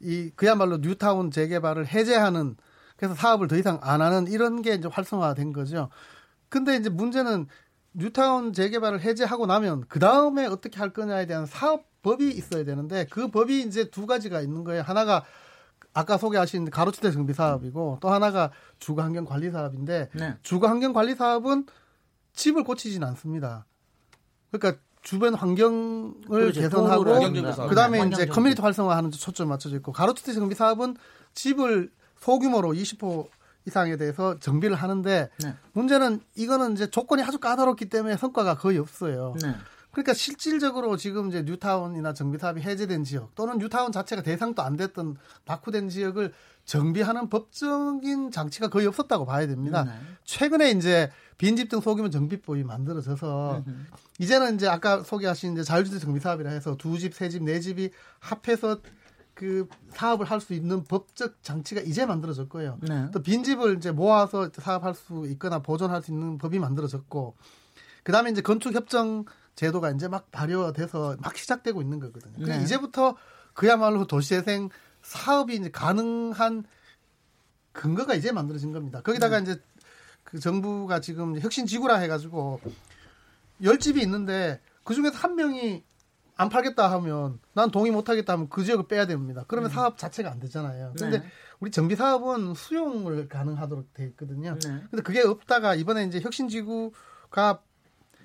이 0.00 0.30
그야말로 0.34 0.76
뉴타운 0.76 1.30
재개발을 1.30 1.86
해제하는 1.86 2.56
그래서 2.96 3.14
사업을 3.14 3.48
더 3.48 3.56
이상 3.56 3.78
안 3.82 4.00
하는 4.00 4.26
이런 4.28 4.62
게 4.62 4.74
이제 4.74 4.88
활성화된 4.88 5.52
거죠. 5.52 5.88
근데 6.48 6.76
이제 6.76 6.88
문제는 6.88 7.46
뉴타운 7.92 8.52
재개발을 8.52 9.00
해제하고 9.00 9.46
나면 9.46 9.84
그 9.88 9.98
다음에 9.98 10.46
어떻게 10.46 10.78
할 10.78 10.92
거냐에 10.92 11.26
대한 11.26 11.46
사업법이 11.46 12.28
있어야 12.28 12.64
되는데 12.64 13.06
그 13.10 13.28
법이 13.30 13.62
이제 13.62 13.90
두 13.90 14.06
가지가 14.06 14.40
있는 14.40 14.64
거예요. 14.64 14.82
하나가 14.82 15.24
아까 15.92 16.18
소개하신 16.18 16.70
가로주택 16.70 17.12
정비 17.12 17.34
사업이고 17.34 17.98
또 18.00 18.10
하나가 18.10 18.50
주거 18.80 19.02
환경 19.02 19.24
관리 19.24 19.50
사업인데 19.50 20.10
네. 20.12 20.36
주거 20.42 20.66
환경 20.66 20.92
관리 20.92 21.14
사업은 21.14 21.66
집을 22.32 22.64
고치진 22.64 23.04
않습니다. 23.04 23.64
그러니까 24.50 24.80
주변 25.02 25.34
환경을 25.34 26.22
그렇죠. 26.28 26.60
개선하고 26.62 27.04
그다음에 27.68 28.04
네. 28.04 28.10
이제 28.10 28.26
커뮤니티 28.26 28.60
활성화하는 28.60 29.10
데 29.10 29.16
초점 29.18 29.48
맞춰져 29.48 29.76
있고 29.76 29.92
가로주택 29.92 30.34
정비 30.34 30.56
사업은 30.56 30.96
집을 31.34 31.92
소규모로 32.24 32.70
20호 32.72 33.28
이상에 33.66 33.96
대해서 33.96 34.38
정비를 34.38 34.76
하는데 34.76 35.28
네. 35.42 35.54
문제는 35.72 36.20
이거는 36.34 36.72
이제 36.72 36.90
조건이 36.90 37.22
아주 37.22 37.38
까다롭기 37.38 37.86
때문에 37.90 38.16
성과가 38.16 38.56
거의 38.56 38.78
없어요. 38.78 39.34
네. 39.42 39.54
그러니까 39.90 40.12
실질적으로 40.12 40.96
지금 40.96 41.28
이제 41.28 41.42
뉴타운이나 41.42 42.14
정비 42.14 42.38
사업이 42.38 42.60
해제된 42.62 43.04
지역 43.04 43.34
또는 43.34 43.58
뉴타운 43.58 43.92
자체가 43.92 44.22
대상도 44.22 44.62
안 44.62 44.76
됐던 44.76 45.16
낙후된 45.44 45.88
지역을 45.88 46.32
정비하는 46.64 47.28
법적인 47.28 48.30
장치가 48.30 48.68
거의 48.68 48.86
없었다고 48.86 49.26
봐야 49.26 49.46
됩니다. 49.46 49.84
네. 49.84 49.92
최근에 50.24 50.70
이제 50.70 51.10
빈집 51.36 51.68
등 51.68 51.80
소규모 51.80 52.10
정비법이 52.10 52.64
만들어져서 52.64 53.62
으흠. 53.66 53.86
이제는 54.18 54.54
이제 54.54 54.66
아까 54.66 55.02
소개하신 55.02 55.52
이제 55.52 55.62
자율주택 55.62 56.00
정비 56.00 56.20
사업이라 56.20 56.50
해서 56.50 56.76
두 56.76 56.98
집, 56.98 57.14
세 57.14 57.28
집, 57.28 57.42
네 57.44 57.60
집이 57.60 57.90
합해서 58.18 58.80
그 59.34 59.68
사업을 59.90 60.26
할 60.26 60.40
수 60.40 60.54
있는 60.54 60.84
법적 60.84 61.42
장치가 61.42 61.80
이제 61.80 62.06
만들어졌 62.06 62.48
고요. 62.48 62.78
네. 62.82 63.08
또 63.12 63.20
빈집을 63.22 63.76
이제 63.76 63.90
모아서 63.90 64.48
사업할 64.52 64.94
수 64.94 65.26
있거나 65.30 65.58
보존할 65.58 66.02
수 66.02 66.12
있는 66.12 66.38
법이 66.38 66.58
만들어졌고, 66.58 67.34
그 68.04 68.12
다음에 68.12 68.30
이제 68.30 68.40
건축 68.42 68.74
협정 68.74 69.24
제도가 69.56 69.90
이제 69.90 70.08
막 70.08 70.30
발효돼서 70.30 71.16
막 71.20 71.36
시작되고 71.36 71.82
있는 71.82 72.00
거거든요. 72.00 72.46
네. 72.46 72.62
이제부터 72.62 73.16
그야말로 73.54 74.06
도시재생 74.06 74.68
사업이 75.02 75.54
이제 75.56 75.70
가능한 75.70 76.64
근거가 77.72 78.14
이제 78.14 78.32
만들어진 78.32 78.72
겁니다. 78.72 79.00
거기다가 79.02 79.40
네. 79.40 79.42
이제 79.42 79.62
그 80.22 80.38
정부가 80.38 81.00
지금 81.00 81.38
혁신 81.40 81.66
지구라 81.66 81.96
해가지고 81.96 82.60
열 83.62 83.78
집이 83.78 84.00
있는데 84.02 84.60
그 84.84 84.94
중에서 84.94 85.16
한 85.16 85.36
명이 85.36 85.84
안 86.36 86.48
팔겠다 86.48 86.90
하면 86.92 87.38
난 87.52 87.70
동의 87.70 87.92
못 87.92 88.08
하겠다 88.08 88.32
하면 88.32 88.48
그 88.48 88.64
지역을 88.64 88.88
빼야 88.88 89.06
됩니다. 89.06 89.44
그러면 89.46 89.70
음. 89.70 89.74
사업 89.74 89.98
자체가 89.98 90.30
안 90.30 90.40
되잖아요. 90.40 90.94
근데 90.98 91.20
네. 91.20 91.26
우리 91.60 91.70
정비 91.70 91.94
사업은 91.94 92.54
수용을 92.54 93.28
가능하도록 93.28 93.94
돼 93.94 94.06
있거든요. 94.08 94.58
네. 94.58 94.82
근데 94.90 95.02
그게 95.02 95.20
없다가 95.20 95.74
이번에 95.74 96.04
이제 96.04 96.20
혁신 96.20 96.48
지구가 96.48 97.60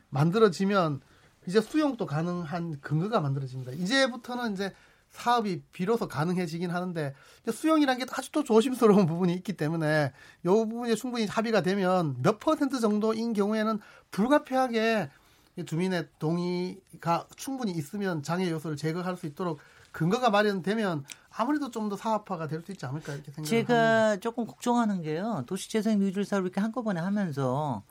만들어지면 0.09 1.01
이제 1.47 1.61
수용도 1.61 2.05
가능한 2.05 2.81
근거가 2.81 3.21
만들어집니다. 3.21 3.73
이제부터는 3.73 4.53
이제 4.53 4.73
사업이 5.11 5.63
비로소 5.71 6.07
가능해지긴 6.07 6.69
하는데 6.69 7.13
수용이란 7.51 7.97
게 7.97 8.05
아주 8.11 8.31
또 8.31 8.43
조심스러운 8.43 9.07
부분이 9.07 9.33
있기 9.33 9.53
때문에 9.53 10.13
이 10.43 10.47
부분이 10.47 10.95
충분히 10.95 11.25
합의가 11.25 11.61
되면 11.61 12.15
몇 12.21 12.39
퍼센트 12.39 12.79
정도인 12.79 13.33
경우에는 13.33 13.79
불가피하게 14.11 15.09
주민의 15.65 16.07
동의가 16.19 17.27
충분히 17.35 17.71
있으면 17.73 18.23
장애 18.23 18.49
요소를 18.49 18.77
제거할 18.77 19.17
수 19.17 19.25
있도록 19.25 19.59
근거가 19.91 20.29
마련되면 20.29 21.03
아무래도 21.31 21.71
좀 21.71 21.89
더 21.89 21.95
사업화가 21.97 22.47
될 22.47 22.61
수 22.61 22.71
있지 22.71 22.85
않을까 22.85 23.13
이렇게 23.13 23.31
생각합니다. 23.31 23.49
제가 23.49 24.17
조금 24.17 24.45
걱정하는 24.45 25.01
게요. 25.01 25.43
도시재생 25.47 25.99
뉴딜 25.99 26.25
사업을 26.25 26.47
이렇게 26.47 26.61
한꺼번에 26.61 26.99
하면서 26.99 27.83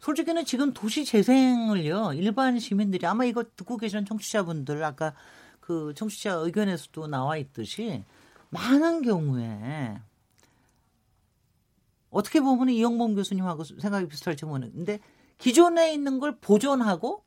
솔직히는 0.00 0.44
지금 0.44 0.74
도시재생을요. 0.74 2.12
일반 2.14 2.58
시민들이 2.58 3.06
아마 3.06 3.24
이거 3.24 3.44
듣고 3.56 3.78
계시는 3.78 4.04
청취자분들 4.04 4.84
아까 4.84 5.14
그 5.60 5.94
청취자 5.96 6.32
의견에서도 6.34 7.06
나와 7.06 7.36
있듯이 7.38 8.04
많은 8.50 9.02
경우에 9.02 9.98
어떻게 12.10 12.40
보면 12.40 12.68
이영범 12.68 13.14
교수님하고 13.14 13.64
생각이 13.64 14.06
비슷할지 14.08 14.44
모르는데 14.44 15.00
기존에 15.38 15.92
있는 15.92 16.18
걸 16.18 16.36
보존하고 16.40 17.22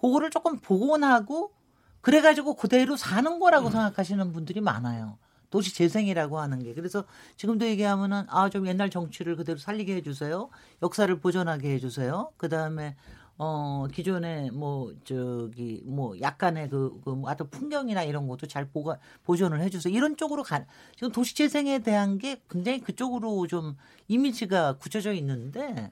그거를 0.00 0.30
조금 0.30 0.58
복원하고 0.58 1.52
그래가지고 2.00 2.54
그대로 2.54 2.96
사는 2.96 3.38
거라고 3.38 3.66
음. 3.66 3.72
생각하시는 3.72 4.32
분들이 4.32 4.60
많아요. 4.60 5.18
도시 5.50 5.74
재생이라고 5.74 6.38
하는 6.38 6.62
게. 6.62 6.74
그래서 6.74 7.04
지금도 7.36 7.66
얘기하면은 7.66 8.24
아, 8.28 8.48
좀 8.48 8.66
옛날 8.66 8.88
정치를 8.88 9.36
그대로 9.36 9.58
살리게 9.58 9.96
해주세요. 9.96 10.48
역사를 10.82 11.14
보존하게 11.18 11.74
해주세요. 11.74 12.32
그 12.36 12.48
다음에 12.48 12.96
어, 13.42 13.86
기존에 13.90 14.50
뭐, 14.50 14.92
저기, 15.02 15.80
뭐, 15.86 16.14
약간의 16.20 16.68
그, 16.68 17.00
그, 17.02 17.08
뭐, 17.08 17.30
어떤 17.30 17.48
풍경이나 17.48 18.02
이런 18.02 18.28
것도 18.28 18.46
잘 18.46 18.68
보가, 18.68 18.98
보존을 19.24 19.62
해주세요. 19.62 19.94
이런 19.94 20.18
쪽으로 20.18 20.42
가, 20.42 20.66
지금 20.94 21.10
도시 21.10 21.34
재생에 21.34 21.78
대한 21.78 22.18
게 22.18 22.42
굉장히 22.50 22.80
그쪽으로 22.80 23.46
좀 23.46 23.78
이미지가 24.08 24.74
굳혀져 24.74 25.14
있는데, 25.14 25.90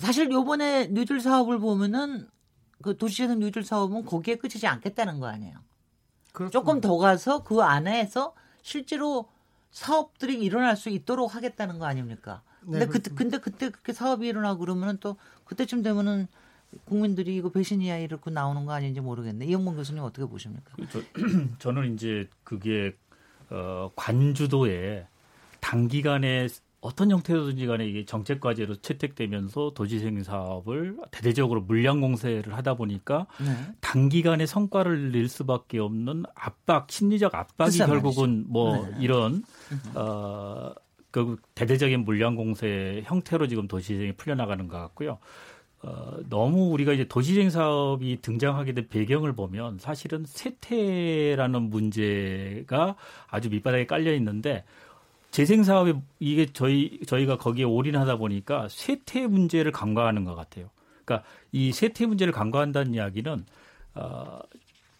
사실 0.00 0.30
요번에 0.30 0.88
뉴딜 0.88 1.20
사업을 1.20 1.58
보면은 1.58 2.26
그 2.82 2.96
도시재생 2.96 3.38
뉴딜 3.38 3.62
사업은 3.62 4.06
거기에 4.06 4.36
끝이지 4.36 4.66
않겠다는 4.66 5.20
거 5.20 5.26
아니에요. 5.26 5.58
그렇습니다. 6.32 6.58
조금 6.58 6.80
더 6.80 6.96
가서 6.96 7.42
그 7.42 7.60
안에서 7.60 8.34
실제로 8.62 9.28
사업들이 9.70 10.42
일어날 10.42 10.76
수 10.76 10.88
있도록 10.88 11.34
하겠다는 11.34 11.78
거 11.78 11.84
아닙니까? 11.86 12.42
근데 12.62 12.80
네, 12.80 12.86
그때 12.86 13.10
근데 13.14 13.38
그때 13.38 13.70
그렇게 13.70 13.92
사업이 13.92 14.26
일어나고 14.26 14.60
그러면은 14.60 14.96
또 15.00 15.16
그때쯤 15.44 15.82
되면은 15.82 16.28
국민들이 16.84 17.36
이거 17.36 17.50
배신 17.50 17.82
이야 17.82 17.98
이렇게 17.98 18.30
나오는 18.30 18.64
거 18.64 18.72
아닌지 18.72 19.00
모르겠네. 19.00 19.44
이영문 19.46 19.76
교수님 19.76 20.02
어떻게 20.02 20.26
보십니까? 20.26 20.72
저, 20.90 21.00
저는 21.58 21.94
이제 21.94 22.28
그게 22.44 22.96
어, 23.50 23.90
관주도에 23.96 25.06
단기간에 25.60 26.46
어떤 26.80 27.10
형태로든지 27.10 27.66
간에 27.66 27.86
이게 27.86 28.04
정책 28.04 28.40
과제로 28.40 28.74
채택되면서 28.76 29.72
도시생 29.74 30.22
사업을 30.22 30.96
대대적으로 31.10 31.60
물량 31.60 32.00
공세를 32.00 32.54
하다 32.54 32.74
보니까 32.74 33.26
네. 33.38 33.74
단기간에 33.80 34.46
성과를 34.46 35.12
낼 35.12 35.28
수밖에 35.28 35.78
없는 35.78 36.24
압박, 36.34 36.90
심리적 36.90 37.34
압박이 37.34 37.78
결국은 37.78 38.30
말이죠. 38.30 38.48
뭐 38.48 38.86
네. 38.86 38.96
이런 39.00 39.42
어, 39.94 40.72
그 41.10 41.36
대대적인 41.54 42.04
물량 42.04 42.34
공세 42.34 43.02
형태로 43.04 43.46
지금 43.48 43.68
도시생이 43.68 44.12
풀려나가는 44.12 44.66
것 44.66 44.78
같고요. 44.78 45.18
어, 45.82 46.16
너무 46.28 46.70
우리가 46.72 46.92
이제 46.92 47.04
도시생 47.04 47.50
사업이 47.50 48.18
등장하게 48.20 48.72
된 48.72 48.88
배경을 48.88 49.34
보면 49.34 49.78
사실은 49.78 50.24
세태라는 50.26 51.62
문제가 51.62 52.96
아주 53.28 53.48
밑바닥에 53.50 53.86
깔려 53.86 54.14
있는데 54.14 54.64
재생 55.30 55.62
사업에 55.62 55.94
이게 56.18 56.46
저희 56.52 57.00
저희가 57.06 57.36
거기에 57.38 57.64
올인하다 57.64 58.16
보니까 58.16 58.68
세태 58.68 59.26
문제를 59.26 59.72
간과하는 59.72 60.24
것 60.24 60.34
같아요. 60.34 60.70
그러니까 61.04 61.26
이 61.52 61.72
세태 61.72 62.06
문제를 62.06 62.32
간과한다는 62.32 62.94
이야기는 62.94 63.44
어, 63.94 64.38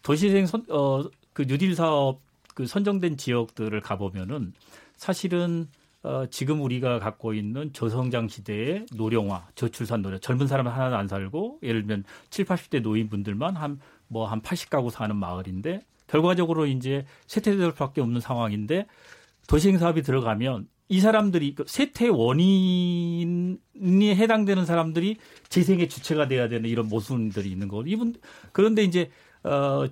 도시재생 0.03 0.45
선, 0.45 0.65
어, 0.69 1.03
그 1.33 1.43
뉴딜 1.43 1.75
사업 1.75 2.19
그 2.53 2.65
선정된 2.65 3.17
지역들을 3.17 3.79
가보면은 3.81 4.53
사실은 4.95 5.67
어, 6.03 6.25
지금 6.31 6.61
우리가 6.61 6.99
갖고 6.99 7.33
있는 7.33 7.71
저성장 7.73 8.27
시대의 8.27 8.87
노령화, 8.93 9.47
저출산 9.55 10.01
노령, 10.01 10.19
젊은 10.19 10.47
사람은 10.47 10.71
하나도 10.71 10.95
안 10.95 11.07
살고 11.07 11.59
예를 11.61 11.81
들면 11.85 12.05
7, 12.31 12.45
80대 12.45 12.81
노인분들만 12.81 13.55
한뭐 13.55 14.25
한 14.25 14.41
80가구 14.41 14.89
사는 14.89 15.15
마을인데 15.15 15.81
결과적으로 16.07 16.65
이제 16.65 17.05
세태들밖에 17.27 18.01
없는 18.01 18.19
상황인데 18.19 18.87
도시행 19.51 19.77
사업이 19.77 20.01
들어가면 20.01 20.69
이 20.87 21.01
사람들이 21.01 21.55
그 21.55 21.65
세태 21.67 22.07
원인이 22.07 23.59
해당되는 24.15 24.65
사람들이 24.65 25.17
재생의 25.49 25.89
주체가 25.89 26.29
돼야 26.29 26.47
되는 26.47 26.69
이런 26.69 26.87
모순들이 26.87 27.51
있는 27.51 27.67
거고 27.67 27.83
이분 27.85 28.15
그런데 28.53 28.83
이제 28.83 29.11
어 29.43 29.85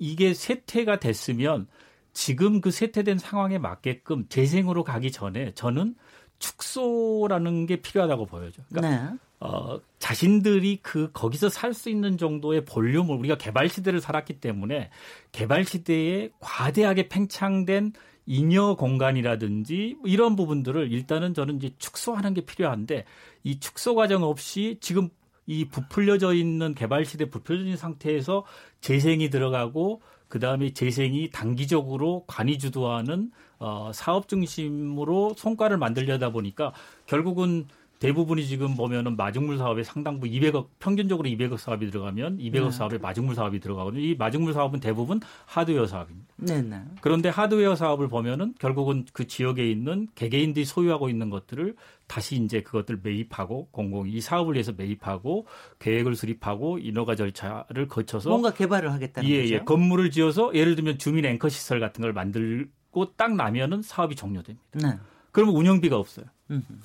이게 0.00 0.34
세태가 0.34 0.98
됐으면 0.98 1.68
지금 2.12 2.60
그 2.60 2.72
쇠퇴된 2.72 3.18
상황에 3.18 3.58
맞게끔 3.58 4.26
재생으로 4.28 4.82
가기 4.82 5.12
전에 5.12 5.52
저는 5.54 5.94
축소라는 6.40 7.66
게 7.66 7.76
필요하다고 7.76 8.26
보여져. 8.26 8.62
그러니까 8.68 9.12
네. 9.12 9.18
어, 9.40 9.78
자신들이 9.98 10.80
그 10.82 11.10
거기서 11.12 11.48
살 11.48 11.74
수 11.74 11.90
있는 11.90 12.18
정도의 12.18 12.64
볼륨을 12.64 13.16
우리가 13.16 13.36
개발 13.36 13.68
시대를 13.68 14.00
살았기 14.00 14.40
때문에 14.40 14.90
개발 15.32 15.64
시대에 15.64 16.30
과대하게 16.40 17.08
팽창된 17.08 17.92
잉여 18.26 18.76
공간이라든지 18.76 19.98
이런 20.04 20.36
부분들을 20.36 20.92
일단은 20.92 21.34
저는 21.34 21.56
이제 21.56 21.70
축소하는 21.78 22.34
게 22.34 22.42
필요한데 22.42 23.04
이 23.42 23.60
축소 23.60 23.94
과정 23.94 24.22
없이 24.22 24.78
지금 24.80 25.10
이 25.46 25.66
부풀려져 25.66 26.32
있는 26.32 26.74
개발 26.74 27.04
시대 27.04 27.28
부풀려진 27.28 27.76
상태에서 27.76 28.44
재생이 28.80 29.28
들어가고 29.30 30.00
그 30.28 30.38
다음에 30.38 30.72
재생이 30.72 31.30
단기적으로 31.30 32.24
관이 32.26 32.58
주도하는 32.58 33.30
어, 33.58 33.90
사업 33.94 34.26
중심으로 34.28 35.34
성과를 35.36 35.76
만들려다 35.76 36.30
보니까 36.30 36.72
결국은 37.06 37.66
대부분이 38.04 38.46
지금 38.46 38.76
보면은 38.76 39.16
마중물 39.16 39.56
사업에 39.56 39.82
상당부 39.82 40.26
200억 40.26 40.66
평균적으로 40.78 41.26
200억 41.26 41.56
사업이 41.56 41.90
들어가면 41.90 42.36
200억 42.36 42.64
네. 42.64 42.70
사업에 42.70 42.98
마중물 42.98 43.34
사업이 43.34 43.60
들어가거든요. 43.60 44.02
이 44.02 44.14
마중물 44.14 44.52
사업은 44.52 44.80
대부분 44.80 45.20
하드웨어 45.46 45.86
사업입니다. 45.86 46.34
네, 46.36 46.60
네. 46.60 46.82
그런데 47.00 47.30
하드웨어 47.30 47.76
사업을 47.76 48.08
보면은 48.08 48.52
결국은 48.58 49.06
그 49.14 49.26
지역에 49.26 49.70
있는 49.70 50.06
개개인들이 50.16 50.66
소유하고 50.66 51.08
있는 51.08 51.30
것들을 51.30 51.76
다시 52.06 52.36
이제 52.36 52.60
그것들 52.60 53.00
매입하고 53.02 53.68
공공이 53.70 54.12
이 54.12 54.20
사업을 54.20 54.52
위해서 54.52 54.72
매입하고 54.76 55.46
계획을 55.78 56.14
수립하고 56.14 56.78
인허가 56.78 57.16
절차를 57.16 57.88
거쳐서 57.88 58.28
뭔가 58.28 58.52
개발을 58.52 58.92
하겠다는 58.92 59.30
예, 59.30 59.42
거죠. 59.42 59.54
예, 59.54 59.58
건물을 59.60 60.10
지어서 60.10 60.54
예를 60.54 60.76
들면 60.76 60.98
주민 60.98 61.24
앵커 61.24 61.48
시설 61.48 61.80
같은 61.80 62.02
걸 62.02 62.12
만들고 62.12 63.14
딱 63.16 63.34
나면은 63.34 63.80
사업이 63.80 64.14
종료됩니다. 64.14 64.62
네. 64.74 64.98
그러면 65.34 65.56
운영비가 65.56 65.96
없어요. 65.96 66.26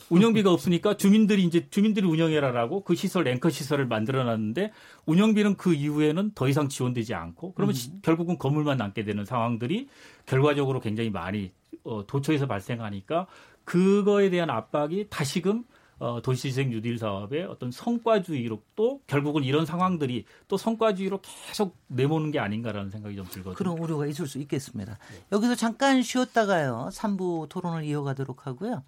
운영비가 0.10 0.52
없으니까 0.52 0.98
주민들이 0.98 1.44
이제 1.44 1.68
주민들이 1.70 2.08
운영해라라고 2.08 2.84
그 2.84 2.96
시설 2.96 3.28
앵커 3.28 3.52
시설을 3.52 3.86
만들어 3.86 4.24
놨는데 4.24 4.72
운영비는 5.06 5.56
그 5.56 5.76
이후에는 5.76 6.32
더 6.34 6.48
이상 6.50 6.68
지원되지 6.68 7.14
않고 7.14 7.54
그러면 7.54 7.76
음. 7.76 8.00
결국은 8.02 8.40
건물만 8.40 8.78
남게 8.78 9.04
되는 9.04 9.24
상황들이 9.24 9.88
결과적으로 10.26 10.80
굉장히 10.80 11.12
많이 11.12 11.52
어, 11.84 12.08
도처에서 12.08 12.48
발생하니까 12.48 13.28
그거에 13.66 14.32
대한 14.32 14.50
압박이 14.50 15.10
다시금 15.12 15.64
어, 16.00 16.22
도시재생 16.22 16.70
뉴딜 16.70 16.98
사업의 16.98 17.44
어떤 17.44 17.72
성과주의로 17.72 18.62
또 18.76 19.02
결국은 19.06 19.44
이런 19.44 19.66
상황들이 19.66 20.26
또 20.48 20.58
성과주의로 20.58 21.20
계속 21.22 21.78
내모는 21.88 22.32
게 22.32 22.40
아닌가라는 22.40 22.90
생각이 22.90 23.16
좀 23.16 23.26
들거든요. 23.26 23.56
그런 23.56 23.78
우려가 23.78 24.06
있을 24.06 24.26
수 24.28 24.40
있겠습니다. 24.40 24.98
네. 25.12 25.24
여기서 25.34 25.56
잠깐 25.56 26.02
쉬었다가요. 26.02 26.90
3부 26.92 27.50
토론을 27.50 27.84
이어가도록 27.84 28.48
하고요. 28.48 28.84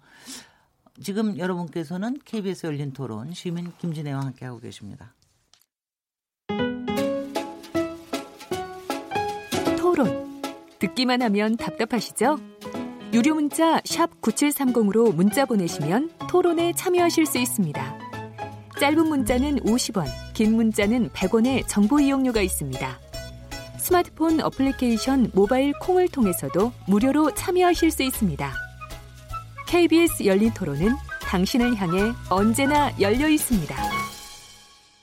지금 1.00 1.38
여러분께서는 1.38 2.18
KBS 2.24 2.66
열린 2.66 2.92
토론 2.92 3.32
시민 3.32 3.72
김진애와 3.78 4.20
함께하고 4.20 4.60
계십니다. 4.60 5.14
토론. 9.78 10.42
듣기만 10.78 11.22
하면 11.22 11.56
답답하시죠? 11.56 12.38
유료 13.12 13.34
문자 13.34 13.78
9730으로 13.80 15.14
문자 15.14 15.44
보내시면 15.44 16.10
토론에 16.30 16.72
참여하실 16.72 17.26
수 17.26 17.36
있습니다. 17.36 17.98
짧은 18.80 19.06
문자는 19.06 19.60
50원, 19.60 20.06
긴 20.32 20.56
문자는 20.56 21.10
100원의 21.10 21.68
정보 21.68 22.00
이용료가 22.00 22.40
있습니다. 22.40 22.98
스마트폰 23.76 24.40
어플리케이션 24.40 25.30
모바일 25.34 25.74
콩을 25.78 26.08
통해서도 26.08 26.72
무료로 26.88 27.34
참여하실 27.34 27.90
수 27.90 28.02
있습니다. 28.02 28.50
KBS 29.68 30.24
열린 30.24 30.50
토론은 30.54 30.94
당신을 31.20 31.76
향해 31.76 32.14
언제나 32.30 32.98
열려 32.98 33.28
있습니다. 33.28 33.76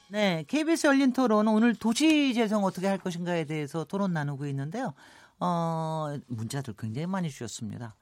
네, 0.08 0.44
KBS 0.48 0.88
열린 0.88 1.14
토론 1.14 1.48
오늘 1.48 1.76
도시 1.76 2.34
재생 2.34 2.64
어떻게 2.64 2.88
할 2.88 2.98
것인가에 2.98 3.46
대해서 3.46 3.84
토론 3.84 4.14
나누고 4.14 4.48
있는데요. 4.48 4.96
어, 5.40 6.18
문자들 6.28 6.74
굉장히 6.78 7.08
많이 7.08 7.30
주셨습니다. 7.30 7.96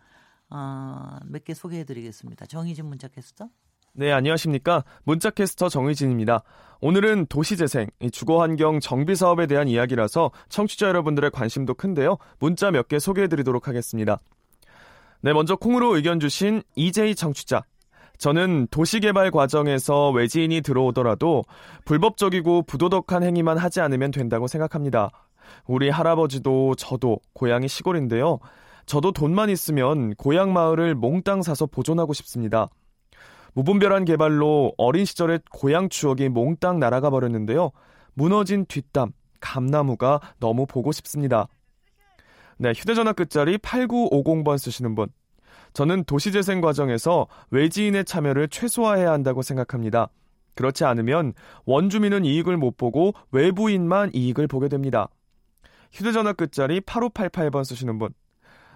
어, 0.49 1.17
몇 1.25 1.43
개 1.43 1.53
소개해 1.53 1.83
드리겠습니다. 1.83 2.45
정희진 2.45 2.85
문자 2.85 3.07
캐스터. 3.07 3.49
네, 3.93 4.11
안녕하십니까. 4.11 4.83
문자캐스터 5.05 5.69
정의진입니다. 5.69 6.43
오늘은 6.81 7.25
도시재생, 7.27 7.87
주거환경 8.11 8.79
정비 8.79 9.15
사업에 9.15 9.47
대한 9.47 9.67
이야기라서 9.67 10.29
청취자 10.49 10.87
여러분들의 10.87 11.31
관심도 11.31 11.73
큰데요. 11.73 12.17
문자 12.39 12.69
몇 12.69 12.87
개 12.87 12.99
소개해 12.99 13.27
드리도록 13.27 13.67
하겠습니다. 13.67 14.19
네, 15.21 15.33
먼저 15.33 15.55
콩으로 15.55 15.95
의견 15.95 16.19
주신 16.19 16.61
이재희 16.75 17.15
청취자. 17.15 17.63
저는 18.19 18.67
도시개발 18.69 19.31
과정에서 19.31 20.11
외지인이 20.11 20.61
들어오더라도 20.61 21.43
불법적이고 21.85 22.63
부도덕한 22.63 23.23
행위만 23.23 23.57
하지 23.57 23.81
않으면 23.81 24.11
된다고 24.11 24.47
생각합니다. 24.47 25.09
우리 25.65 25.89
할아버지도 25.89 26.75
저도 26.75 27.19
고향이 27.33 27.67
시골인데요. 27.67 28.39
저도 28.87 29.11
돈만 29.11 29.49
있으면 29.49 30.15
고향 30.15 30.53
마을을 30.53 30.95
몽땅 30.95 31.41
사서 31.41 31.65
보존하고 31.65 32.13
싶습니다. 32.13 32.69
무분별한 33.53 34.05
개발로 34.05 34.73
어린 34.77 35.03
시절의 35.03 35.41
고향 35.51 35.89
추억이 35.89 36.29
몽땅 36.29 36.79
날아가 36.79 37.09
버렸는데요. 37.09 37.71
무너진 38.13 38.65
뒷담, 38.65 39.11
감나무가 39.41 40.21
너무 40.39 40.65
보고 40.65 40.93
싶습니다. 40.93 41.47
네, 42.57 42.71
휴대전화 42.71 43.11
끝자리 43.11 43.57
8950번 43.57 44.57
쓰시는 44.57 44.95
분. 44.95 45.09
저는 45.73 46.05
도시재생 46.05 46.61
과정에서 46.61 47.27
외지인의 47.51 48.05
참여를 48.05 48.47
최소화해야 48.47 49.11
한다고 49.11 49.41
생각합니다. 49.41 50.09
그렇지 50.55 50.85
않으면 50.85 51.33
원주민은 51.65 52.23
이익을 52.23 52.55
못 52.55 52.77
보고 52.77 53.13
외부인만 53.31 54.11
이익을 54.13 54.47
보게 54.47 54.69
됩니다. 54.69 55.09
휴대전화 55.91 56.33
끝자리 56.33 56.79
8588번 56.79 57.65
쓰시는 57.65 57.99
분. 57.99 58.13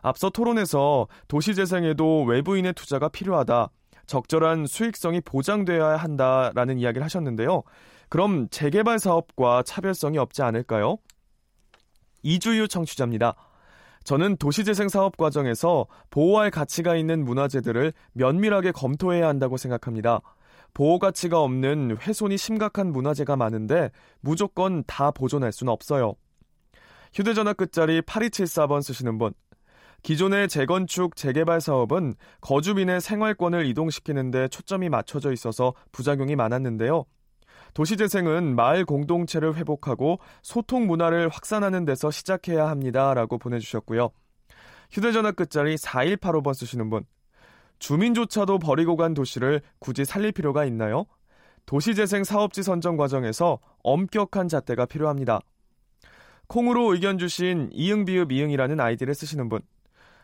앞서 0.01 0.29
토론에서 0.29 1.07
도시재생에도 1.27 2.23
외부인의 2.23 2.73
투자가 2.73 3.09
필요하다. 3.09 3.69
적절한 4.07 4.65
수익성이 4.65 5.21
보장되어야 5.21 5.97
한다라는 5.97 6.79
이야기를 6.79 7.03
하셨는데요. 7.03 7.63
그럼 8.09 8.49
재개발 8.49 8.99
사업과 8.99 9.63
차별성이 9.63 10.17
없지 10.17 10.41
않을까요? 10.41 10.97
이주유 12.23 12.67
청취자입니다. 12.67 13.35
저는 14.03 14.37
도시재생 14.37 14.89
사업 14.89 15.15
과정에서 15.15 15.85
보호할 16.09 16.49
가치가 16.49 16.95
있는 16.95 17.23
문화재들을 17.23 17.93
면밀하게 18.13 18.71
검토해야 18.71 19.27
한다고 19.27 19.57
생각합니다. 19.57 20.21
보호 20.73 20.99
가치가 20.99 21.41
없는 21.41 21.97
훼손이 22.01 22.37
심각한 22.37 22.91
문화재가 22.91 23.35
많은데 23.35 23.91
무조건 24.21 24.83
다 24.87 25.11
보존할 25.11 25.51
수는 25.51 25.71
없어요. 25.71 26.15
휴대전화 27.13 27.53
끝자리 27.53 28.01
8274번 28.01 28.81
쓰시는 28.81 29.17
분. 29.17 29.33
기존의 30.03 30.47
재건축, 30.47 31.15
재개발 31.15 31.61
사업은 31.61 32.15
거주민의 32.41 33.01
생활권을 33.01 33.65
이동시키는 33.67 34.31
데 34.31 34.47
초점이 34.47 34.89
맞춰져 34.89 35.31
있어서 35.31 35.73
부작용이 35.91 36.35
많았는데요. 36.35 37.05
도시재생은 37.73 38.55
마을 38.55 38.83
공동체를 38.83 39.55
회복하고 39.55 40.19
소통 40.41 40.87
문화를 40.87 41.29
확산하는 41.29 41.85
데서 41.85 42.11
시작해야 42.11 42.67
합니다. 42.67 43.13
라고 43.13 43.37
보내주셨고요. 43.37 44.09
휴대전화 44.91 45.31
끝자리 45.31 45.75
4185번 45.75 46.53
쓰시는 46.53 46.89
분. 46.89 47.05
주민조차도 47.79 48.59
버리고 48.59 48.95
간 48.95 49.13
도시를 49.13 49.61
굳이 49.79 50.03
살릴 50.03 50.31
필요가 50.33 50.65
있나요? 50.65 51.05
도시재생 51.65 52.23
사업지 52.23 52.63
선정 52.63 52.97
과정에서 52.97 53.59
엄격한 53.83 54.49
잣대가 54.49 54.85
필요합니다. 54.85 55.39
콩으로 56.47 56.93
의견 56.93 57.17
주신 57.17 57.69
이응비읍 57.71 58.31
이응이라는 58.31 58.79
아이디를 58.79 59.15
쓰시는 59.15 59.47
분. 59.47 59.61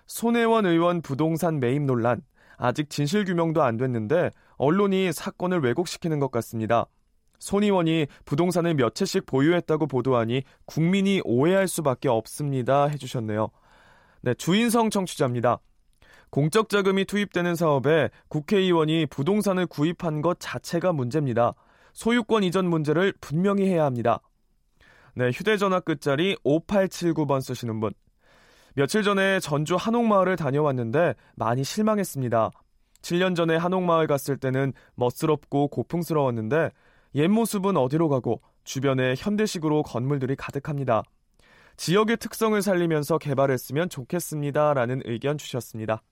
손혜원 0.07 0.65
의원 0.65 1.01
부동산 1.01 1.59
매입 1.59 1.83
논란. 1.83 2.21
아직 2.57 2.89
진실 2.89 3.23
규명도 3.25 3.61
안 3.61 3.77
됐는데 3.77 4.31
언론이 4.57 5.13
사건을 5.13 5.59
왜곡시키는 5.59 6.19
것 6.19 6.31
같습니다. 6.31 6.87
손 7.39 7.63
의원이 7.63 8.07
부동산을 8.25 8.73
몇 8.73 8.95
채씩 8.95 9.27
보유했다고 9.27 9.85
보도하니 9.85 10.41
국민이 10.65 11.21
오해할 11.23 11.67
수밖에 11.67 12.09
없습니다. 12.09 12.87
해주셨네요. 12.87 13.49
네, 14.21 14.33
주인성 14.33 14.89
청취자입니다. 14.89 15.59
공적 16.31 16.69
자금이 16.69 17.05
투입되는 17.05 17.55
사업에 17.55 18.09
국회의원이 18.27 19.05
부동산을 19.05 19.67
구입한 19.67 20.21
것 20.21 20.37
자체가 20.39 20.93
문제입니다. 20.93 21.53
소유권 21.93 22.43
이전 22.43 22.67
문제를 22.67 23.13
분명히 23.21 23.67
해야 23.67 23.85
합니다. 23.85 24.21
네, 25.15 25.29
휴대전화 25.29 25.79
끝자리 25.81 26.35
5879번 26.43 27.41
쓰시는 27.41 27.79
분. 27.79 27.93
며칠 28.77 29.01
전에 29.01 29.39
전주 29.39 29.75
한옥마을을 29.75 30.35
다녀왔는데 30.35 31.15
많이 31.33 31.63
실망했습니다. 31.63 32.51
7년 33.01 33.35
전에 33.35 33.55
한옥마을 33.55 34.05
갔을 34.05 34.37
때는 34.37 34.71
멋스럽고 34.93 35.69
고풍스러웠는데 35.69 36.69
옛 37.15 37.27
모습은 37.27 37.75
어디로 37.75 38.07
가고 38.07 38.39
주변에 38.65 39.15
현대식으로 39.17 39.81
건물들이 39.81 40.35
가득합니다. 40.35 41.01
지역의 41.75 42.17
특성을 42.17 42.61
살리면서 42.61 43.17
개발했으면 43.17 43.89
좋겠습니다 43.89 44.75
라는 44.75 45.01
의견 45.05 45.39
주셨습니다. 45.39 46.03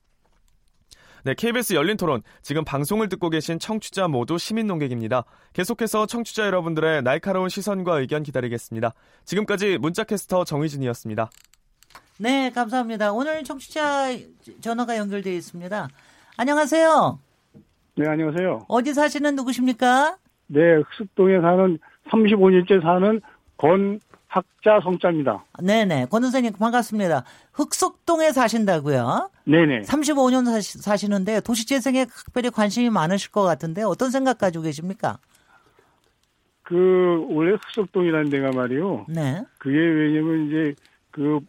네, 1.23 1.35
KBS 1.35 1.75
열린 1.75 1.97
토론. 1.97 2.23
지금 2.41 2.63
방송을 2.63 3.09
듣고 3.09 3.29
계신 3.29 3.59
청취자 3.59 4.07
모두 4.07 4.39
시민 4.39 4.65
농객입니다. 4.65 5.23
계속해서 5.53 6.07
청취자 6.07 6.47
여러분들의 6.47 7.03
날카로운 7.03 7.47
시선과 7.47 7.99
의견 7.99 8.23
기다리겠습니다. 8.23 8.95
지금까지 9.23 9.77
문자캐스터 9.77 10.45
정희진이었습니다. 10.45 11.29
네, 12.17 12.49
감사합니다. 12.49 13.11
오늘 13.11 13.43
청취자 13.43 14.09
전화가 14.61 14.97
연결되어 14.97 15.33
있습니다. 15.33 15.89
안녕하세요. 16.37 17.19
네, 17.97 18.07
안녕하세요. 18.07 18.65
어디 18.69 18.93
사시는 18.93 19.35
누구십니까? 19.35 20.17
네, 20.47 20.75
흑석동에 20.75 21.41
사는 21.41 21.77
35년째 22.09 22.81
사는 22.81 23.21
권학자 23.57 24.79
성자입니다. 24.81 25.43
네네. 25.61 26.05
권 26.05 26.21
선생님 26.21 26.53
반갑습니다. 26.53 27.25
흑석동에 27.53 28.31
사신다고요? 28.31 29.29
네네. 29.45 29.81
35년 29.81 30.45
사시, 30.45 30.77
사시는데 30.79 31.41
도시재생에 31.41 32.05
특별히 32.05 32.49
관심이 32.49 32.89
많으실 32.89 33.31
것 33.31 33.43
같은데 33.43 33.83
어떤 33.83 34.09
생각 34.09 34.37
가지고 34.37 34.63
계십니까? 34.63 35.17
그 36.63 37.25
원래 37.29 37.57
흑석동이라는 37.65 38.29
데가 38.29 38.51
말이요. 38.51 39.05
네. 39.09 39.43
그게 39.57 39.77
왜냐면 39.77 40.47
이제 40.47 40.75
그 41.11 41.39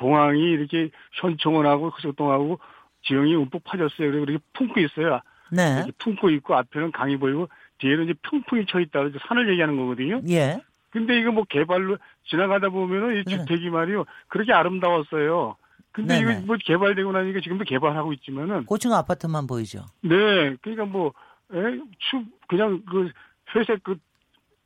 봉황이 0.00 0.40
이렇게 0.40 0.90
현충원하고 1.12 1.90
흑석동하고 1.90 2.58
지형이 3.02 3.34
움푹 3.34 3.62
파졌어요. 3.64 4.10
그리고 4.10 4.24
이렇게 4.24 4.44
품고 4.54 4.80
있어요. 4.80 5.20
네. 5.52 5.76
이렇게 5.76 5.92
품고 5.98 6.30
있고 6.30 6.54
앞에는 6.56 6.90
강이 6.92 7.18
보이고 7.18 7.48
뒤에는 7.78 8.04
이제 8.04 8.14
평풍이 8.22 8.66
쳐 8.66 8.80
있다. 8.80 9.00
그래서 9.00 9.18
산을 9.26 9.48
얘기하는 9.50 9.76
거거든요. 9.76 10.20
예. 10.28 10.60
근데 10.90 11.20
이거 11.20 11.30
뭐 11.30 11.44
개발로 11.44 11.98
지나가다 12.28 12.70
보면은 12.70 13.16
이 13.16 13.24
네. 13.24 13.36
주택이 13.36 13.70
말이요. 13.70 14.04
그렇게 14.28 14.52
아름다웠어요. 14.52 15.56
근데 15.92 16.18
네네. 16.18 16.32
이거 16.32 16.46
뭐 16.46 16.56
개발되고 16.56 17.12
나니까 17.12 17.40
지금도 17.40 17.64
개발하고 17.64 18.12
있지만은 18.14 18.64
고층 18.64 18.92
아파트만 18.92 19.46
보이죠. 19.46 19.84
네, 20.02 20.56
그러니까 20.62 20.84
뭐, 20.84 21.12
에, 21.52 21.56
추, 21.98 22.24
그냥 22.48 22.82
그 22.88 23.10
회색 23.54 23.82
그, 23.82 23.96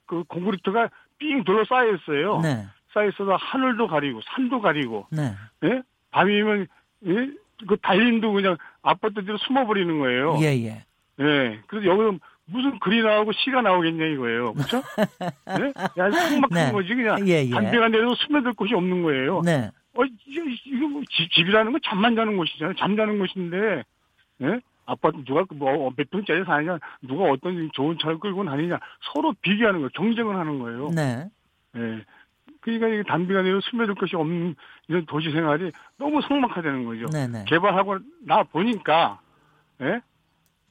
그 0.07 0.25
콘크리트가 0.25 0.91
삥 1.19 1.45
둘러싸여 1.45 1.95
있어요. 1.95 2.41
네. 2.41 2.67
있어서 3.03 3.35
하늘도 3.35 3.89
가리고, 3.89 4.21
산도 4.23 4.61
가리고, 4.61 5.07
네. 5.11 5.35
예? 5.65 5.83
밤이면, 6.13 6.69
예? 7.07 7.31
그 7.67 7.77
달림도 7.83 8.33
그냥 8.33 8.57
아파트대로 8.83 9.39
숨어버리는 9.39 9.99
거예요. 9.99 10.37
예, 10.41 10.47
예. 10.65 10.85
예. 11.21 11.61
그래서 11.67 11.87
여기서 11.87 12.19
무슨 12.47 12.79
글이 12.79 13.03
나오고 13.03 13.33
시가 13.33 13.63
나오겠냐 13.63 14.05
이거예요. 14.07 14.53
그렇죠? 14.55 14.83
예? 15.61 15.73
야, 15.99 16.11
삭막한 16.11 16.49
네. 16.51 16.73
거지. 16.73 16.95
그냥 16.95 17.27
예, 17.27 17.45
예. 17.45 17.51
담배가 17.51 17.89
내려도 17.89 18.15
스며들 18.17 18.53
곳이 18.55 18.75
없는 18.75 19.03
거예요. 19.03 19.41
네. 19.43 19.71
어, 19.97 20.05
이거, 20.05 20.45
이거 20.67 20.89
뭐 20.89 21.03
집, 21.11 21.31
집이라는 21.33 21.73
건 21.73 21.81
잠만 21.85 22.17
자는 22.17 22.37
곳이잖아요. 22.37 22.75
잠자는 22.77 23.19
곳인데, 23.19 23.83
예? 24.43 24.61
아파트 24.87 25.17
누가 25.25 25.45
뭐몇 25.49 26.11
평짜리 26.11 26.45
사느냐, 26.45 26.79
누가 27.03 27.25
어떤 27.25 27.71
좋은 27.73 27.97
차를 27.99 28.19
끌고 28.19 28.45
다니냐, 28.45 28.79
서로 29.13 29.33
비교하는 29.41 29.81
거예요. 29.81 29.89
경쟁을 29.95 30.37
하는 30.37 30.59
거예요. 30.59 30.91
네. 30.91 31.25
예. 31.77 32.05
그러니까 32.65 32.89
이게 32.89 33.03
담비가 33.07 33.43
내려 33.43 33.61
스며들 33.61 33.95
것이 33.95 34.17
없는 34.17 34.55
이런 34.89 35.05
도시 35.05 35.31
생활이 35.31 35.71
너무 35.99 36.23
삭막하다는 36.23 36.85
거죠. 36.87 37.07
네네. 37.11 37.45
개발하고 37.47 37.99
나 38.25 38.43
보니까, 38.43 39.21
예? 39.83 40.01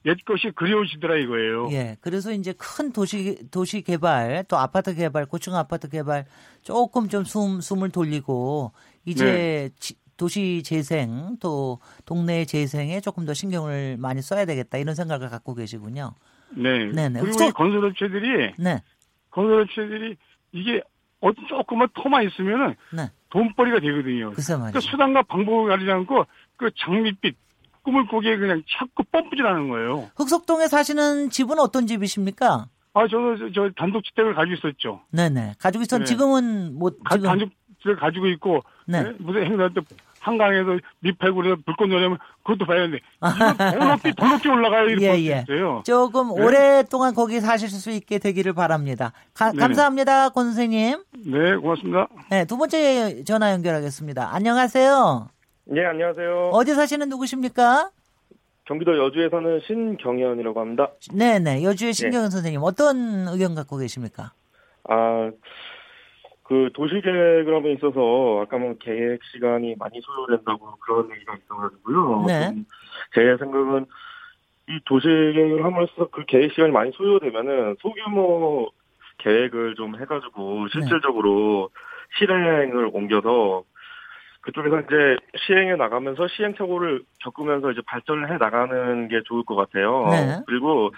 옛 0.06 0.18
것이 0.26 0.50
그리워지더라 0.56 1.18
이거예요. 1.18 1.70
예. 1.72 1.96
그래서 2.02 2.32
이제 2.34 2.54
큰 2.58 2.92
도시 2.92 3.38
도시 3.52 3.84
개발, 3.84 4.44
또 4.50 4.58
아파트 4.58 4.96
개발, 4.96 5.26
고층 5.28 5.56
아파트 5.56 5.88
개발 5.88 6.26
조금 6.64 7.08
좀 7.10 7.24
숨 7.26 7.62
숨을 7.62 7.92
돌리고 7.92 8.74
이제 9.06 9.24
네. 9.26 9.70
지- 9.80 9.96
도시 10.18 10.62
재생 10.64 11.38
또 11.40 11.80
동네 12.06 12.44
재생에 12.46 13.02
조금 13.02 13.26
더 13.26 13.34
신경을 13.34 13.98
많이 13.98 14.22
써야 14.22 14.46
되겠다 14.46 14.78
이런 14.80 14.94
생각을 14.96 15.30
갖고 15.30 15.54
계시군요. 15.54 16.16
네. 16.50 16.86
네네. 16.92 17.22
그리고 17.22 17.38
소- 17.38 17.46
이 17.46 17.52
건설업체들이, 17.52 18.54
네. 18.58 18.82
건설업체들이 19.30 20.18
이게 20.52 20.82
어떤 21.24 21.48
조금만 21.48 21.88
터만 21.96 22.24
있으면은 22.28 22.76
네. 22.92 23.10
돈벌이가 23.30 23.80
되거든요. 23.80 24.32
그러니까 24.32 24.80
수단과 24.82 25.24
방법을 25.24 25.70
가리지 25.70 25.90
않고 25.90 26.26
그 26.58 26.70
장밋빛 26.78 27.36
꿈을 27.82 28.06
꾸게 28.08 28.38
그냥 28.38 28.62
자꾸 28.78 29.04
펌프질하는 29.12 29.70
거예요. 29.70 30.10
흑석동에 30.18 30.68
사시는 30.68 31.30
집은 31.30 31.60
어떤 31.60 31.88
집이십니까? 31.88 32.68
아 32.94 33.08
저는 33.08 33.38
저, 33.38 33.52
저 33.54 33.70
단독주택을 33.76 34.36
가지고 34.36 34.56
있었죠. 34.70 35.02
네네. 35.12 35.54
가지고 35.60 35.82
있었 35.84 36.00
네. 36.00 36.06
지금은 36.06 36.78
못 36.78 37.00
가- 37.04 37.16
지금 37.16 37.30
단독주택을 37.30 37.96
가지고 37.98 38.28
있고 38.28 38.62
네. 38.86 39.00
예? 39.00 39.14
무슨 39.20 39.46
행사 39.46 39.70
때 39.70 39.82
한강에서 40.24 40.80
밑팔구에서 41.00 41.58
불꽃 41.66 41.88
노래면 41.88 42.18
그것도 42.44 42.66
봐야 42.66 42.80
되는데 42.88 43.00
더 43.20 43.86
높이 43.92 44.14
더 44.16 44.28
높이 44.28 44.50
올라가야 44.50 44.84
이렇게 44.84 45.06
예, 45.06 45.12
예. 45.12 45.44
있어요. 45.48 45.84
조금 45.86 46.34
네. 46.36 46.42
오랫동안 46.44 47.14
거기 47.14 47.40
사실 47.42 47.70
수 47.70 47.92
있게 47.92 48.20
되기를 48.20 48.54
바랍니다. 48.54 49.12
가-. 49.34 49.52
감사합니다, 49.52 50.30
권 50.30 50.46
선생님. 50.46 51.04
네, 51.26 51.56
고맙습니다. 51.58 52.08
네, 52.30 52.46
두 52.46 52.58
번째 52.58 53.24
전화 53.26 53.52
연결하겠습니다. 53.52 54.34
안녕하세요. 54.34 55.30
네, 55.66 55.86
안녕하세요. 55.86 56.50
어디 56.54 56.74
사시는 56.74 57.10
누구십니까? 57.10 57.90
경기도 58.66 58.98
여주에 58.98 59.30
사는 59.30 59.60
신경현이라고 59.68 60.60
합니다. 60.60 60.90
네네, 61.14 61.64
여주의 61.64 61.94
신경은 61.94 62.30
선생님. 62.30 62.62
어떤 62.64 63.28
의견 63.28 63.56
갖고 63.56 63.78
계십니까? 63.78 64.32
아, 64.90 65.32
그 66.54 66.70
도시 66.74 67.02
계획을 67.02 67.56
함에 67.56 67.72
있어서 67.72 68.44
아까 68.44 68.60
뭐 68.60 68.76
계획 68.80 69.24
시간이 69.32 69.76
많이 69.80 70.00
소요된다고 70.02 70.76
그런 70.82 71.10
얘기가 71.10 71.36
있어가지고요. 71.36 72.26
네. 72.28 72.54
좀제 73.12 73.38
생각은 73.40 73.88
이 74.70 74.80
도시 74.86 75.08
계획을 75.08 75.64
함으로써 75.64 76.10
그 76.12 76.26
계획 76.28 76.52
시간이 76.52 76.72
많이 76.72 76.92
소요되면은 76.92 77.78
소규모 77.80 78.70
계획을 79.18 79.74
좀 79.74 80.00
해가지고 80.00 80.68
실질적으로 80.68 81.72
실행을 82.20 82.92
옮겨서 82.94 83.64
그쪽에서 84.42 84.82
이제 84.82 85.18
시행해 85.48 85.76
나가면서 85.76 86.28
시행착오를 86.28 87.02
겪으면서 87.24 87.72
이제 87.72 87.82
발전을 87.88 88.32
해 88.32 88.38
나가는 88.38 89.08
게 89.08 89.22
좋을 89.26 89.44
것 89.44 89.56
같아요. 89.56 90.06
네. 90.12 90.40
그리고 90.46 90.94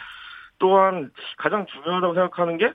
또한 0.59 1.11
가장 1.37 1.65
중요하다고 1.65 2.13
생각하는 2.13 2.57
게 2.57 2.73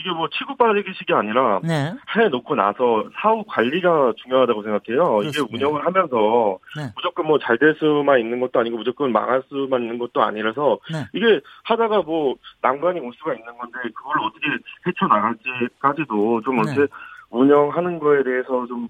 이게 0.00 0.10
뭐 0.12 0.28
치고 0.30 0.56
빠지기식이 0.56 1.12
아니라 1.12 1.60
네. 1.62 1.92
해 2.16 2.28
놓고 2.28 2.54
나서 2.54 3.04
사후 3.20 3.44
관리가 3.46 4.14
중요하다고 4.16 4.62
생각해요. 4.62 5.18
이게 5.22 5.32
그렇습니다. 5.32 5.66
운영을 5.66 5.84
하면서 5.86 6.58
네. 6.76 6.90
무조건 6.96 7.26
뭐 7.26 7.38
잘 7.38 7.58
될 7.58 7.74
수만 7.78 8.18
있는 8.20 8.40
것도 8.40 8.58
아니고 8.60 8.78
무조건 8.78 9.12
망할 9.12 9.42
수만 9.48 9.82
있는 9.82 9.98
것도 9.98 10.22
아니라서 10.22 10.78
네. 10.90 11.04
이게 11.12 11.40
하다가 11.64 12.02
뭐 12.02 12.36
난관이 12.62 13.00
올 13.00 13.12
수가 13.18 13.34
있는 13.34 13.46
건데 13.58 13.78
그걸 13.94 14.16
어떻게 14.24 14.46
헤쳐나갈지까지도 14.86 16.40
좀 16.42 16.56
네. 16.56 16.62
어떻게 16.62 16.86
운영하는 17.30 17.98
거에 17.98 18.22
대해서 18.22 18.66
좀 18.66 18.88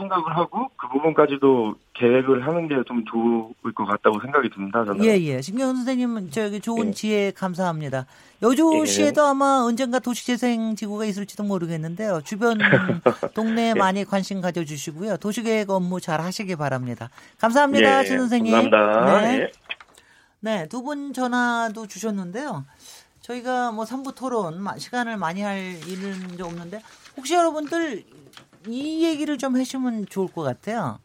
생각을 0.00 0.36
하고 0.36 0.68
그 0.76 0.88
부분까지도 0.88 1.74
계획을 1.94 2.46
하는 2.46 2.66
게 2.68 2.74
좀 2.86 3.04
좋을 3.04 3.74
것 3.74 3.84
같다고 3.84 4.20
생각이 4.20 4.48
듭니다. 4.50 4.84
저는. 4.84 5.04
예, 5.04 5.20
예. 5.20 5.42
신경은 5.42 5.76
선생님, 5.76 6.30
저기 6.30 6.60
좋은 6.60 6.88
예. 6.88 6.92
지혜 6.92 7.30
감사합니다. 7.30 8.06
여주시에도 8.42 9.22
예. 9.22 9.26
아마 9.28 9.60
언젠가 9.64 9.98
도시재생 9.98 10.74
지구가 10.76 11.04
있을지도 11.04 11.42
모르겠는데요. 11.44 12.22
주변 12.24 12.58
동네에 13.34 13.68
예. 13.70 13.74
많이 13.74 14.04
관심 14.04 14.40
가져주시고요. 14.40 15.18
도시계획 15.18 15.68
업무 15.70 16.00
잘 16.00 16.20
하시기 16.22 16.56
바랍니다. 16.56 17.10
감사합니다, 17.38 18.00
예, 18.00 18.04
신 18.06 18.18
선생님. 18.18 18.52
감사합니다. 18.70 19.20
네. 19.20 19.38
예. 19.40 19.52
네, 20.42 20.68
두 20.68 20.82
분 20.82 21.12
전화도 21.12 21.86
주셨는데요. 21.86 22.64
저희가 23.20 23.72
뭐 23.72 23.84
3부 23.84 24.14
토론 24.14 24.60
마- 24.62 24.78
시간을 24.78 25.18
많이 25.18 25.42
할 25.42 25.58
일은 25.86 26.40
없는데 26.40 26.80
혹시 27.18 27.34
여러분들 27.34 28.02
이 28.66 29.04
얘기를 29.04 29.38
좀 29.38 29.56
해주면 29.56 30.06
좋을 30.06 30.28
것 30.28 30.42
같아요. 30.42 30.98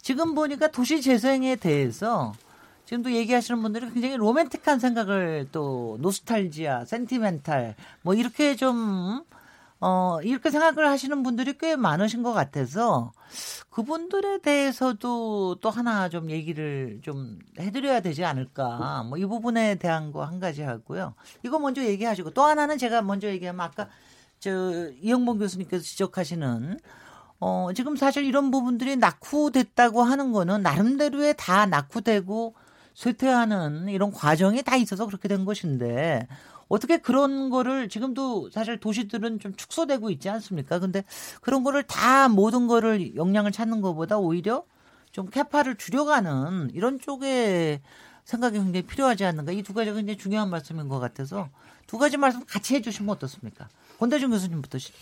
지금 0.00 0.34
보니까 0.34 0.68
도시 0.68 1.02
재생에 1.02 1.56
대해서 1.56 2.32
지금도 2.86 3.12
얘기하시는 3.12 3.60
분들이 3.62 3.90
굉장히 3.92 4.16
로맨틱한 4.16 4.78
생각을 4.80 5.48
또 5.52 5.98
노스탈지아, 6.00 6.84
센티멘탈 6.86 7.74
뭐 8.02 8.14
이렇게 8.14 8.56
좀 8.56 9.22
어, 9.82 10.18
이렇게 10.22 10.50
생각을 10.50 10.86
하시는 10.88 11.22
분들이 11.22 11.56
꽤 11.58 11.74
많으신 11.74 12.22
것 12.22 12.32
같아서 12.34 13.12
그분들에 13.70 14.38
대해서도 14.38 15.56
또 15.60 15.70
하나 15.70 16.08
좀 16.10 16.30
얘기를 16.30 16.98
좀 17.02 17.38
해드려야 17.58 18.00
되지 18.00 18.24
않을까. 18.24 19.04
뭐 19.08 19.16
이 19.18 19.24
부분에 19.24 19.76
대한 19.76 20.12
거 20.12 20.22
한 20.24 20.38
가지 20.38 20.62
하고요. 20.62 21.14
이거 21.44 21.58
먼저 21.58 21.82
얘기하시고 21.82 22.30
또 22.30 22.42
하나는 22.44 22.76
제가 22.78 23.00
먼저 23.02 23.28
얘기하면 23.28 23.60
아까 23.60 23.88
저 24.38 24.50
이영봉 25.00 25.38
교수님께서 25.38 25.82
지적하시는 25.82 26.78
어, 27.40 27.70
지금 27.74 27.96
사실 27.96 28.24
이런 28.24 28.50
부분들이 28.50 28.96
낙후됐다고 28.96 30.02
하는 30.02 30.32
거는 30.32 30.62
나름대로의 30.62 31.34
다 31.38 31.66
낙후되고 31.66 32.54
쇠퇴하는 32.94 33.88
이런 33.88 34.12
과정이 34.12 34.62
다 34.62 34.76
있어서 34.76 35.06
그렇게 35.06 35.26
된 35.26 35.46
것인데 35.46 36.28
어떻게 36.68 36.98
그런 36.98 37.48
거를 37.50 37.88
지금도 37.88 38.50
사실 38.50 38.78
도시들은 38.78 39.40
좀 39.40 39.54
축소되고 39.56 40.10
있지 40.10 40.28
않습니까? 40.28 40.78
근데 40.78 41.02
그런 41.40 41.64
거를 41.64 41.82
다 41.82 42.28
모든 42.28 42.66
거를 42.66 43.16
역량을 43.16 43.52
찾는 43.52 43.80
것보다 43.80 44.18
오히려 44.18 44.64
좀 45.10 45.28
캐파를 45.28 45.76
줄여가는 45.76 46.70
이런 46.74 47.00
쪽에 47.00 47.80
생각이 48.30 48.58
굉장히 48.58 48.82
필요하지 48.86 49.24
않는가. 49.24 49.52
이 49.52 49.62
두 49.62 49.74
가지가 49.74 49.96
굉장히 49.96 50.16
중요한 50.18 50.50
말씀인 50.50 50.88
것 50.88 50.98
같아서 50.98 51.48
두 51.86 51.98
가지 51.98 52.16
말씀 52.16 52.44
같이 52.46 52.74
해주시면 52.76 53.10
어떻습니까? 53.10 53.68
권대중 53.98 54.30
교수님부터 54.30 54.78
시, 54.78 54.92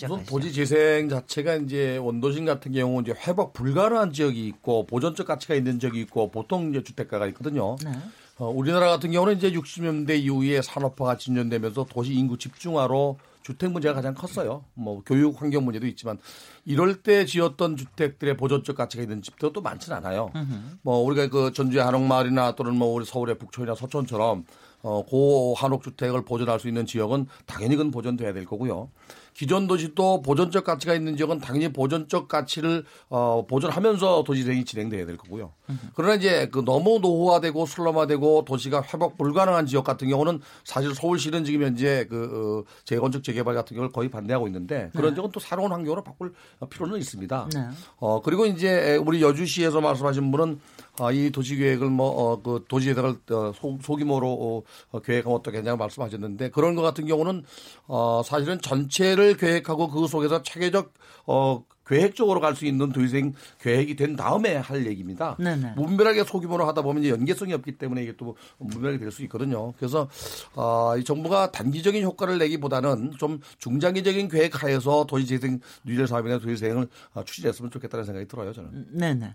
작하시죠 0.00 0.24
도지 0.26 0.52
재생 0.52 1.08
자체가 1.08 1.56
이제 1.56 1.96
원도심 1.98 2.44
같은 2.44 2.72
경우 2.72 3.00
이제 3.02 3.14
회복 3.26 3.52
불가능한 3.52 4.12
지역이 4.12 4.46
있고 4.48 4.86
보존적 4.86 5.26
가치가 5.26 5.54
있는 5.54 5.78
지역이 5.78 6.00
있고 6.00 6.30
보통 6.30 6.70
이제 6.70 6.82
주택가가 6.82 7.26
있거든요. 7.28 7.76
네. 7.84 7.92
어, 8.38 8.48
우리나라 8.48 8.88
같은 8.88 9.12
경우는 9.12 9.36
이제 9.36 9.52
60년대 9.52 10.18
이후에 10.22 10.62
산업화가 10.62 11.16
진전되면서 11.18 11.86
도시 11.90 12.14
인구 12.14 12.36
집중화로 12.38 13.18
주택 13.42 13.70
문제가 13.70 13.94
가장 13.94 14.14
컸어요. 14.14 14.64
뭐 14.74 15.02
교육 15.04 15.40
환경 15.40 15.64
문제도 15.64 15.86
있지만 15.86 16.18
이럴 16.64 17.02
때 17.02 17.24
지었던 17.24 17.76
주택들의 17.76 18.36
보존적 18.36 18.76
가치가 18.76 19.02
있는 19.02 19.22
집도 19.22 19.52
또 19.52 19.60
많지는 19.60 19.96
않아요. 19.98 20.30
으흠. 20.34 20.78
뭐 20.82 20.98
우리가 20.98 21.28
그 21.28 21.52
전주의 21.52 21.82
한옥마을이나 21.82 22.54
또는 22.54 22.76
뭐 22.76 22.92
우리 22.94 23.04
서울의 23.04 23.38
북촌이나 23.38 23.74
서촌처럼 23.74 24.44
어, 24.82 25.04
고 25.04 25.54
한옥 25.56 25.82
주택을 25.82 26.24
보존할 26.24 26.60
수 26.60 26.68
있는 26.68 26.86
지역은 26.86 27.26
당연히 27.46 27.76
그건 27.76 27.90
보존돼야 27.90 28.32
될 28.32 28.44
거고요. 28.44 28.90
기존 29.34 29.66
도시도 29.66 30.22
보존적 30.22 30.64
가치가 30.64 30.94
있는 30.94 31.16
지역은 31.16 31.40
당연히 31.40 31.72
보존적 31.72 32.28
가치를 32.28 32.84
어, 33.08 33.46
보존하면서 33.48 34.24
도시생이 34.24 34.64
진행돼야 34.64 35.06
될 35.06 35.16
거고요. 35.16 35.52
그러나 35.94 36.14
이제 36.14 36.48
그 36.52 36.64
너무 36.64 36.98
노후화되고 37.00 37.64
슬럼화되고 37.64 38.44
도시가 38.44 38.82
회복 38.92 39.16
불가능한 39.16 39.66
지역 39.66 39.84
같은 39.84 40.08
경우는 40.08 40.40
사실 40.64 40.94
서울시는 40.94 41.44
지금 41.44 41.62
현재 41.62 42.06
그 42.10 42.64
어, 42.66 42.70
재건축 42.84 43.24
재개발 43.24 43.54
같은 43.54 43.74
경우를 43.74 43.90
거의 43.92 44.10
반대하고 44.10 44.46
있는데 44.48 44.90
그런 44.92 45.10
네. 45.10 45.14
지역은 45.14 45.32
또 45.32 45.40
새로운 45.40 45.72
환경으로 45.72 46.02
바꿀 46.02 46.34
필요는 46.68 46.98
있습니다. 46.98 47.48
네. 47.54 47.68
어 47.96 48.20
그리고 48.20 48.44
이제 48.44 48.96
우리 48.96 49.22
여주시에서 49.22 49.80
말씀하신 49.80 50.30
분은 50.30 50.60
아, 50.98 51.10
이 51.10 51.30
도시 51.30 51.56
계획을 51.56 51.88
뭐, 51.88 52.08
어, 52.08 52.42
그 52.42 52.64
도시 52.68 52.92
계획을 52.92 53.16
어, 53.30 53.52
소, 53.54 53.78
소규모로 53.82 54.64
어, 54.90 55.00
계획하면 55.00 55.38
어떻겠냐고 55.38 55.78
말씀하셨는데 55.78 56.50
그런 56.50 56.74
것 56.74 56.82
같은 56.82 57.06
경우는 57.06 57.44
어, 57.86 58.22
사실은 58.24 58.60
전체를 58.60 59.36
계획하고 59.36 59.88
그 59.88 60.06
속에서 60.06 60.42
체계적 60.42 60.92
어, 61.26 61.64
계획적으로 61.86 62.40
갈 62.40 62.54
수 62.54 62.64
있는 62.66 62.92
도시생 62.92 63.32
계획이 63.60 63.96
된 63.96 64.14
다음에 64.16 64.56
할 64.56 64.86
얘기입니다. 64.86 65.36
네네. 65.38 65.72
무분별하게 65.76 66.24
소규모로 66.24 66.66
하다 66.66 66.82
보면 66.82 67.04
연계성이 67.04 67.52
없기 67.54 67.72
때문에 67.78 68.02
이게 68.02 68.14
또 68.16 68.36
무분별하게 68.58 68.98
될 68.98 69.10
수 69.10 69.22
있거든요. 69.24 69.72
그래서 69.78 70.08
어, 70.54 70.94
이 70.96 71.04
정부가 71.04 71.50
단기적인 71.50 72.02
효과를 72.04 72.38
내기보다는 72.38 73.12
좀 73.18 73.40
중장기적인 73.58 74.28
계획하에서 74.28 75.06
도시재생 75.08 75.60
뉴딜 75.84 76.06
사업이나 76.06 76.38
도시재생을 76.38 76.86
어, 77.14 77.24
추진했으면 77.24 77.70
좋겠다는 77.70 78.04
생각이 78.04 78.28
들어요. 78.28 78.52
저는. 78.52 78.86
네네. 78.92 79.34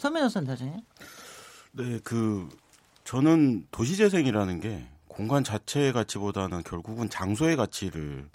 서민호 0.00 0.30
선사장님. 0.30 0.80
네, 1.72 2.00
그 2.02 2.48
저는 3.04 3.66
도시재생이라는 3.70 4.60
게 4.60 4.88
공간 5.08 5.44
자체의 5.44 5.92
가치보다는 5.92 6.62
결국은 6.62 7.10
장소의 7.10 7.56
가치를 7.56 8.26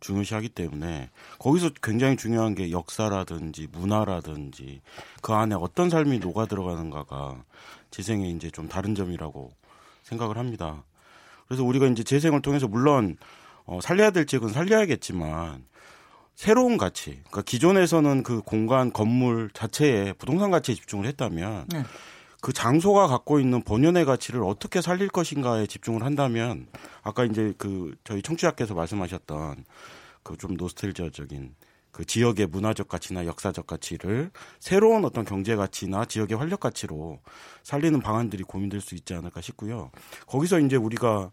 중요시하기 0.00 0.50
때문에 0.50 1.08
거기서 1.38 1.70
굉장히 1.82 2.18
중요한 2.18 2.54
게 2.54 2.70
역사라든지 2.70 3.68
문화라든지 3.72 4.82
그 5.22 5.32
안에 5.32 5.54
어떤 5.54 5.88
삶이 5.88 6.18
녹아 6.18 6.44
들어가는가가 6.44 7.42
재생의 7.90 8.32
이제 8.32 8.50
좀 8.50 8.68
다른 8.68 8.94
점이라고 8.94 9.50
생각을 10.02 10.36
합니다. 10.36 10.84
그래서 11.48 11.64
우리가 11.64 11.86
이제 11.86 12.02
재생을 12.02 12.42
통해서 12.42 12.68
물론 12.68 13.16
어, 13.64 13.78
살려야 13.80 14.10
될 14.10 14.26
지역은 14.26 14.50
살려야겠지만 14.50 15.64
새로운 16.34 16.76
가치, 16.76 17.10
그러니까 17.10 17.42
기존에서는 17.42 18.22
그 18.22 18.42
공간 18.42 18.92
건물 18.92 19.50
자체에 19.52 20.12
부동산 20.14 20.50
가치에 20.50 20.74
집중을 20.74 21.06
했다면 21.06 21.66
네. 21.68 21.84
그 22.40 22.52
장소가 22.52 23.06
갖고 23.06 23.40
있는 23.40 23.62
본연의 23.62 24.04
가치를 24.04 24.42
어떻게 24.42 24.82
살릴 24.82 25.08
것인가에 25.08 25.66
집중을 25.66 26.02
한다면 26.02 26.66
아까 27.02 27.24
이제 27.24 27.54
그 27.56 27.94
저희 28.04 28.20
청취자께서 28.20 28.74
말씀하셨던 28.74 29.64
그 30.22 30.36
좀 30.36 30.56
노스텔지어적인 30.56 31.54
그 31.92 32.04
지역의 32.04 32.48
문화적 32.48 32.88
가치나 32.88 33.24
역사적 33.24 33.68
가치를 33.68 34.32
새로운 34.58 35.04
어떤 35.04 35.24
경제 35.24 35.54
가치나 35.54 36.06
지역의 36.06 36.36
활력 36.36 36.58
가치로 36.58 37.20
살리는 37.62 38.00
방안들이 38.00 38.42
고민될 38.42 38.80
수 38.80 38.96
있지 38.96 39.14
않을까 39.14 39.40
싶고요. 39.40 39.92
거기서 40.26 40.58
이제 40.58 40.74
우리가 40.74 41.30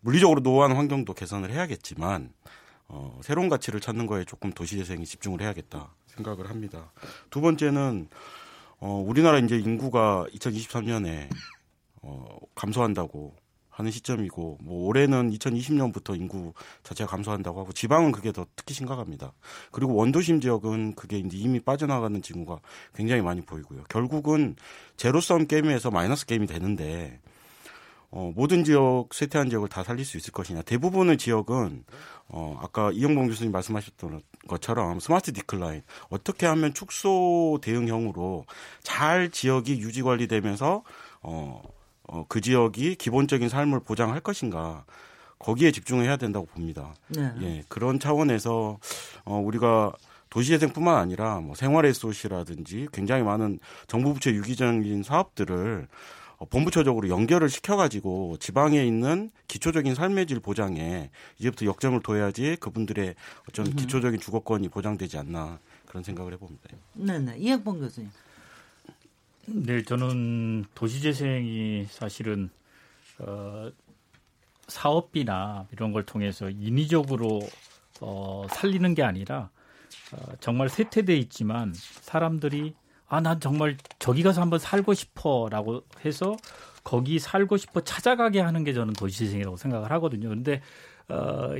물리적으로 0.00 0.40
노후한 0.40 0.72
환경도 0.72 1.12
개선을 1.12 1.50
해야겠지만 1.50 2.32
어, 2.92 3.20
새로운 3.22 3.48
가치를 3.48 3.80
찾는 3.80 4.06
거에 4.06 4.24
조금 4.24 4.52
도시재생이 4.52 5.06
집중을 5.06 5.40
해야겠다 5.40 5.94
생각을 6.08 6.50
합니다. 6.50 6.92
두 7.30 7.40
번째는 7.40 8.08
어, 8.80 9.04
우리나라 9.06 9.38
이제 9.38 9.56
인구가 9.56 10.26
2023년에 10.34 11.28
어, 12.02 12.38
감소한다고 12.56 13.36
하는 13.68 13.92
시점이고 13.92 14.58
뭐 14.60 14.86
올해는 14.88 15.30
2020년부터 15.30 16.18
인구 16.18 16.52
자체가 16.82 17.08
감소한다고 17.08 17.60
하고 17.60 17.72
지방은 17.72 18.10
그게 18.10 18.32
더 18.32 18.44
특히 18.56 18.74
심각합니다. 18.74 19.32
그리고 19.70 19.94
원도심 19.94 20.40
지역은 20.40 20.96
그게 20.96 21.18
이제 21.18 21.36
이미 21.36 21.60
빠져나가는 21.60 22.20
징후가 22.20 22.58
굉장히 22.94 23.22
많이 23.22 23.40
보이고요. 23.40 23.84
결국은 23.88 24.56
제로섬 24.96 25.46
게임에서 25.46 25.92
마이너스 25.92 26.26
게임이 26.26 26.48
되는데 26.48 27.20
어, 28.10 28.32
모든 28.34 28.64
지역 28.64 29.08
쇠퇴한 29.12 29.50
지역을 29.50 29.68
다 29.68 29.84
살릴 29.84 30.04
수 30.04 30.16
있을 30.16 30.32
것이냐. 30.32 30.62
대부분의 30.62 31.16
지역은 31.16 31.84
어, 32.32 32.58
아까 32.62 32.90
이영봉 32.92 33.26
교수님 33.28 33.52
말씀하셨던 33.52 34.22
것처럼 34.48 35.00
스마트 35.00 35.32
디클라인 35.32 35.82
어떻게 36.08 36.46
하면 36.46 36.72
축소 36.74 37.58
대응형으로 37.62 38.46
잘 38.82 39.30
지역이 39.30 39.80
유지 39.80 40.02
관리되면서 40.02 40.82
어, 41.22 41.62
어, 42.04 42.24
그 42.28 42.40
지역이 42.40 42.96
기본적인 42.96 43.48
삶을 43.48 43.80
보장할 43.80 44.20
것인가. 44.20 44.84
거기에 45.40 45.72
집중해야 45.72 46.18
된다고 46.18 46.44
봅니다. 46.46 46.94
네. 47.08 47.32
예, 47.40 47.64
그런 47.68 47.98
차원에서 47.98 48.78
어, 49.24 49.36
우리가 49.38 49.92
도시재생뿐만 50.28 50.96
아니라 50.96 51.40
뭐 51.40 51.54
생활 51.54 51.86
SOC라든지 51.86 52.88
굉장히 52.92 53.22
많은 53.22 53.58
정부 53.86 54.12
부처 54.12 54.30
유기적인 54.30 55.02
사업들을 55.02 55.88
어, 55.88 55.88
본부처적으로 56.46 57.08
연결을 57.08 57.50
시켜가지고 57.50 58.38
지방에 58.38 58.84
있는 58.84 59.30
기초적인 59.46 59.94
삶의 59.94 60.26
질 60.26 60.40
보장에 60.40 61.10
이제부터 61.38 61.66
역점을 61.66 62.00
둬야지 62.02 62.56
그분들의 62.60 63.14
어떤 63.48 63.74
기초적인 63.76 64.20
주거권이 64.20 64.68
보장되지 64.68 65.18
않나 65.18 65.58
그런 65.86 66.02
생각을 66.02 66.32
해봅니다. 66.32 66.68
네네 66.94 67.38
이학봉 67.38 67.80
교수님. 67.80 68.10
네, 69.46 69.82
저는 69.82 70.64
도시재생이 70.74 71.86
사실은 71.90 72.50
어, 73.18 73.70
사업비나 74.68 75.66
이런 75.72 75.92
걸 75.92 76.04
통해서 76.04 76.48
인위적으로 76.48 77.40
어, 78.00 78.46
살리는 78.50 78.94
게 78.94 79.02
아니라 79.02 79.50
어, 80.12 80.32
정말 80.40 80.68
쇠퇴돼 80.68 81.16
있지만 81.16 81.74
사람들이 81.74 82.74
아, 83.10 83.20
난 83.20 83.40
정말 83.40 83.76
저기 83.98 84.22
가서 84.22 84.40
한번 84.40 84.60
살고 84.60 84.94
싶어 84.94 85.48
라고 85.50 85.82
해서 86.04 86.36
거기 86.84 87.18
살고 87.18 87.56
싶어 87.56 87.80
찾아가게 87.80 88.40
하는 88.40 88.62
게 88.62 88.72
저는 88.72 88.94
도시재생이라고 88.94 89.56
생각을 89.56 89.90
하거든요. 89.90 90.28
근데, 90.28 90.62
어, 91.08 91.50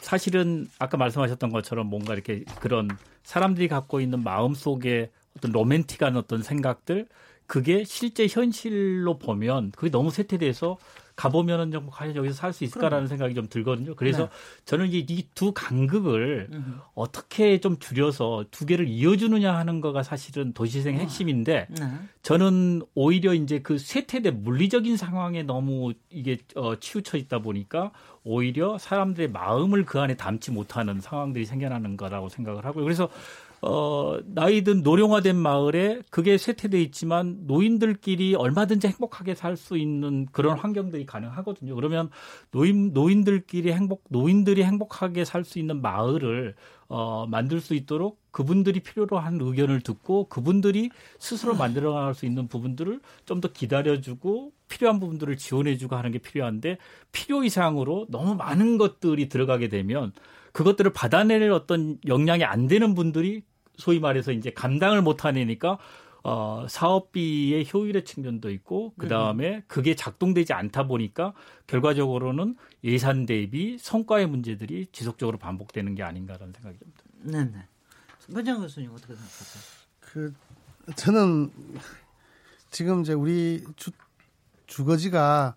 사실은 0.00 0.66
아까 0.78 0.96
말씀하셨던 0.96 1.50
것처럼 1.50 1.86
뭔가 1.88 2.14
이렇게 2.14 2.44
그런 2.60 2.88
사람들이 3.24 3.68
갖고 3.68 4.00
있는 4.00 4.24
마음 4.24 4.54
속에 4.54 5.10
어떤 5.36 5.52
로맨틱한 5.52 6.16
어떤 6.16 6.42
생각들 6.42 7.06
그게 7.46 7.84
실제 7.84 8.26
현실로 8.26 9.18
보면 9.18 9.72
그게 9.72 9.90
너무 9.90 10.10
쇠퇴돼서 10.10 10.78
가보면은 11.20 11.70
좀 11.70 11.88
과연 11.90 12.16
여기서 12.16 12.34
살 12.34 12.50
수 12.52 12.64
있을까라는 12.64 13.04
그럼. 13.04 13.08
생각이 13.08 13.34
좀 13.34 13.46
들거든요. 13.48 13.94
그래서 13.94 14.24
네. 14.24 14.30
저는 14.64 14.88
이두 14.90 15.52
간극을 15.52 16.48
음. 16.52 16.80
어떻게 16.94 17.60
좀 17.60 17.78
줄여서 17.78 18.46
두 18.50 18.66
개를 18.66 18.88
이어주느냐 18.88 19.54
하는 19.54 19.80
거가 19.80 20.02
사실은 20.02 20.52
도시생 20.52 20.94
의 20.94 21.00
아. 21.00 21.02
핵심인데 21.02 21.66
네. 21.68 21.86
저는 22.22 22.82
오히려 22.94 23.34
이제 23.34 23.60
그 23.60 23.78
쇠퇴된 23.78 24.42
물리적인 24.42 24.96
상황에 24.96 25.42
너무 25.42 25.92
이게 26.08 26.38
어, 26.56 26.76
치우쳐 26.76 27.18
있다 27.18 27.38
보니까 27.40 27.92
오히려 28.24 28.78
사람들의 28.78 29.30
마음을 29.30 29.84
그 29.84 30.00
안에 30.00 30.16
담지 30.16 30.50
못하는 30.50 31.00
상황들이 31.00 31.44
생겨나는 31.44 31.96
거라고 31.96 32.28
생각을 32.28 32.64
하고요. 32.64 32.84
그래서 32.84 33.08
어, 33.62 34.18
나이든 34.24 34.82
노령화된 34.82 35.36
마을에 35.36 36.00
그게 36.10 36.38
쇠퇴돼 36.38 36.80
있지만 36.82 37.40
노인들끼리 37.46 38.34
얼마든지 38.34 38.86
행복하게 38.88 39.34
살 39.34 39.56
수 39.56 39.76
있는 39.76 40.26
그런 40.32 40.56
환경들이 40.58 41.04
가능하거든요. 41.04 41.74
그러면 41.74 42.08
노인 42.52 42.92
노인들끼리 42.94 43.72
행복 43.72 44.04
노인들이 44.08 44.64
행복하게 44.64 45.24
살 45.26 45.44
수 45.44 45.58
있는 45.58 45.82
마을을 45.82 46.54
어, 46.88 47.26
만들 47.26 47.60
수 47.60 47.74
있도록 47.74 48.18
그분들이 48.30 48.80
필요로 48.80 49.18
한 49.18 49.38
의견을 49.40 49.80
듣고 49.82 50.28
그분들이 50.28 50.90
스스로 51.18 51.54
만들어 51.54 51.92
나갈 51.94 52.14
수 52.14 52.26
있는 52.26 52.48
부분들을 52.48 53.00
좀 53.26 53.40
더 53.40 53.48
기다려주고 53.52 54.52
필요한 54.68 55.00
부분들을 55.00 55.36
지원해주고 55.36 55.96
하는 55.96 56.10
게 56.12 56.18
필요한데 56.18 56.78
필요 57.12 57.44
이상으로 57.44 58.06
너무 58.10 58.34
많은 58.36 58.78
것들이 58.78 59.28
들어가게 59.28 59.68
되면 59.68 60.12
그것들을 60.52 60.92
받아낼 60.92 61.50
어떤 61.52 61.98
역량이 62.06 62.44
안 62.44 62.66
되는 62.66 62.94
분들이 62.94 63.42
소위 63.76 64.00
말해서 64.00 64.32
이제 64.32 64.50
감당을 64.50 65.02
못 65.02 65.24
하니까 65.24 65.78
어, 66.22 66.66
사업비의 66.68 67.66
효율의 67.72 68.04
측면도 68.04 68.50
있고 68.50 68.92
그 68.98 69.08
다음에 69.08 69.50
네. 69.50 69.62
그게 69.66 69.94
작동되지 69.94 70.52
않다 70.52 70.86
보니까 70.86 71.32
결과적으로는 71.66 72.56
예산 72.84 73.24
대비 73.24 73.78
성과의 73.78 74.26
문제들이 74.26 74.88
지속적으로 74.92 75.38
반복되는 75.38 75.94
게 75.94 76.02
아닌가라는 76.02 76.52
생각이 76.52 76.78
듭니다. 76.78 77.02
네네. 77.22 77.64
변장 78.34 78.60
교수님 78.60 78.90
어떻게 78.92 79.14
생각하세요? 79.14 79.62
그 80.00 80.34
저는 80.96 81.50
지금 82.70 83.00
이제 83.00 83.12
우리 83.12 83.64
주, 83.76 83.90
주거지가 84.66 85.54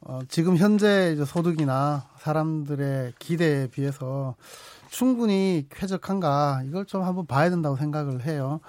어, 0.00 0.20
지금 0.28 0.56
현재 0.56 1.12
이제 1.14 1.24
소득이나 1.24 2.08
사람들의 2.18 3.14
기대에 3.18 3.68
비해서 3.68 4.36
충분히 4.90 5.66
쾌적한가 5.70 6.62
이걸 6.66 6.86
좀 6.86 7.02
한번 7.02 7.26
봐야 7.26 7.50
된다고 7.50 7.76
생각을 7.76 8.24
해요. 8.24 8.60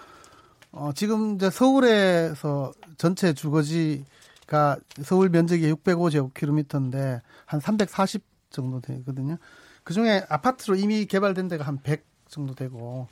어, 0.71 0.91
지금 0.93 1.35
이제 1.35 1.49
서울에서 1.49 2.71
전체 2.97 3.33
주거지가 3.33 4.77
서울 5.03 5.29
면적이 5.29 5.73
605제곱킬로미터인데 5.73 7.21
한 7.45 7.59
340 7.59 8.23
정도 8.49 8.79
되거든요. 8.81 9.37
그 9.83 9.93
중에 9.93 10.25
아파트로 10.27 10.75
이미 10.75 11.05
개발된 11.05 11.47
데가 11.47 11.63
한 11.63 11.77
100 11.81 12.05
정도 12.27 12.53
되고, 12.53 13.07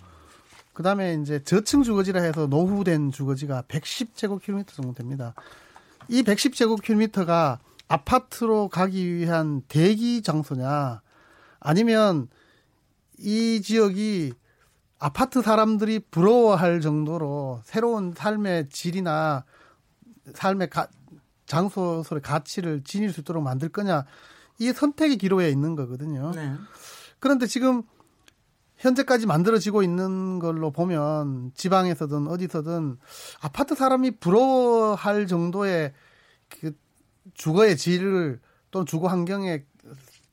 그 0.73 0.83
다음에 0.83 1.13
이제 1.13 1.41
저층 1.43 1.83
주거지라 1.83 2.21
해서 2.21 2.47
노후된 2.47 3.11
주거지가 3.11 3.63
110제곱킬로미터 3.63 4.67
정도 4.67 4.93
됩니다. 4.93 5.33
이 6.09 6.21
110제곱킬로미터가 6.23 7.59
아파트로 7.87 8.67
가기 8.67 9.15
위한 9.15 9.61
대기 9.69 10.21
장소냐, 10.21 11.01
아니면 11.61 12.27
이 13.19 13.61
지역이 13.61 14.33
아파트 14.99 15.41
사람들이 15.41 15.99
부러워할 16.11 16.81
정도로 16.81 17.61
새로운 17.63 18.13
삶의 18.15 18.69
질이나 18.69 19.45
삶의 20.33 20.69
가, 20.69 20.87
장소의 21.45 22.21
가치를 22.23 22.83
지닐 22.83 23.11
수 23.13 23.21
있도록 23.21 23.43
만들 23.43 23.69
거냐 23.69 24.05
이 24.59 24.71
선택의 24.71 25.17
기로에 25.17 25.49
있는 25.49 25.75
거거든요. 25.75 26.31
네. 26.31 26.53
그런데 27.19 27.45
지금 27.45 27.83
현재까지 28.77 29.25
만들어지고 29.25 29.83
있는 29.83 30.39
걸로 30.39 30.71
보면 30.71 31.51
지방에서든 31.55 32.27
어디서든 32.27 32.97
아파트 33.41 33.75
사람이 33.75 34.19
부러워할 34.19 35.27
정도의 35.27 35.93
그 36.49 36.73
주거의 37.33 37.77
질을 37.77 38.39
또는 38.71 38.85
주거 38.85 39.07
환경의 39.07 39.65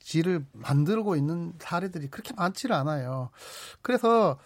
질을 0.02 0.44
만들고 0.52 1.16
있는 1.16 1.52
사례들이 1.58 2.08
그렇게 2.08 2.34
많지를 2.34 2.74
않아요. 2.74 3.30
그래서 3.80 4.38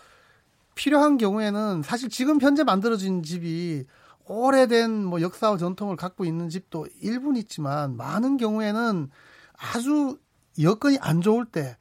필요한 0.75 1.17
경우에는 1.17 1.83
사실 1.83 2.09
지금 2.09 2.41
현재 2.41 2.63
만들어진 2.63 3.23
집이 3.23 3.87
오래된 4.27 5.05
뭐 5.05 5.21
역사와 5.21 5.57
전통을 5.57 5.97
갖고 5.97 6.25
있는 6.25 6.49
집도 6.49 6.87
일부는 7.01 7.41
있지만 7.41 7.97
많은 7.97 8.37
경우에는 8.37 9.11
아주 9.57 10.19
여건이 10.61 10.99
안 11.01 11.21
좋을 11.21 11.47
때 11.47 11.77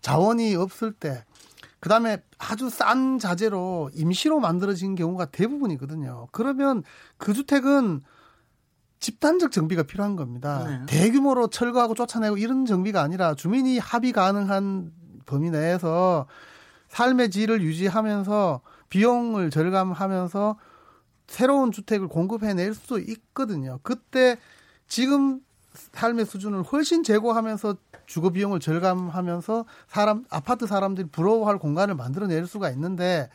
자원이 0.00 0.54
없을 0.56 0.92
때 0.92 1.24
그다음에 1.78 2.22
아주 2.38 2.68
싼 2.68 3.18
자재로 3.18 3.90
임시로 3.94 4.40
만들어진 4.40 4.94
경우가 4.94 5.26
대부분이거든요. 5.26 6.28
그러면 6.32 6.82
그 7.16 7.32
주택은 7.32 8.02
집단적 9.00 9.50
정비가 9.50 9.82
필요한 9.82 10.14
겁니다. 10.14 10.64
네. 10.68 10.86
대규모로 10.86 11.48
철거하고 11.48 11.94
쫓아내고 11.94 12.36
이런 12.36 12.66
정비가 12.66 13.00
아니라 13.00 13.34
주민이 13.34 13.78
합의 13.78 14.12
가능한 14.12 14.92
범위 15.26 15.50
내에서 15.50 16.26
삶의 16.88 17.30
질을 17.30 17.62
유지하면서 17.62 18.60
비용을 18.90 19.50
절감하면서 19.50 20.56
새로운 21.28 21.72
주택을 21.72 22.08
공급해낼 22.08 22.74
수도 22.74 22.98
있거든요. 22.98 23.78
그때 23.82 24.36
지금 24.86 25.40
삶의 25.92 26.26
수준을 26.26 26.62
훨씬 26.64 27.02
제고하면서 27.04 27.76
주거 28.06 28.30
비용을 28.30 28.58
절감하면서 28.58 29.64
사람 29.86 30.24
아파트 30.28 30.66
사람들이 30.66 31.08
부러워할 31.10 31.58
공간을 31.58 31.94
만들어낼 31.94 32.46
수가 32.46 32.70
있는데 32.70 33.30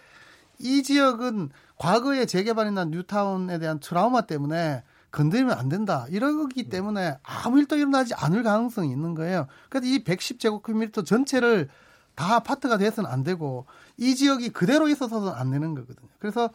이 0.59 0.83
지역은 0.83 1.49
과거의 1.77 2.27
재개발이나 2.27 2.85
뉴타운에 2.85 3.57
대한 3.59 3.79
트라우마 3.79 4.21
때문에 4.21 4.83
건드리면 5.15 5.57
안 5.57 5.69
된다. 5.69 6.05
이러기 6.09 6.67
때문에 6.67 7.17
아무 7.23 7.57
일도 7.59 7.77
일어나지 7.77 8.13
않을 8.13 8.43
가능성이 8.43 8.91
있는 8.91 9.15
거예요. 9.15 9.47
그래서 9.69 9.87
이 9.87 10.03
110제곱미터 10.03 11.05
전체를 11.05 11.69
다 12.15 12.35
아파트가 12.35 12.77
돼서는 12.77 13.09
안 13.09 13.23
되고 13.23 13.65
이 13.97 14.15
지역이 14.15 14.49
그대로 14.49 14.89
있어서는 14.89 15.29
안 15.29 15.51
되는 15.51 15.73
거거든요. 15.73 16.09
그래서 16.19 16.49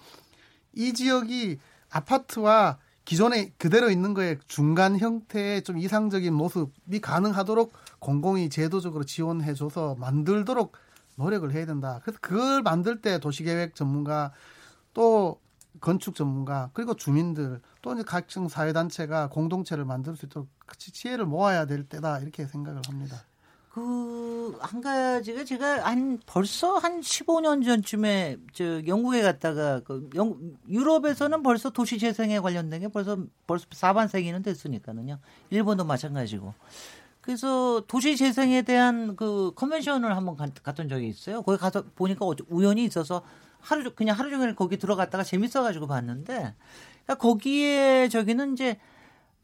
이 0.74 0.92
지역이 0.92 1.58
아파트와 1.88 2.78
기존에 3.06 3.50
그대로 3.56 3.90
있는 3.90 4.12
거에 4.12 4.38
중간 4.46 4.98
형태의 4.98 5.64
좀 5.64 5.78
이상적인 5.78 6.32
모습이 6.34 7.00
가능하도록 7.00 7.72
공공이 7.98 8.50
제도적으로 8.50 9.04
지원해줘서 9.04 9.96
만들도록 9.98 10.72
노력을 11.16 11.50
해야 11.52 11.64
된다. 11.64 12.00
그래서 12.02 12.18
그걸 12.20 12.62
만들 12.62 13.00
때 13.00 13.18
도시계획 13.18 13.74
전문가 13.74 14.32
또 14.92 15.40
건축 15.80 16.14
전문가 16.14 16.70
그리고 16.72 16.94
주민들 16.94 17.60
또 17.82 17.94
이제 17.94 18.02
각종 18.02 18.48
사회 18.48 18.72
단체가 18.72 19.28
공동체를 19.28 19.84
만들 19.84 20.16
수 20.16 20.26
있도록 20.26 20.48
같이 20.66 20.92
지혜를 20.92 21.26
모아야 21.26 21.66
될 21.66 21.84
때다 21.84 22.18
이렇게 22.20 22.46
생각을 22.46 22.80
합니다. 22.86 23.24
그 23.70 24.30
한 24.58 24.80
가지가 24.80 25.44
제가 25.44 25.86
한 25.86 26.18
벌써 26.26 26.76
한 26.76 27.00
15년 27.00 27.64
전쯤에 27.64 28.38
저 28.52 28.84
영국에 28.86 29.22
갔다가 29.22 29.80
그 29.80 30.08
영, 30.14 30.36
유럽에서는 30.68 31.42
벌써 31.42 31.70
도시 31.70 31.98
재생에 31.98 32.40
관련된 32.40 32.80
게 32.80 32.88
벌써 32.88 33.18
벌써 33.46 33.66
4반 33.70 34.08
세기는 34.08 34.42
됐으니까는요. 34.42 35.18
일본도 35.50 35.84
마찬가지고. 35.84 36.54
그래서 37.20 37.82
도시 37.86 38.16
재생에 38.16 38.62
대한 38.62 39.14
그 39.14 39.52
컨벤션을 39.54 40.16
한번 40.16 40.36
갔던 40.36 40.88
적이 40.88 41.08
있어요. 41.08 41.42
거기 41.42 41.58
가서 41.58 41.84
보니까 41.94 42.26
우연히 42.48 42.84
있어서 42.84 43.22
하루 43.60 43.94
그냥 43.94 44.18
하루 44.18 44.30
종일 44.30 44.54
거기 44.54 44.76
들어갔다가 44.78 45.24
재밌어 45.24 45.62
가지고 45.62 45.86
봤는데 45.86 46.54
그러니까 47.04 47.14
거기에 47.18 48.08
저기는 48.08 48.54
이제 48.54 48.78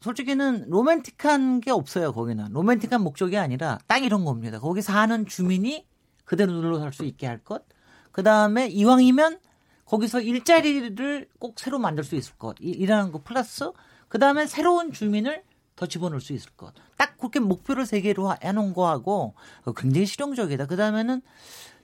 솔직히는 0.01 0.69
로맨틱한 0.69 1.61
게 1.61 1.71
없어요, 1.71 2.13
거기는. 2.13 2.51
로맨틱한 2.51 3.01
목적이 3.01 3.37
아니라 3.37 3.79
딱 3.87 4.03
이런 4.03 4.25
겁니다. 4.25 4.59
거기 4.59 4.81
사는 4.81 5.25
주민이 5.25 5.85
그대로 6.23 6.53
눌러 6.53 6.79
살 6.79 6.93
수 6.93 7.03
있게 7.03 7.25
할 7.25 7.39
것. 7.39 7.63
그 8.11 8.23
다음에 8.23 8.67
이왕이면 8.67 9.39
거기서 9.85 10.21
일자리를 10.21 11.29
꼭 11.39 11.59
새로 11.59 11.79
만들 11.79 12.03
수 12.03 12.15
있을 12.15 12.35
것. 12.35 12.57
이라는 12.59 13.11
거 13.11 13.21
플러스 13.23 13.71
그 14.07 14.19
다음에 14.19 14.45
새로운 14.45 14.91
주민을 14.91 15.43
더 15.75 15.85
집어넣을 15.85 16.21
수 16.21 16.33
있을 16.33 16.51
것. 16.51 16.73
딱 16.97 17.17
그렇게 17.17 17.39
목표를 17.39 17.85
세 17.85 18.01
개로 18.01 18.33
해놓은 18.43 18.73
거하고 18.73 19.35
굉장히 19.77 20.05
실용적이다. 20.05 20.65
그 20.65 20.75
다음에는 20.75 21.21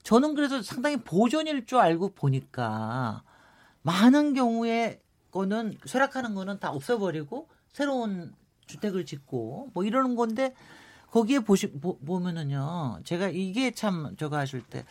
저는 0.04 0.36
그래서 0.36 0.62
상당히 0.62 0.98
보존일 0.98 1.66
줄 1.66 1.80
알고 1.80 2.14
보니까 2.14 3.24
많은 3.82 4.34
경우에 4.34 5.02
거는 5.32 5.78
쇠락하는 5.86 6.36
거는 6.36 6.60
다 6.60 6.72
없애버리고 6.72 7.50
새로운 7.72 8.34
주택을 8.68 9.06
짓고 9.06 9.72
뭐 9.74 9.84
이러는 9.84 10.16
건데 10.16 10.54
거기에 11.10 11.40
보시 11.40 11.72
보, 11.72 11.98
보면은요 12.00 13.00
제가 13.04 13.30
이게 13.30 13.72
참 13.72 14.16
저거 14.18 14.38
하실 14.38 14.62
때 14.62 14.86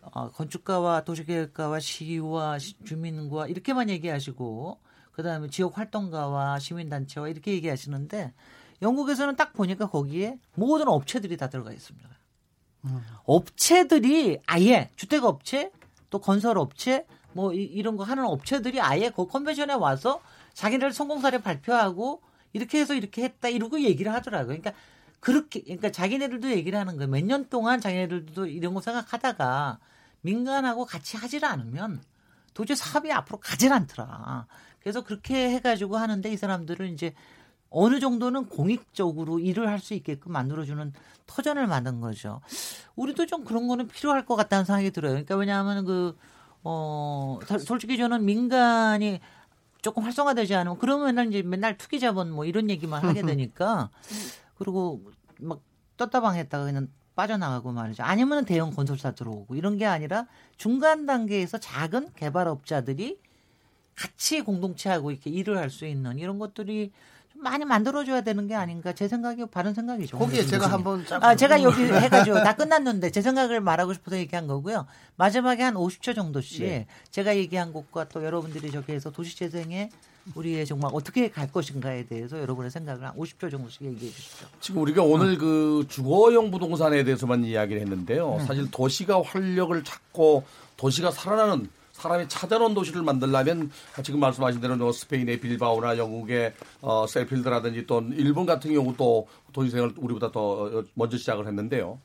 어, 0.00 0.30
건축가와 0.30 1.04
도시계획가와 1.04 1.78
시와 1.78 2.58
주민과 2.58 3.48
이렇게만 3.48 3.88
얘기하시고 3.90 4.78
그다음에 5.12 5.48
지역 5.48 5.78
활동가와 5.78 6.58
시민단체와 6.58 7.28
이렇게 7.28 7.52
얘기하시는데 7.52 8.32
영국에서는 8.80 9.36
딱 9.36 9.52
보니까 9.52 9.88
거기에 9.88 10.38
모든 10.54 10.88
업체들이 10.88 11.36
다 11.36 11.48
들어가 11.48 11.72
있습니다. 11.72 12.08
음. 12.84 13.00
업체들이 13.24 14.40
아예 14.46 14.90
주택업체 14.96 15.70
또 16.10 16.20
건설업체 16.20 17.06
뭐 17.32 17.52
이, 17.54 17.62
이런 17.62 17.96
거 17.96 18.04
하는 18.04 18.24
업체들이 18.24 18.80
아예 18.80 19.10
그 19.10 19.26
컨벤션에 19.26 19.72
와서 19.74 20.20
자기들 20.54 20.92
성공 20.92 21.20
사례 21.20 21.38
발표하고 21.38 22.22
이렇게 22.52 22.78
해서 22.80 22.94
이렇게 22.94 23.22
했다 23.24 23.48
이러고 23.48 23.80
얘기를 23.80 24.12
하더라고요. 24.12 24.58
그러니까 24.58 24.72
그렇게 25.20 25.60
그러니까 25.62 25.90
자기네들도 25.90 26.50
얘기를 26.50 26.78
하는 26.78 26.96
거예요. 26.96 27.08
몇 27.10 27.24
년 27.24 27.48
동안 27.48 27.80
자기네들도 27.80 28.46
이런 28.46 28.74
거 28.74 28.80
생각하다가 28.80 29.78
민간하고 30.20 30.84
같이 30.84 31.16
하질 31.16 31.44
않으면 31.44 32.02
도저히 32.54 32.76
사업이 32.76 33.10
앞으로 33.12 33.38
가질 33.40 33.72
않더라. 33.72 34.46
그래서 34.80 35.02
그렇게 35.02 35.50
해가지고 35.50 35.96
하는데 35.96 36.30
이 36.30 36.36
사람들은 36.36 36.92
이제 36.92 37.14
어느 37.72 38.00
정도는 38.00 38.46
공익적으로 38.46 39.38
일을 39.38 39.68
할 39.68 39.78
수 39.80 39.94
있게끔 39.94 40.32
만들어주는 40.32 40.92
터전을 41.26 41.66
만든 41.66 42.00
거죠. 42.00 42.40
우리도 42.96 43.26
좀 43.26 43.44
그런 43.44 43.66
거는 43.68 43.88
필요할 43.88 44.26
것 44.26 44.36
같다는 44.36 44.64
생각이 44.64 44.90
들어요. 44.90 45.12
그러니까 45.12 45.36
왜냐하면 45.36 45.84
그, 45.84 46.16
어, 46.62 47.38
솔직히 47.64 47.96
저는 47.96 48.24
민간이 48.24 49.20
조금 49.80 50.04
활성화되지 50.04 50.54
않으면 50.54 50.78
그러면 50.78 51.06
맨날 51.06 51.26
이제 51.28 51.42
맨날 51.42 51.76
투기 51.76 51.98
자본 51.98 52.30
뭐 52.30 52.44
이런 52.44 52.70
얘기만 52.70 53.02
하게 53.04 53.22
되니까 53.26 53.90
그리고 54.58 55.02
막 55.40 55.60
떴다방 55.96 56.36
했다가 56.36 56.64
그냥 56.64 56.88
빠져나가고 57.16 57.72
말이죠. 57.72 58.02
아니면 58.04 58.44
대형 58.44 58.70
건설사 58.70 59.10
들어오고 59.12 59.54
이런 59.56 59.76
게 59.78 59.86
아니라 59.86 60.26
중간 60.56 61.04
단계에서 61.06 61.58
작은 61.58 62.10
개발업자들이 62.14 63.18
같이 63.96 64.40
공동체하고 64.42 65.10
이렇게 65.10 65.30
일을 65.30 65.58
할 65.58 65.68
수 65.70 65.84
있는 65.86 66.18
이런 66.18 66.38
것들이 66.38 66.92
좀 66.92 66.92
많이 67.42 67.64
만들어줘야 67.64 68.22
되는 68.22 68.46
게 68.46 68.54
아닌가 68.54 68.92
제 68.92 69.08
생각이 69.08 69.44
바른 69.46 69.74
생각이죠. 69.74 70.16
거기에 70.16 70.44
제가 70.44 70.66
한번 70.68 71.04
아 71.20 71.34
제가 71.36 71.62
여기 71.62 71.82
해가지고 71.84 72.42
다 72.42 72.54
끝났는데 72.54 73.10
제 73.10 73.20
생각을 73.20 73.60
말하고 73.60 73.92
싶어서 73.92 74.16
얘기한 74.16 74.46
거고요. 74.46 74.86
마지막에 75.16 75.62
한 75.62 75.74
50초 75.74 76.14
정도씩 76.14 76.62
네. 76.62 76.86
제가 77.10 77.36
얘기한 77.36 77.72
것과 77.72 78.08
또 78.08 78.24
여러분들이 78.24 78.70
저기에서 78.70 79.10
도시재생에 79.10 79.90
우리의 80.34 80.66
정말 80.66 80.90
어떻게 80.94 81.28
갈 81.30 81.50
것인가에 81.50 82.06
대해서 82.06 82.38
여러분의 82.40 82.70
생각을 82.70 83.04
한 83.04 83.14
50초 83.16 83.50
정도씩 83.50 83.82
얘기해 83.82 84.10
주시죠. 84.12 84.46
지금 84.60 84.82
우리가 84.82 85.02
오늘 85.02 85.34
어. 85.34 85.38
그 85.38 85.86
주거용 85.88 86.50
부동산에 86.50 87.02
대해서만 87.04 87.44
이야기를 87.44 87.82
했는데요. 87.82 88.36
네. 88.38 88.44
사실 88.44 88.70
도시가 88.70 89.22
활력을 89.22 89.82
찾고 89.82 90.44
도시가 90.76 91.10
살아나는 91.10 91.68
사람이 92.02 92.28
찾아놓은 92.28 92.74
도시를 92.74 93.02
만들려면 93.02 93.70
지금 94.02 94.18
말씀하신 94.20 94.60
대로 94.60 94.76
뭐 94.76 94.92
스페인의 94.92 95.40
빌바오나 95.40 95.96
영국의 95.96 96.52
어, 96.80 97.06
셀필드라든지 97.06 97.86
또 97.86 98.02
일본 98.12 98.44
같은 98.44 98.72
경우 98.74 98.92
또 98.96 99.28
도시생을 99.52 99.94
우리보다 99.96 100.32
더 100.32 100.84
먼저 100.94 101.16
시작을 101.16 101.46
했는데요. 101.46 101.98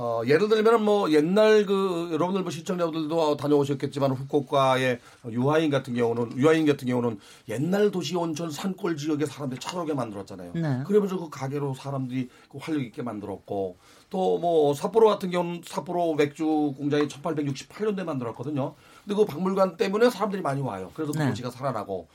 어, 0.00 0.22
예를 0.26 0.48
들면 0.48 0.84
뭐 0.84 1.10
옛날 1.10 1.66
그 1.66 2.10
여러분들 2.12 2.42
뭐 2.42 2.52
시청자분들도 2.52 3.36
다녀오셨겠지만 3.36 4.12
후쿠오카의 4.12 5.00
유하인 5.32 5.70
같은 5.70 5.92
경우는 5.94 6.38
유하인 6.38 6.66
같은 6.66 6.86
경우는 6.86 7.18
옛날 7.48 7.90
도시 7.90 8.14
온천 8.14 8.52
산골 8.52 8.96
지역의 8.96 9.26
사람들이 9.26 9.60
찾아오게 9.60 9.94
만들었잖아요. 9.94 10.52
네. 10.54 10.82
그러면서 10.86 11.18
그 11.18 11.28
가게로 11.30 11.74
사람들이 11.74 12.28
그 12.48 12.58
활력 12.58 12.82
있게 12.82 13.02
만들었고 13.02 13.76
또 14.10 14.38
뭐 14.38 14.72
삿포로 14.72 15.08
같은 15.08 15.30
경우는 15.30 15.62
삿포로 15.64 16.14
맥주 16.14 16.44
공장이 16.76 17.08
1868년도에 17.08 18.04
만들었거든요. 18.04 18.74
근데 19.08 19.14
그 19.14 19.24
박물관 19.24 19.78
때문에 19.78 20.10
사람들이 20.10 20.42
많이 20.42 20.60
와요. 20.60 20.90
그래서 20.92 21.12
그 21.12 21.18
네. 21.18 21.30
도시가 21.30 21.50
살아나고 21.50 22.08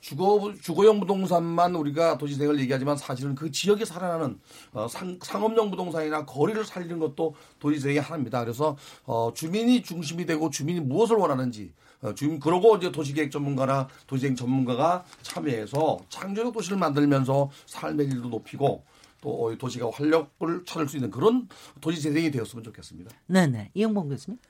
주거 0.00 0.52
주거용 0.60 0.98
부동산만 0.98 1.76
우리가 1.76 2.18
도시생을 2.18 2.58
얘기하지만 2.58 2.96
사실은 2.96 3.36
그 3.36 3.52
지역에 3.52 3.84
살아나는 3.84 4.40
어, 4.72 4.88
상, 4.88 5.16
상업용 5.22 5.70
부동산이나 5.70 6.26
거리를 6.26 6.64
살리는 6.64 6.98
것도 6.98 7.36
도시생의 7.60 8.00
하나입니다. 8.00 8.40
그래서 8.40 8.76
어, 9.04 9.30
주민이 9.32 9.82
중심이 9.84 10.26
되고 10.26 10.50
주민이 10.50 10.80
무엇을 10.80 11.16
원하는지 11.16 11.72
어, 12.02 12.14
주민 12.14 12.40
그러고 12.40 12.76
이제 12.76 12.90
도시계획 12.90 13.30
전문가나 13.30 13.86
도시생 14.08 14.34
전문가가 14.34 15.04
참여해서 15.22 16.00
창조적 16.08 16.52
도시를 16.52 16.78
만들면서 16.78 17.48
삶의 17.66 18.10
질도 18.10 18.28
높이고 18.28 18.82
또 19.20 19.54
도시가 19.56 19.90
활력을 19.92 20.64
찾을 20.64 20.88
수 20.88 20.96
있는 20.96 21.12
그런 21.12 21.46
도시 21.80 22.02
재생이 22.02 22.32
되었으면 22.32 22.64
좋겠습니다. 22.64 23.14
네네 23.26 23.70
이영봉 23.74 24.08
교수님. 24.08 24.40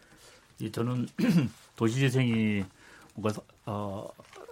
저는 0.69 1.09
도시재생이 1.81 2.63
뭔가 3.15 3.41
어, 3.65 4.07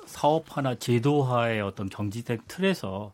사업화나 0.07 0.77
제도화의 0.77 1.61
어떤 1.61 1.91
경제적 1.91 2.49
틀에서 2.49 3.13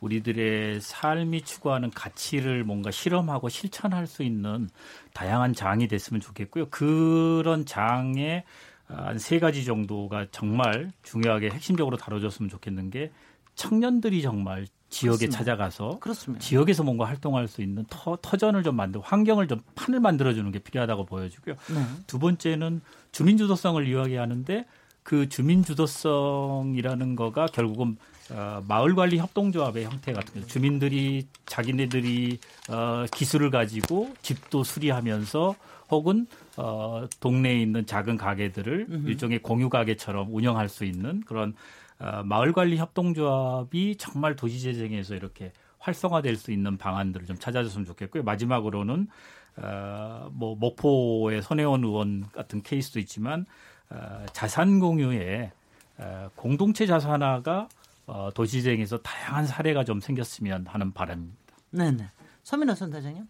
우리들의 0.00 0.82
삶이 0.82 1.40
추구하는 1.42 1.90
가치를 1.90 2.64
뭔가 2.64 2.90
실험하고 2.90 3.48
실천할 3.48 4.06
수 4.06 4.22
있는 4.22 4.68
다양한 5.14 5.54
장이 5.54 5.88
됐으면 5.88 6.20
좋겠고요. 6.20 6.66
그런 6.68 7.64
장에 7.64 8.44
한 8.86 9.18
세 9.18 9.38
가지 9.38 9.64
정도가 9.64 10.26
정말 10.30 10.92
중요하게 11.02 11.48
핵심적으로 11.48 11.96
다뤄졌으면 11.96 12.50
좋겠는 12.50 12.90
게 12.90 13.10
청년들이 13.54 14.20
정말 14.20 14.66
지역에 14.94 15.26
그렇습니다. 15.26 15.38
찾아가서 15.38 15.98
그렇습니다. 15.98 16.44
지역에서 16.44 16.82
뭔가 16.84 17.04
활동할 17.06 17.48
수 17.48 17.62
있는 17.62 17.84
터, 17.90 18.16
터전을 18.22 18.62
좀 18.62 18.76
만들고 18.76 19.04
환경을 19.04 19.48
좀 19.48 19.60
판을 19.74 20.00
만들어주는 20.00 20.50
게 20.52 20.58
필요하다고 20.60 21.06
보여지고요. 21.06 21.56
네. 21.68 21.84
두 22.06 22.18
번째는 22.18 22.80
주민주도성을 23.12 23.86
이야기하는데 23.86 24.64
그 25.02 25.28
주민주도성이라는 25.28 27.16
거가 27.16 27.46
결국은 27.46 27.96
어, 28.30 28.62
마을관리 28.66 29.18
협동조합의 29.18 29.84
형태 29.84 30.12
같은 30.12 30.34
거죠. 30.34 30.46
주민들이 30.46 31.26
자기네들이 31.44 32.38
어, 32.70 33.04
기술을 33.12 33.50
가지고 33.50 34.14
집도 34.22 34.64
수리하면서 34.64 35.54
혹은 35.90 36.26
어, 36.56 37.06
동네에 37.20 37.60
있는 37.60 37.84
작은 37.84 38.16
가게들을 38.16 38.86
음흠. 38.88 39.08
일종의 39.08 39.40
공유 39.40 39.68
가게처럼 39.68 40.28
운영할 40.30 40.68
수 40.70 40.84
있는 40.84 41.20
그런 41.26 41.54
어, 41.98 42.22
마을관리 42.24 42.76
협동조합이 42.76 43.96
정말 43.96 44.36
도시재생에서 44.36 45.14
이렇게 45.14 45.52
활성화될 45.78 46.36
수 46.36 46.50
있는 46.50 46.76
방안들을 46.76 47.26
좀 47.26 47.38
찾아줬으면 47.38 47.84
좋겠고요. 47.86 48.22
마지막으로는 48.22 49.08
어, 49.56 50.28
뭐 50.32 50.56
목포의 50.56 51.42
손혜원 51.42 51.84
의원 51.84 52.28
같은 52.32 52.62
케이스도 52.62 52.98
있지만 52.98 53.46
어, 53.90 54.24
자산 54.32 54.80
공유에 54.80 55.52
어, 55.98 56.28
공동체 56.34 56.86
자산화가 56.86 57.68
어, 58.06 58.30
도시재생에서 58.34 58.98
다양한 58.98 59.46
사례가 59.46 59.84
좀 59.84 60.00
생겼으면 60.00 60.66
하는 60.66 60.92
바람입니다. 60.92 61.56
네네. 61.70 62.10
서민호 62.42 62.74
선대장님. 62.74 63.26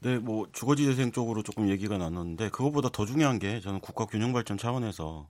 네, 0.00 0.18
뭐 0.18 0.46
주거지 0.52 0.84
재생 0.84 1.10
쪽으로 1.10 1.42
조금 1.42 1.68
얘기가 1.68 1.98
나눴는데 1.98 2.50
그것보다 2.50 2.88
더 2.90 3.04
중요한 3.04 3.38
게 3.38 3.60
저는 3.60 3.80
국가 3.80 4.06
균형 4.06 4.32
발전 4.32 4.56
차원에서 4.56 5.26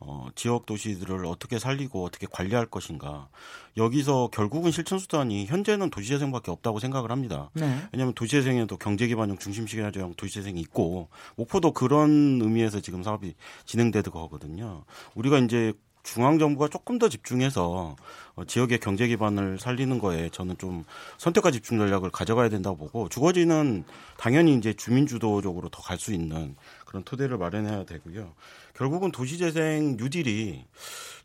어, 0.00 0.28
지역 0.34 0.64
도시들을 0.66 1.26
어떻게 1.26 1.58
살리고 1.58 2.04
어떻게 2.04 2.26
관리할 2.30 2.66
것인가. 2.66 3.28
여기서 3.76 4.30
결국은 4.32 4.70
실천 4.70 4.98
수단이 4.98 5.46
현재는 5.46 5.90
도시재생밖에 5.90 6.50
없다고 6.50 6.80
생각을 6.80 7.10
합니다. 7.10 7.50
네. 7.52 7.80
왜냐하면 7.92 8.14
도시재생에도 8.14 8.78
경제기반형 8.78 9.38
중심식이라는 9.38 10.14
도시재생이 10.16 10.58
있고 10.62 11.08
목포도 11.36 11.72
그런 11.72 12.40
의미에서 12.42 12.80
지금 12.80 13.02
사업이 13.02 13.34
진행되는 13.66 14.10
거거든요. 14.10 14.84
우리가 15.14 15.38
이제 15.38 15.74
중앙 16.02 16.38
정부가 16.38 16.68
조금 16.68 16.98
더 16.98 17.10
집중해서 17.10 17.94
어, 18.34 18.44
지역의 18.46 18.80
경제 18.80 19.06
기반을 19.06 19.58
살리는 19.58 19.98
거에 19.98 20.30
저는 20.30 20.56
좀 20.56 20.84
선택과 21.18 21.50
집중 21.50 21.76
전략을 21.76 22.08
가져가야 22.10 22.48
된다고 22.48 22.78
보고 22.78 23.10
주거지는 23.10 23.84
당연히 24.16 24.54
이제 24.56 24.72
주민 24.72 25.06
주도적으로 25.06 25.68
더 25.68 25.82
갈 25.82 25.98
수 25.98 26.14
있는 26.14 26.56
그런 26.86 27.04
토대를 27.04 27.36
마련해야 27.36 27.84
되고요. 27.84 28.32
결국은 28.80 29.12
도시재생 29.12 29.98
뉴딜이 29.98 30.64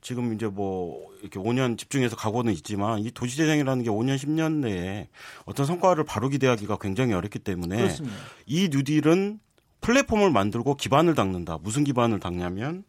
지금 0.01 0.33
이제 0.33 0.45
뭐 0.45 1.09
이렇게 1.21 1.39
5년 1.39 1.77
집중해서 1.77 2.17
가고는 2.17 2.51
있지만 2.51 2.99
이 2.99 3.11
도시재생이라는 3.11 3.81
게 3.81 3.89
5년 3.89 4.17
10년 4.17 4.55
내에 4.55 5.07
어떤 5.45 5.65
성과를 5.65 6.03
바로 6.03 6.27
기대하기가 6.27 6.77
굉장히 6.81 7.13
어렵기 7.13 7.39
때문에 7.39 7.77
그렇습니다. 7.77 8.17
이 8.45 8.67
뉴딜은 8.69 9.39
플랫폼을 9.79 10.31
만들고 10.31 10.75
기반을 10.75 11.15
닦는다. 11.15 11.59
무슨 11.61 11.85
기반을 11.85 12.19
닦냐면 12.19 12.83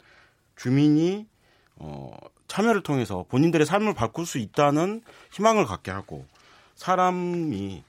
주민이 0.56 1.28
어 1.76 2.16
참여를 2.48 2.82
통해서 2.82 3.24
본인들의 3.28 3.64
삶을 3.66 3.94
바꿀 3.94 4.26
수 4.26 4.38
있다는 4.38 5.00
희망을 5.30 5.64
갖게 5.64 5.92
하고 5.92 6.26
사람이 6.74 7.84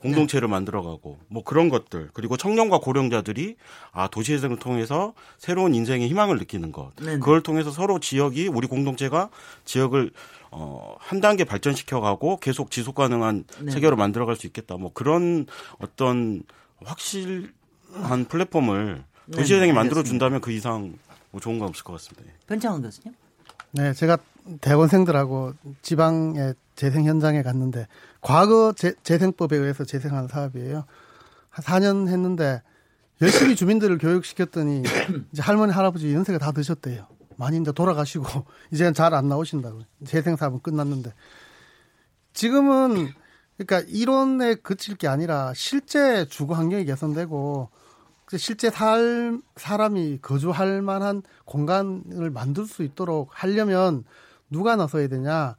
공동체를 0.00 0.48
네. 0.48 0.50
만들어가고 0.50 1.18
뭐 1.28 1.42
그런 1.42 1.68
것들 1.68 2.10
그리고 2.12 2.36
청년과 2.36 2.78
고령자들이 2.78 3.56
아 3.92 4.08
도시재생을 4.08 4.58
통해서 4.58 5.14
새로운 5.38 5.74
인생의 5.74 6.08
희망을 6.08 6.38
느끼는 6.38 6.72
것 6.72 6.94
네네. 6.96 7.18
그걸 7.18 7.42
통해서 7.42 7.70
서로 7.70 7.98
지역이 7.98 8.48
우리 8.48 8.66
공동체가 8.68 9.28
지역을 9.64 10.12
어, 10.50 10.96
한 10.98 11.20
단계 11.20 11.44
발전시켜가고 11.44 12.38
계속 12.38 12.70
지속 12.70 12.94
가능한 12.94 13.44
네. 13.62 13.72
세계로 13.72 13.96
만들어갈 13.96 14.36
수 14.36 14.46
있겠다 14.46 14.76
뭐 14.76 14.92
그런 14.92 15.46
어떤 15.78 16.42
확실한 16.84 18.26
플랫폼을 18.28 19.04
도시재생이 19.32 19.72
만들어 19.72 20.02
준다면 20.02 20.40
그 20.40 20.52
이상 20.52 20.94
뭐 21.30 21.40
좋은 21.40 21.58
건 21.58 21.68
없을 21.68 21.84
것 21.84 21.92
같습니다. 21.94 22.32
변창훈 22.46 22.82
교수님. 22.82 23.14
네, 23.72 23.92
제가 23.92 24.16
대원생들하고 24.60 25.52
지방의 25.82 26.54
재생 26.74 27.04
현장에 27.04 27.42
갔는데 27.42 27.86
과거 28.20 28.72
재, 28.76 28.94
재생법에 29.02 29.56
의해서 29.56 29.84
재생한 29.84 30.28
사업이에요. 30.28 30.84
한 31.50 31.64
4년 31.64 32.08
했는데 32.08 32.62
열심히 33.20 33.56
주민들을 33.56 33.98
교육시켰더니 33.98 34.82
이제 35.32 35.42
할머니 35.42 35.72
할아버지 35.72 36.12
연세가 36.14 36.38
다 36.38 36.52
드셨대요. 36.52 37.06
많이 37.36 37.58
이제 37.58 37.72
돌아가시고 37.72 38.24
이제는 38.72 38.94
잘 38.94 39.14
안 39.14 39.28
나오신다고. 39.28 39.82
재생 40.04 40.36
사업은 40.36 40.60
끝났는데 40.60 41.12
지금은 42.32 43.08
그러니까 43.56 43.88
이론에 43.92 44.54
그칠 44.56 44.96
게 44.96 45.08
아니라 45.08 45.52
실제 45.54 46.26
주거 46.26 46.54
환경이 46.54 46.84
개선되고 46.84 47.68
실제 48.36 48.70
살 48.70 49.40
사람이 49.56 50.18
거주할 50.22 50.82
만한 50.82 51.22
공간을 51.44 52.30
만들 52.30 52.66
수 52.66 52.82
있도록 52.82 53.30
하려면 53.32 54.04
누가 54.50 54.76
나서야 54.76 55.08
되냐? 55.08 55.56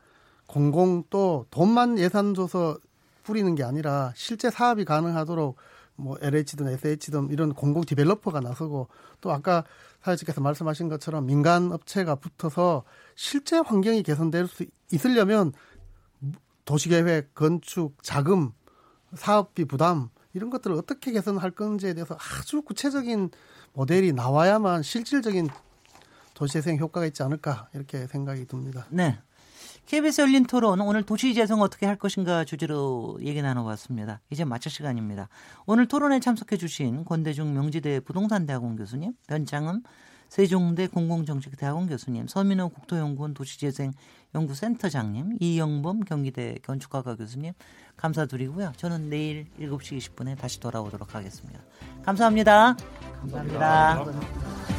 공공 0.48 1.04
또 1.10 1.46
돈만 1.52 2.00
예산 2.00 2.34
줘서 2.34 2.78
뿌리는 3.24 3.54
게 3.56 3.64
아니라 3.64 4.12
실제 4.16 4.50
사업이 4.50 4.86
가능하도록 4.86 5.56
뭐 5.96 6.18
LH든 6.22 6.68
SH든 6.68 7.30
이런 7.30 7.54
공공 7.54 7.84
디벨로퍼가 7.84 8.40
나서고 8.40 8.88
또 9.22 9.32
아까 9.32 9.64
사회자께서 10.02 10.42
말씀하신 10.42 10.88
것처럼 10.88 11.26
민간 11.26 11.72
업체가 11.72 12.16
붙어서 12.16 12.84
실제 13.16 13.58
환경이 13.58 14.02
개선될 14.04 14.48
수 14.48 14.66
있으려면 14.92 15.52
도시계획, 16.66 17.36
건축, 17.36 18.02
자금, 18.02 18.52
사업비 19.14 19.66
부담 19.66 20.10
이런 20.34 20.50
것들을 20.50 20.76
어떻게 20.76 21.12
개선할 21.12 21.52
건지에 21.52 21.94
대해서 21.94 22.16
아주 22.16 22.62
구체적인 22.62 23.32
모델이 23.74 24.14
나와야만 24.14 24.84
실질적인 24.84 25.50
도시재생 26.40 26.78
효과가 26.78 27.06
있지 27.08 27.22
않을까 27.22 27.68
이렇게 27.74 28.08
생각이 28.08 28.48
듭니다. 28.48 28.86
네. 28.90 29.20
KBS 29.88 30.22
열린 30.22 30.46
토론 30.46 30.80
오늘 30.80 31.04
도시재생 31.04 31.60
어떻게 31.60 31.86
할 31.86 31.98
것인가 31.98 32.46
주제로 32.46 33.18
얘기 33.22 33.42
나눠봤습니다. 33.42 34.22
이제 34.30 34.46
마칠 34.46 34.72
시간입니다. 34.72 35.28
오늘 35.66 35.86
토론에 35.88 36.22
참석해 36.22 36.56
주신 36.58 37.04
권대중 37.04 37.54
명지대 37.54 38.00
부동산대학원 38.02 38.78
교수님, 38.78 39.14
변창흠 39.28 39.82
세종대 40.30 40.88
공공정책대학원 40.88 41.88
교수님, 41.88 42.28
서민호 42.28 42.70
국토연구원 42.70 43.34
도시재생연구센터장님, 43.34 45.38
이영범 45.42 46.02
경기대 46.02 46.60
건축학과 46.64 47.16
교수님 47.16 47.54
감사드리고요. 47.98 48.74
저는 48.78 49.10
내일 49.10 49.48
7시 49.60 49.98
20분에 49.98 50.38
다시 50.38 50.60
돌아오도록 50.60 51.16
하겠습니다. 51.16 51.60
감사합니다. 52.04 52.78
감사합니다. 53.22 54.04
감사합니다. 54.06 54.79